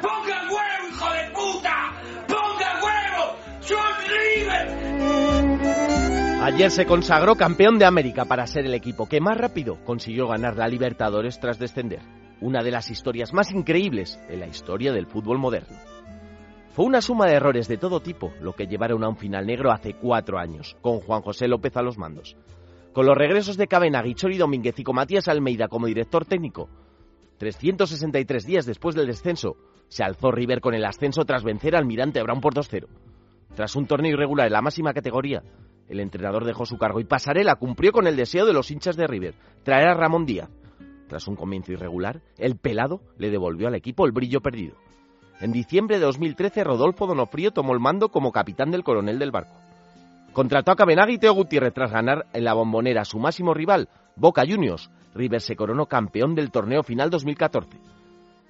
¡Ponga 0.00 0.42
huevo, 0.44 0.88
hijo 0.88 1.12
de 1.12 1.30
puta! 1.32 1.92
¡Ponga 2.26 2.80
huevo! 2.82 3.36
¡Soy 3.60 3.92
River! 4.08 4.64
Ayer 6.42 6.70
se 6.70 6.86
consagró 6.86 7.36
campeón 7.36 7.78
de 7.78 7.84
América 7.84 8.24
para 8.24 8.46
ser 8.46 8.64
el 8.66 8.74
equipo 8.74 9.06
que 9.08 9.20
más 9.20 9.36
rápido 9.36 9.84
consiguió 9.84 10.26
ganar 10.28 10.56
la 10.56 10.68
Libertadores 10.68 11.38
tras 11.38 11.58
descender. 11.58 12.00
Una 12.40 12.62
de 12.62 12.70
las 12.72 12.90
historias 12.90 13.32
más 13.32 13.52
increíbles 13.52 14.18
en 14.28 14.40
la 14.40 14.48
historia 14.48 14.92
del 14.92 15.06
fútbol 15.06 15.38
moderno. 15.38 15.76
Fue 16.72 16.86
una 16.86 17.02
suma 17.02 17.26
de 17.26 17.34
errores 17.34 17.68
de 17.68 17.76
todo 17.76 18.00
tipo 18.00 18.32
lo 18.40 18.54
que 18.54 18.66
llevaron 18.66 19.04
a 19.04 19.08
un 19.08 19.18
final 19.18 19.46
negro 19.46 19.70
hace 19.70 19.92
cuatro 19.92 20.38
años, 20.38 20.74
con 20.80 21.00
Juan 21.00 21.20
José 21.20 21.46
López 21.46 21.76
a 21.76 21.82
los 21.82 21.98
mandos. 21.98 22.34
Con 22.94 23.04
los 23.04 23.14
regresos 23.16 23.58
de 23.58 23.68
Cabena, 23.68 24.00
Guichori 24.02 24.38
Domínguez 24.38 24.78
y 24.78 24.82
con 24.82 24.96
Matías 24.96 25.28
Almeida 25.28 25.68
como 25.68 25.86
director 25.86 26.24
técnico, 26.24 26.70
363 27.36 28.46
días 28.46 28.64
después 28.64 28.94
del 28.94 29.06
descenso, 29.06 29.56
se 29.88 30.02
alzó 30.02 30.30
River 30.30 30.62
con 30.62 30.72
el 30.72 30.86
ascenso 30.86 31.26
tras 31.26 31.44
vencer 31.44 31.76
al 31.76 31.84
Mirante 31.84 32.22
Brown 32.22 32.40
por 32.40 32.54
2-0. 32.54 32.86
Tras 33.54 33.76
un 33.76 33.86
torneo 33.86 34.12
irregular 34.12 34.46
en 34.46 34.54
la 34.54 34.62
máxima 34.62 34.94
categoría, 34.94 35.42
el 35.88 36.00
entrenador 36.00 36.46
dejó 36.46 36.64
su 36.64 36.78
cargo 36.78 37.00
y 37.00 37.04
Pasarela 37.04 37.56
cumplió 37.56 37.92
con 37.92 38.06
el 38.06 38.16
deseo 38.16 38.46
de 38.46 38.54
los 38.54 38.70
hinchas 38.70 38.96
de 38.96 39.06
River, 39.06 39.34
traer 39.62 39.88
a 39.88 39.94
Ramón 39.94 40.24
Díaz. 40.24 40.48
Tras 41.06 41.28
un 41.28 41.36
comienzo 41.36 41.72
irregular, 41.72 42.22
el 42.38 42.56
pelado 42.56 43.02
le 43.18 43.28
devolvió 43.28 43.68
al 43.68 43.74
equipo 43.74 44.06
el 44.06 44.12
brillo 44.12 44.40
perdido. 44.40 44.76
En 45.40 45.52
diciembre 45.52 45.98
de 45.98 46.04
2013, 46.04 46.64
Rodolfo 46.64 47.06
Donofrío 47.06 47.50
tomó 47.52 47.72
el 47.72 47.80
mando 47.80 48.10
como 48.10 48.32
capitán 48.32 48.70
del 48.70 48.84
coronel 48.84 49.18
del 49.18 49.30
barco. 49.30 49.54
Contrató 50.32 50.72
a 50.72 50.76
Cabenagui 50.76 51.14
y 51.14 51.18
Teo 51.18 51.34
Gutiérrez 51.34 51.74
tras 51.74 51.90
ganar 51.90 52.26
en 52.32 52.44
la 52.44 52.54
bombonera 52.54 53.02
a 53.02 53.04
su 53.04 53.18
máximo 53.18 53.52
rival, 53.52 53.88
Boca 54.16 54.44
Juniors. 54.48 54.90
River 55.14 55.40
se 55.40 55.56
coronó 55.56 55.86
campeón 55.86 56.34
del 56.34 56.50
torneo 56.50 56.82
final 56.82 57.10
2014. 57.10 57.78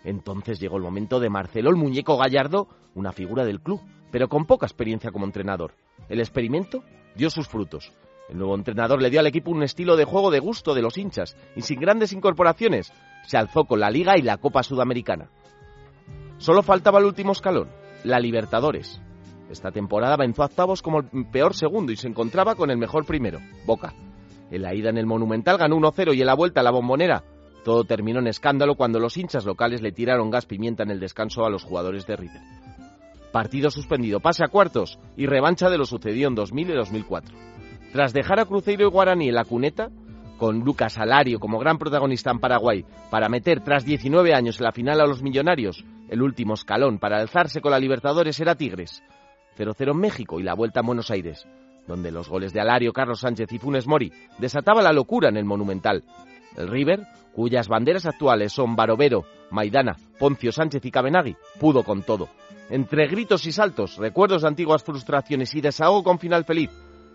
Entonces 0.05 0.61
llegó 0.61 0.77
el 0.77 0.83
momento 0.83 1.18
de 1.18 1.31
Marcelo 1.31 1.71
el 1.71 1.77
Muñeco 1.77 2.16
Gallardo, 2.16 2.68
una 2.95 3.12
figura 3.12 3.45
del 3.45 3.61
club, 3.61 3.81
pero 4.11 4.29
con 4.29 4.47
poca 4.47 4.66
experiencia 4.66 5.11
como 5.11 5.25
entrenador. 5.25 5.75
El 6.09 6.21
experimento 6.21 6.85
dio 7.16 7.31
sus 7.31 7.49
frutos. 7.49 7.92
El 8.29 8.38
nuevo 8.38 8.55
entrenador 8.55 9.03
le 9.03 9.11
dio 9.11 9.21
al 9.21 9.27
equipo 9.27 9.51
un 9.51 9.62
estilo 9.62 9.97
de 9.97 10.05
juego 10.05 10.31
de 10.31 10.38
gusto 10.38 10.75
de 10.75 10.83
los 10.83 10.97
hinchas 10.97 11.37
y 11.57 11.62
sin 11.62 11.81
grandes 11.81 12.12
incorporaciones 12.12 12.92
se 13.27 13.37
alzó 13.37 13.64
con 13.64 13.81
la 13.81 13.90
Liga 13.90 14.16
y 14.16 14.23
la 14.23 14.38
Copa 14.38 14.62
Sudamericana. 14.62 15.31
Solo 16.42 16.64
faltaba 16.64 16.98
el 16.98 17.05
último 17.05 17.31
escalón, 17.31 17.68
la 18.02 18.18
Libertadores. 18.18 19.00
Esta 19.48 19.70
temporada 19.70 20.16
venció 20.16 20.42
a 20.42 20.46
octavos 20.46 20.83
como 20.83 20.98
el 20.98 21.26
peor 21.31 21.55
segundo 21.55 21.92
y 21.92 21.96
se 21.96 22.09
encontraba 22.09 22.57
con 22.57 22.68
el 22.72 22.78
mejor 22.78 23.07
primero, 23.07 23.38
Boca. 23.64 23.94
En 24.50 24.62
la 24.62 24.74
ida 24.74 24.90
en 24.90 24.98
el 24.98 25.07
Monumental 25.07 25.57
ganó 25.57 25.76
1-0 25.76 26.16
y 26.16 26.20
en 26.20 26.26
la 26.26 26.35
vuelta 26.35 26.59
a 26.59 26.64
la 26.64 26.72
Bombonera 26.72 27.22
todo 27.64 27.85
terminó 27.85 28.18
en 28.18 28.26
escándalo 28.26 28.74
cuando 28.74 28.98
los 28.98 29.16
hinchas 29.16 29.44
locales 29.44 29.83
le 29.83 29.92
tiraron 29.92 30.33
gas 30.33 30.46
pimienta 30.46 30.83
en 30.83 30.90
el 30.90 30.98
descanso 30.98 31.44
a 31.44 31.48
los 31.48 31.62
jugadores 31.62 32.09
de 32.09 32.16
River. 32.16 32.42
Partido 33.31 33.71
suspendido, 33.71 34.19
pase 34.19 34.42
a 34.44 34.48
cuartos 34.48 34.98
y 35.17 35.27
revancha 35.27 35.71
de 35.71 35.79
lo 35.79 35.85
sucedido 35.85 36.29
en 36.29 36.35
2000 36.35 36.71
y 36.71 36.75
2004. 36.75 37.37
Tras 37.92 38.12
dejar 38.12 38.40
a 38.40 38.46
Cruzeiro 38.46 38.85
y 38.88 38.90
Guaraní 38.90 39.29
en 39.29 39.37
la 39.37 39.44
cuneta, 39.44 39.90
con 40.43 40.59
Lucas 40.59 40.99
Alario 40.99 41.38
como 41.38 41.61
gran 41.61 41.79
protagonista 41.79 42.33
en 42.33 42.40
Paraguay, 42.40 42.85
para 43.13 43.29
meter 43.29 43.61
tras 43.61 43.85
19 43.85 44.35
años 44.35 44.59
en 44.59 44.65
la 44.65 44.73
final 44.73 45.01
a 45.01 45.07
los 45.07 45.23
millonarios, 45.23 45.85
el 46.09 46.21
último 46.21 46.55
escalón 46.55 46.99
para 46.99 47.21
alzarse 47.21 47.61
con 47.61 47.71
la 47.71 47.79
Libertadores 47.79 48.40
era 48.40 48.57
Tigres. 48.57 49.05
0-0 49.57 49.93
en 49.93 49.97
México 49.99 50.40
y 50.40 50.43
la 50.43 50.55
vuelta 50.55 50.81
a 50.81 50.83
Buenos 50.83 51.13
Aires, 51.13 51.47
donde 51.87 52.11
los 52.11 52.29
goles 52.29 52.53
de 52.53 52.61
Alario, 52.61 52.93
Carlos 52.93 53.21
Sánchez 53.21 53.53
y 53.53 53.59
Funes 53.61 53.87
Mori 53.87 54.13
desataba 54.38 54.83
la 54.83 54.93
locura 54.93 55.29
en 55.29 55.37
el 55.37 55.45
Monumental. 55.45 56.03
El 56.57 56.67
River, 56.67 57.07
cuyas 57.33 57.69
banderas 57.69 58.07
actuales 58.07 58.53
son 58.53 58.75
Barovero, 58.75 59.23
Maidana, 59.53 59.95
Poncio 60.19 60.51
Sánchez 60.51 60.85
y 60.85 60.90
Cabenagui, 60.90 61.37
pudo 61.61 61.85
con 61.85 62.03
todo. 62.03 62.29
Entre 62.69 63.07
gritos 63.07 63.47
y 63.47 63.53
saltos, 63.53 63.97
recuerdos 63.97 64.43
de 64.43 64.49
antiguas 64.49 64.83
frustraciones 64.83 65.55
y 65.55 65.61
desahogo 65.61 66.03
con 66.03 66.19
final 66.19 66.45
feliz, 66.45 66.71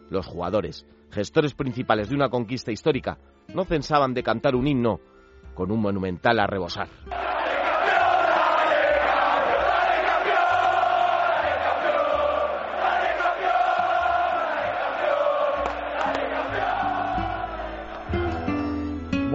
los 0.10 0.26
jugadores, 0.26 0.86
gestores 1.12 1.54
principales 1.54 2.10
de 2.10 2.16
una 2.16 2.30
conquista 2.30 2.72
histórica, 2.72 3.18
no 3.54 3.66
pensaban 3.66 4.14
de 4.14 4.24
cantar 4.24 4.56
un 4.56 4.68
himno 4.68 5.00
con 5.54 5.72
un 5.72 5.82
monumental 5.82 6.40
a 6.40 6.48
rebosar. 6.48 6.88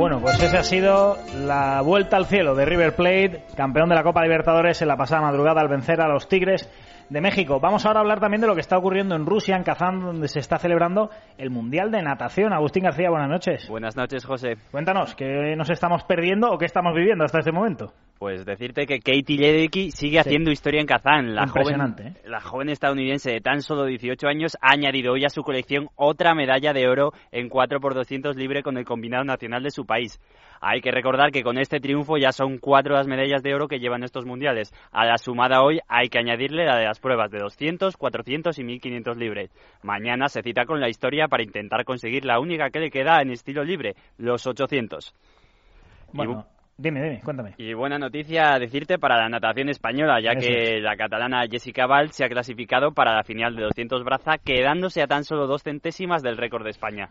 Bueno, 0.02 0.20
pues 0.20 0.42
esa 0.42 0.58
ha 0.58 0.62
sido 0.64 1.16
la 1.46 1.80
vuelta 1.80 2.16
al 2.16 2.26
cielo 2.26 2.56
de 2.56 2.64
River 2.64 2.96
Plate, 2.96 3.44
campeón 3.56 3.88
de 3.88 3.94
la 3.94 4.02
Copa 4.02 4.24
Libertadores 4.24 4.82
en 4.82 4.88
la 4.88 4.96
pasada 4.96 5.22
madrugada 5.22 5.60
al 5.60 5.68
vencer 5.68 6.00
a 6.00 6.08
los 6.08 6.28
Tigres 6.28 6.68
de 7.09 7.20
México. 7.20 7.61
Vamos 7.61 7.86
ahora 7.86 8.00
a 8.00 8.03
hablar 8.03 8.20
también 8.20 8.40
de 8.40 8.46
lo 8.46 8.55
que 8.55 8.61
está 8.61 8.78
ocurriendo 8.78 9.14
en 9.14 9.26
Rusia, 9.26 9.57
en 9.57 9.62
Kazán, 9.62 10.00
donde 10.00 10.28
se 10.28 10.38
está 10.38 10.59
celebrando 10.59 11.11
el 11.38 11.50
Mundial 11.50 11.90
de 11.90 12.03
Natación. 12.03 12.53
Agustín 12.53 12.84
García, 12.84 13.11
buenas 13.11 13.28
noches. 13.28 13.68
Buenas 13.68 13.96
noches, 13.96 14.24
José. 14.24 14.57
Cuéntanos, 14.70 15.14
¿qué 15.14 15.55
nos 15.57 15.70
estamos 15.70 16.05
perdiendo 16.05 16.50
o 16.50 16.59
qué 16.59 16.66
estamos 16.66 16.94
viviendo 16.94 17.24
hasta 17.24 17.38
este 17.38 17.53
momento? 17.53 17.92
Pues 18.22 18.46
decirte 18.46 18.86
que 18.86 19.00
Katie 19.00 19.36
Ledecky 19.36 19.90
sigue 19.90 20.20
haciendo 20.20 20.52
historia 20.52 20.80
en 20.80 20.86
Kazán. 20.86 21.34
La 21.34 21.48
joven, 21.48 21.96
la 22.24 22.40
joven 22.40 22.68
estadounidense 22.68 23.32
de 23.32 23.40
tan 23.40 23.62
solo 23.62 23.84
18 23.84 24.28
años 24.28 24.56
ha 24.60 24.74
añadido 24.74 25.14
hoy 25.14 25.24
a 25.24 25.28
su 25.28 25.42
colección 25.42 25.88
otra 25.96 26.32
medalla 26.32 26.72
de 26.72 26.86
oro 26.86 27.10
en 27.32 27.50
4x200 27.50 28.36
libre 28.36 28.62
con 28.62 28.78
el 28.78 28.84
combinado 28.84 29.24
nacional 29.24 29.64
de 29.64 29.72
su 29.72 29.86
país. 29.86 30.20
Hay 30.60 30.80
que 30.80 30.92
recordar 30.92 31.32
que 31.32 31.42
con 31.42 31.58
este 31.58 31.80
triunfo 31.80 32.16
ya 32.16 32.30
son 32.30 32.58
cuatro 32.58 32.94
las 32.94 33.08
medallas 33.08 33.42
de 33.42 33.56
oro 33.56 33.66
que 33.66 33.80
llevan 33.80 34.04
estos 34.04 34.24
mundiales. 34.24 34.72
A 34.92 35.04
la 35.04 35.18
sumada 35.18 35.60
hoy 35.60 35.80
hay 35.88 36.08
que 36.08 36.20
añadirle 36.20 36.64
la 36.64 36.76
de 36.76 36.84
las 36.84 37.00
pruebas 37.00 37.28
de 37.32 37.40
200, 37.40 37.96
400 37.96 38.56
y 38.56 38.62
1500 38.62 39.16
libres. 39.16 39.50
Mañana 39.82 40.28
se 40.28 40.42
cita 40.42 40.64
con 40.64 40.80
la 40.80 40.88
historia 40.88 41.26
para 41.26 41.42
intentar 41.42 41.84
conseguir 41.84 42.24
la 42.24 42.38
única 42.38 42.70
que 42.70 42.78
le 42.78 42.90
queda 42.92 43.20
en 43.20 43.32
estilo 43.32 43.64
libre, 43.64 43.96
los 44.16 44.46
800. 44.46 45.12
Bueno. 46.12 46.46
Dime, 46.82 47.00
dime, 47.00 47.20
cuéntame. 47.20 47.54
Y 47.58 47.74
buena 47.74 47.96
noticia 47.96 48.58
decirte 48.58 48.98
para 48.98 49.16
la 49.16 49.28
natación 49.28 49.68
española, 49.68 50.20
ya 50.20 50.34
que 50.34 50.80
la 50.80 50.96
catalana 50.96 51.46
Jessica 51.48 51.86
Val 51.86 52.10
se 52.10 52.24
ha 52.24 52.28
clasificado 52.28 52.90
para 52.90 53.14
la 53.14 53.22
final 53.22 53.54
de 53.54 53.62
200 53.62 54.02
braza, 54.02 54.38
quedándose 54.38 55.00
a 55.00 55.06
tan 55.06 55.22
solo 55.22 55.46
dos 55.46 55.62
centésimas 55.62 56.24
del 56.24 56.36
récord 56.36 56.64
de 56.64 56.70
España. 56.70 57.08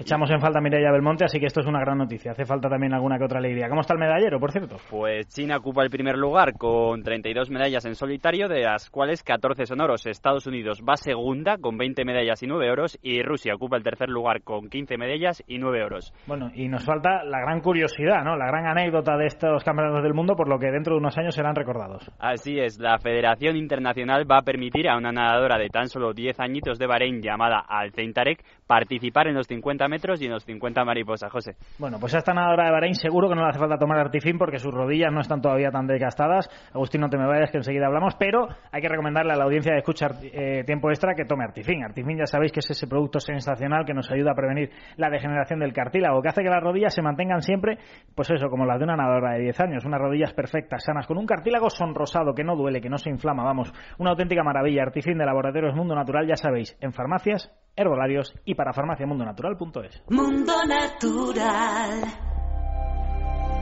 Echamos 0.00 0.30
en 0.30 0.40
falta 0.40 0.60
a 0.60 0.62
Mireia 0.62 0.90
Belmonte, 0.90 1.26
así 1.26 1.38
que 1.38 1.44
esto 1.44 1.60
es 1.60 1.66
una 1.66 1.78
gran 1.78 1.98
noticia. 1.98 2.32
Hace 2.32 2.46
falta 2.46 2.70
también 2.70 2.94
alguna 2.94 3.18
que 3.18 3.24
otra 3.24 3.38
alegría. 3.38 3.68
¿Cómo 3.68 3.82
está 3.82 3.92
el 3.92 4.00
medallero, 4.00 4.40
por 4.40 4.50
cierto? 4.50 4.76
Pues 4.88 5.28
China 5.28 5.58
ocupa 5.58 5.82
el 5.82 5.90
primer 5.90 6.16
lugar 6.16 6.54
con 6.54 7.02
32 7.02 7.50
medallas 7.50 7.84
en 7.84 7.94
solitario, 7.94 8.48
de 8.48 8.62
las 8.62 8.88
cuales 8.88 9.22
14 9.22 9.66
son 9.66 9.82
oros. 9.82 10.06
Estados 10.06 10.46
Unidos 10.46 10.82
va 10.88 10.96
segunda 10.96 11.58
con 11.58 11.76
20 11.76 12.06
medallas 12.06 12.42
y 12.42 12.46
9 12.46 12.70
oros 12.70 12.98
y 13.02 13.22
Rusia 13.22 13.54
ocupa 13.54 13.76
el 13.76 13.82
tercer 13.82 14.08
lugar 14.08 14.40
con 14.40 14.70
15 14.70 14.96
medallas 14.96 15.44
y 15.46 15.58
9 15.58 15.84
oros. 15.84 16.14
Bueno, 16.26 16.50
y 16.54 16.66
nos 16.68 16.82
falta 16.82 17.22
la 17.22 17.40
gran 17.40 17.60
curiosidad, 17.60 18.24
¿no? 18.24 18.36
La 18.36 18.46
gran 18.46 18.68
anécdota 18.68 19.18
de 19.18 19.26
estos 19.26 19.62
campeonatos 19.64 20.02
del 20.02 20.14
mundo, 20.14 20.34
por 20.34 20.48
lo 20.48 20.58
que 20.58 20.70
dentro 20.70 20.94
de 20.94 21.00
unos 21.00 21.18
años 21.18 21.34
serán 21.34 21.54
recordados. 21.54 22.10
Así 22.18 22.58
es, 22.58 22.78
la 22.78 22.98
Federación 23.00 23.54
Internacional 23.54 24.24
va 24.28 24.38
a 24.38 24.42
permitir 24.44 24.88
a 24.88 24.96
una 24.96 25.12
nadadora 25.12 25.58
de 25.58 25.68
tan 25.68 25.88
solo 25.88 26.14
10 26.14 26.40
añitos 26.40 26.78
de 26.78 26.86
Bahrein 26.86 27.20
llamada 27.20 27.62
Al 27.68 27.92
Tarek 27.92 28.42
participar 28.66 29.28
en 29.28 29.34
los 29.34 29.46
50 29.46 29.89
metros 29.90 30.22
y 30.22 30.26
en 30.26 30.32
los 30.32 30.44
50 30.44 30.84
mariposas, 30.84 31.30
José. 31.30 31.56
Bueno, 31.78 31.98
pues 32.00 32.14
a 32.14 32.18
esta 32.18 32.32
nadadora 32.32 32.64
de 32.66 32.70
Bahrein 32.72 32.94
seguro 32.94 33.28
que 33.28 33.34
no 33.34 33.42
le 33.42 33.50
hace 33.50 33.58
falta 33.58 33.76
tomar 33.76 33.98
artifín 33.98 34.38
porque 34.38 34.58
sus 34.58 34.72
rodillas 34.72 35.12
no 35.12 35.20
están 35.20 35.42
todavía 35.42 35.70
tan 35.70 35.86
desgastadas. 35.86 36.48
Agustín, 36.72 37.02
no 37.02 37.10
te 37.10 37.18
me 37.18 37.26
vayas 37.26 37.50
que 37.50 37.58
enseguida 37.58 37.86
hablamos, 37.86 38.14
pero 38.18 38.48
hay 38.72 38.80
que 38.80 38.88
recomendarle 38.88 39.32
a 39.32 39.36
la 39.36 39.44
audiencia 39.44 39.72
de 39.72 39.80
escuchar 39.80 40.12
eh, 40.22 40.64
tiempo 40.64 40.88
extra 40.90 41.14
que 41.14 41.24
tome 41.24 41.44
artifín. 41.44 41.84
Artifín 41.84 42.16
ya 42.16 42.26
sabéis 42.26 42.52
que 42.52 42.60
es 42.60 42.70
ese 42.70 42.86
producto 42.86 43.20
sensacional 43.20 43.84
que 43.84 43.92
nos 43.92 44.10
ayuda 44.10 44.32
a 44.32 44.34
prevenir 44.34 44.70
la 44.96 45.10
degeneración 45.10 45.60
del 45.60 45.72
cartílago, 45.72 46.22
que 46.22 46.28
hace 46.28 46.42
que 46.42 46.48
las 46.48 46.62
rodillas 46.62 46.94
se 46.94 47.02
mantengan 47.02 47.42
siempre, 47.42 47.78
pues 48.14 48.30
eso, 48.30 48.48
como 48.48 48.64
las 48.64 48.78
de 48.78 48.84
una 48.84 48.96
nadadora 48.96 49.32
de 49.34 49.40
10 49.40 49.60
años, 49.60 49.84
unas 49.84 50.00
rodillas 50.00 50.32
perfectas, 50.32 50.84
sanas, 50.84 51.06
con 51.06 51.18
un 51.18 51.26
cartílago 51.26 51.68
sonrosado, 51.70 52.34
que 52.34 52.44
no 52.44 52.56
duele, 52.56 52.80
que 52.80 52.88
no 52.88 52.98
se 52.98 53.10
inflama, 53.10 53.42
vamos, 53.42 53.72
una 53.98 54.10
auténtica 54.10 54.42
maravilla. 54.42 54.82
Artifín 54.82 55.18
de 55.18 55.26
Laboratorios 55.26 55.74
Mundo 55.74 55.94
Natural, 55.94 56.26
ya 56.26 56.36
sabéis, 56.36 56.76
en 56.80 56.92
farmacias, 56.92 57.50
herbolarios 57.76 58.34
y 58.44 58.54
para 58.54 58.72
farmaciamundonatural.es. 58.72 60.02
Mundo 60.10 60.52
Natural. 60.66 62.02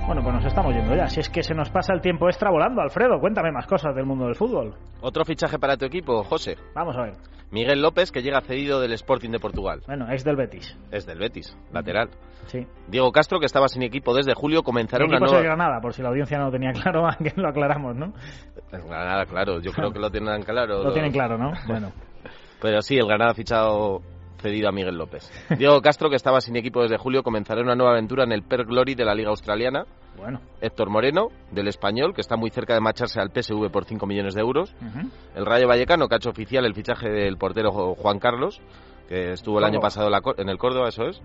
Bueno, 0.06 0.22
pues 0.22 0.34
nos 0.36 0.44
estamos 0.46 0.74
yendo 0.74 0.96
ya. 0.96 1.06
Si 1.08 1.20
es 1.20 1.28
que 1.28 1.42
se 1.42 1.54
nos 1.54 1.68
pasa 1.68 1.92
el 1.92 2.00
tiempo 2.00 2.28
extra 2.28 2.50
volando, 2.50 2.80
Alfredo, 2.80 3.20
cuéntame 3.20 3.52
más 3.52 3.66
cosas 3.66 3.94
del 3.94 4.06
mundo 4.06 4.24
del 4.24 4.36
fútbol. 4.36 4.74
Otro 5.02 5.24
fichaje 5.24 5.58
para 5.58 5.76
tu 5.76 5.84
equipo, 5.84 6.24
José. 6.24 6.56
Vamos 6.74 6.96
a 6.96 7.02
ver. 7.02 7.14
Miguel 7.50 7.80
López, 7.80 8.10
que 8.10 8.22
llega 8.22 8.40
cedido 8.40 8.80
del 8.80 8.92
Sporting 8.92 9.30
de 9.30 9.38
Portugal. 9.38 9.82
Bueno, 9.86 10.10
es 10.10 10.24
del 10.24 10.36
Betis. 10.36 10.76
Es 10.90 11.06
del 11.06 11.18
Betis, 11.18 11.56
lateral. 11.72 12.10
Sí. 12.46 12.66
Diego 12.88 13.10
Castro, 13.12 13.38
que 13.38 13.46
estaba 13.46 13.68
sin 13.68 13.82
equipo 13.82 14.14
desde 14.14 14.34
julio, 14.34 14.62
comenzará 14.62 15.04
una 15.04 15.16
es 15.16 15.20
nueva... 15.20 15.38
el 15.38 15.44
Granada, 15.44 15.80
por 15.80 15.92
si 15.92 16.02
la 16.02 16.08
audiencia 16.08 16.38
no 16.38 16.46
lo 16.46 16.52
tenía 16.52 16.72
claro, 16.72 17.06
que 17.22 17.32
lo 17.36 17.48
aclaramos, 17.48 17.96
¿no? 17.96 18.12
El 18.72 18.82
Granada, 18.82 19.26
claro, 19.26 19.60
yo 19.60 19.72
creo 19.72 19.90
que 19.92 19.98
lo 19.98 20.10
tienen 20.10 20.42
claro. 20.42 20.84
Lo 20.84 20.92
tienen 20.92 21.12
claro, 21.12 21.36
¿no? 21.38 21.52
Bueno. 21.66 21.92
Pero 22.60 22.82
sí, 22.82 22.96
el 22.96 23.06
Granada 23.06 23.32
ha 23.32 23.34
fichado 23.34 24.02
cedido 24.40 24.68
a 24.68 24.72
Miguel 24.72 24.96
López. 24.96 25.30
Diego 25.58 25.80
Castro, 25.80 26.10
que 26.10 26.16
estaba 26.16 26.40
sin 26.40 26.56
equipo 26.56 26.82
desde 26.82 26.96
julio, 26.96 27.22
comenzará 27.22 27.60
una 27.60 27.74
nueva 27.74 27.92
aventura 27.92 28.24
en 28.24 28.32
el 28.32 28.42
Per 28.42 28.64
Glory 28.64 28.94
de 28.94 29.04
la 29.04 29.14
Liga 29.14 29.30
Australiana. 29.30 29.84
Bueno. 30.16 30.40
Héctor 30.60 30.90
Moreno, 30.90 31.28
del 31.52 31.68
Español, 31.68 32.12
que 32.12 32.20
está 32.20 32.36
muy 32.36 32.50
cerca 32.50 32.74
de 32.74 32.80
marcharse 32.80 33.20
al 33.20 33.30
PSV 33.30 33.70
por 33.70 33.84
5 33.84 34.04
millones 34.04 34.34
de 34.34 34.40
euros. 34.40 34.74
El 35.36 35.46
Rayo 35.46 35.68
Vallecano, 35.68 36.08
que 36.08 36.14
ha 36.14 36.18
hecho 36.18 36.30
oficial 36.30 36.64
el 36.64 36.74
fichaje 36.74 37.08
del 37.08 37.36
portero 37.36 37.70
Juan 37.70 38.18
Carlos, 38.18 38.60
que 39.08 39.32
estuvo 39.32 39.58
el 39.58 39.64
año 39.64 39.78
pasado 39.78 40.10
en 40.36 40.48
el 40.48 40.58
Córdoba, 40.58 40.88
eso 40.88 41.04
es. 41.04 41.22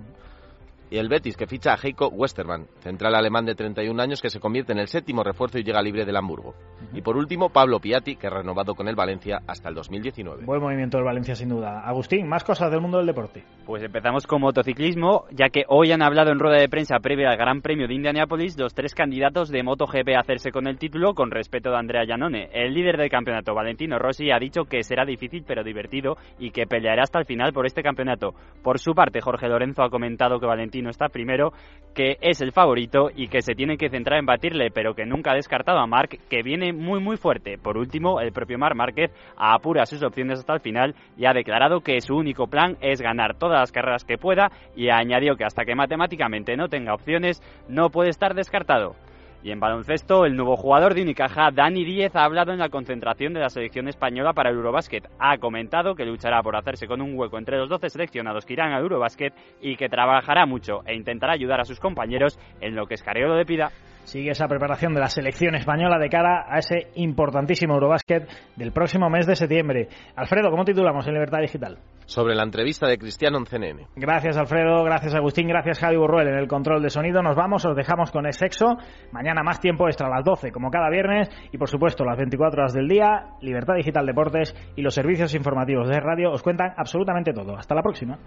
Y 0.89 0.97
el 0.97 1.09
Betis, 1.09 1.35
que 1.35 1.47
ficha 1.47 1.73
a 1.73 1.77
Heiko 1.81 2.07
Westermann, 2.09 2.67
central 2.79 3.15
alemán 3.15 3.45
de 3.45 3.55
31 3.55 4.01
años, 4.01 4.21
que 4.21 4.29
se 4.29 4.39
convierte 4.39 4.73
en 4.73 4.79
el 4.79 4.87
séptimo 4.87 5.23
refuerzo 5.23 5.57
y 5.57 5.63
llega 5.63 5.81
libre 5.81 6.05
del 6.05 6.15
Hamburgo. 6.15 6.53
Y 6.93 7.01
por 7.01 7.17
último, 7.17 7.49
Pablo 7.49 7.79
Piatti, 7.79 8.15
que 8.15 8.27
ha 8.27 8.29
renovado 8.29 8.75
con 8.75 8.87
el 8.87 8.95
Valencia 8.95 9.41
hasta 9.47 9.69
el 9.69 9.75
2019. 9.75 10.45
Buen 10.45 10.61
movimiento 10.61 10.97
del 10.97 11.05
Valencia, 11.05 11.35
sin 11.35 11.49
duda. 11.49 11.81
Agustín, 11.81 12.27
más 12.27 12.43
cosas 12.43 12.69
del 12.69 12.81
mundo 12.81 12.97
del 12.97 13.07
deporte. 13.07 13.43
Pues 13.65 13.81
empezamos 13.81 14.27
con 14.27 14.41
motociclismo, 14.41 15.25
ya 15.31 15.49
que 15.49 15.63
hoy 15.67 15.91
han 15.91 16.01
hablado 16.01 16.31
en 16.31 16.39
rueda 16.39 16.59
de 16.59 16.69
prensa 16.69 16.99
previa 16.99 17.29
al 17.29 17.37
Gran 17.37 17.61
Premio 17.61 17.87
de 17.87 17.93
Indianápolis 17.93 18.57
los 18.59 18.73
tres 18.73 18.93
candidatos 18.93 19.49
de 19.49 19.63
MotoGP 19.63 20.09
a 20.15 20.19
hacerse 20.19 20.51
con 20.51 20.67
el 20.67 20.77
título 20.77 21.13
con 21.13 21.31
respeto 21.31 21.71
de 21.71 21.77
Andrea 21.77 22.05
Giannone. 22.05 22.49
El 22.53 22.73
líder 22.73 22.97
del 22.97 23.09
campeonato, 23.09 23.53
Valentino 23.53 23.97
Rossi, 23.97 24.31
ha 24.31 24.39
dicho 24.39 24.65
que 24.65 24.83
será 24.83 25.05
difícil 25.05 25.43
pero 25.47 25.63
divertido 25.63 26.17
y 26.37 26.51
que 26.51 26.67
peleará 26.67 27.03
hasta 27.03 27.19
el 27.19 27.25
final 27.25 27.53
por 27.53 27.65
este 27.65 27.81
campeonato. 27.81 28.33
Por 28.61 28.79
su 28.79 28.93
parte, 28.93 29.21
Jorge 29.21 29.47
Lorenzo 29.47 29.83
ha 29.83 29.89
comentado 29.89 30.39
que 30.39 30.45
Valentino 30.45 30.72
está 30.81 31.09
primero, 31.09 31.53
que 31.93 32.17
es 32.21 32.41
el 32.41 32.51
favorito 32.51 33.09
y 33.15 33.27
que 33.27 33.41
se 33.41 33.55
tiene 33.55 33.77
que 33.77 33.89
centrar 33.89 34.19
en 34.19 34.25
batirle, 34.25 34.71
pero 34.71 34.95
que 34.95 35.05
nunca 35.05 35.31
ha 35.31 35.35
descartado 35.35 35.79
a 35.79 35.87
Marc, 35.87 36.19
que 36.29 36.43
viene 36.43 36.73
muy 36.73 36.99
muy 36.99 37.17
fuerte. 37.17 37.57
Por 37.57 37.77
último, 37.77 38.19
el 38.19 38.31
propio 38.31 38.57
Marc 38.57 38.75
Márquez 38.75 39.11
apura 39.37 39.85
sus 39.85 40.03
opciones 40.03 40.39
hasta 40.39 40.53
el 40.53 40.61
final 40.61 40.95
y 41.17 41.25
ha 41.25 41.33
declarado 41.33 41.81
que 41.81 42.01
su 42.01 42.15
único 42.15 42.47
plan 42.47 42.77
es 42.81 43.01
ganar 43.01 43.37
todas 43.37 43.59
las 43.59 43.71
carreras 43.71 44.03
que 44.03 44.17
pueda 44.17 44.51
y 44.75 44.89
añadió 44.89 45.35
que 45.35 45.45
hasta 45.45 45.65
que 45.65 45.75
matemáticamente 45.75 46.57
no 46.57 46.67
tenga 46.67 46.93
opciones 46.93 47.41
no 47.67 47.89
puede 47.89 48.09
estar 48.09 48.33
descartado. 48.33 48.95
Y 49.43 49.51
en 49.51 49.59
baloncesto, 49.59 50.25
el 50.25 50.37
nuevo 50.37 50.55
jugador 50.55 50.93
de 50.93 51.01
Unicaja, 51.01 51.51
Dani 51.51 51.83
Díez, 51.83 52.15
ha 52.15 52.23
hablado 52.23 52.53
en 52.53 52.59
la 52.59 52.69
concentración 52.69 53.33
de 53.33 53.41
la 53.41 53.49
selección 53.49 53.89
española 53.89 54.31
para 54.31 54.49
el 54.49 54.55
Eurobásquet. 54.55 55.09
Ha 55.19 55.37
comentado 55.37 55.95
que 55.95 56.05
luchará 56.05 56.41
por 56.41 56.55
hacerse 56.55 56.87
con 56.87 57.01
un 57.01 57.19
hueco 57.19 57.37
entre 57.37 57.57
los 57.57 57.67
12 57.67 57.89
seleccionados 57.89 58.45
que 58.45 58.53
irán 58.53 58.71
al 58.71 58.83
Eurobásquet 58.83 59.33
y 59.61 59.75
que 59.75 59.89
trabajará 59.89 60.45
mucho 60.45 60.81
e 60.85 60.95
intentará 60.95 61.33
ayudar 61.33 61.59
a 61.59 61.65
sus 61.65 61.81
compañeros 61.81 62.39
en 62.61 62.73
lo 62.73 62.87
que 62.87 62.93
Escariolo 62.93 63.35
le 63.35 63.45
pida. 63.45 63.69
Sigue 64.03 64.31
esa 64.31 64.47
preparación 64.47 64.93
de 64.93 64.99
la 64.99 65.07
selección 65.07 65.55
española 65.55 65.97
de 65.99 66.09
cara 66.09 66.45
a 66.47 66.59
ese 66.59 66.87
importantísimo 66.95 67.73
Eurobásquet 67.75 68.27
del 68.55 68.71
próximo 68.71 69.09
mes 69.09 69.25
de 69.25 69.35
septiembre. 69.35 69.87
Alfredo, 70.15 70.49
¿cómo 70.49 70.65
titulamos 70.65 71.07
en 71.07 71.13
Libertad 71.13 71.39
Digital? 71.39 71.77
Sobre 72.05 72.35
la 72.35 72.43
entrevista 72.43 72.87
de 72.87 72.97
Cristiano 72.97 73.37
en 73.37 73.45
CNN. 73.45 73.87
Gracias 73.95 74.37
Alfredo, 74.37 74.83
gracias 74.83 75.15
Agustín, 75.15 75.47
gracias 75.47 75.79
Javi 75.79 75.95
Burruel 75.95 76.27
en 76.27 76.35
el 76.35 76.47
control 76.47 76.81
de 76.81 76.89
sonido. 76.89 77.21
Nos 77.21 77.35
vamos, 77.35 77.65
os 77.65 77.75
dejamos 77.75 78.11
con 78.11 78.25
el 78.25 78.33
sexo. 78.33 78.77
Mañana 79.11 79.41
más 79.43 79.59
tiempo 79.59 79.87
extra 79.87 80.07
a 80.07 80.09
las 80.09 80.25
12, 80.25 80.51
como 80.51 80.69
cada 80.69 80.89
viernes. 80.89 81.29
Y 81.51 81.57
por 81.57 81.69
supuesto, 81.69 82.03
las 82.03 82.17
24 82.17 82.61
horas 82.61 82.73
del 82.73 82.87
día, 82.87 83.35
Libertad 83.41 83.75
Digital 83.75 84.05
Deportes 84.05 84.53
y 84.75 84.81
los 84.81 84.93
servicios 84.93 85.33
informativos 85.33 85.87
de 85.87 85.99
radio 85.99 86.31
os 86.31 86.43
cuentan 86.43 86.73
absolutamente 86.75 87.33
todo. 87.33 87.55
Hasta 87.55 87.75
la 87.75 87.81
próxima. 87.81 88.19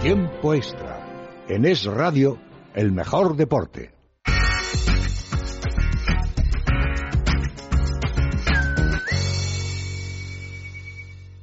Tiempo 0.00 0.54
extra. 0.54 0.98
En 1.48 1.64
Es 1.66 1.84
Radio, 1.84 2.38
el 2.74 2.92
mejor 2.92 3.36
deporte. 3.36 3.99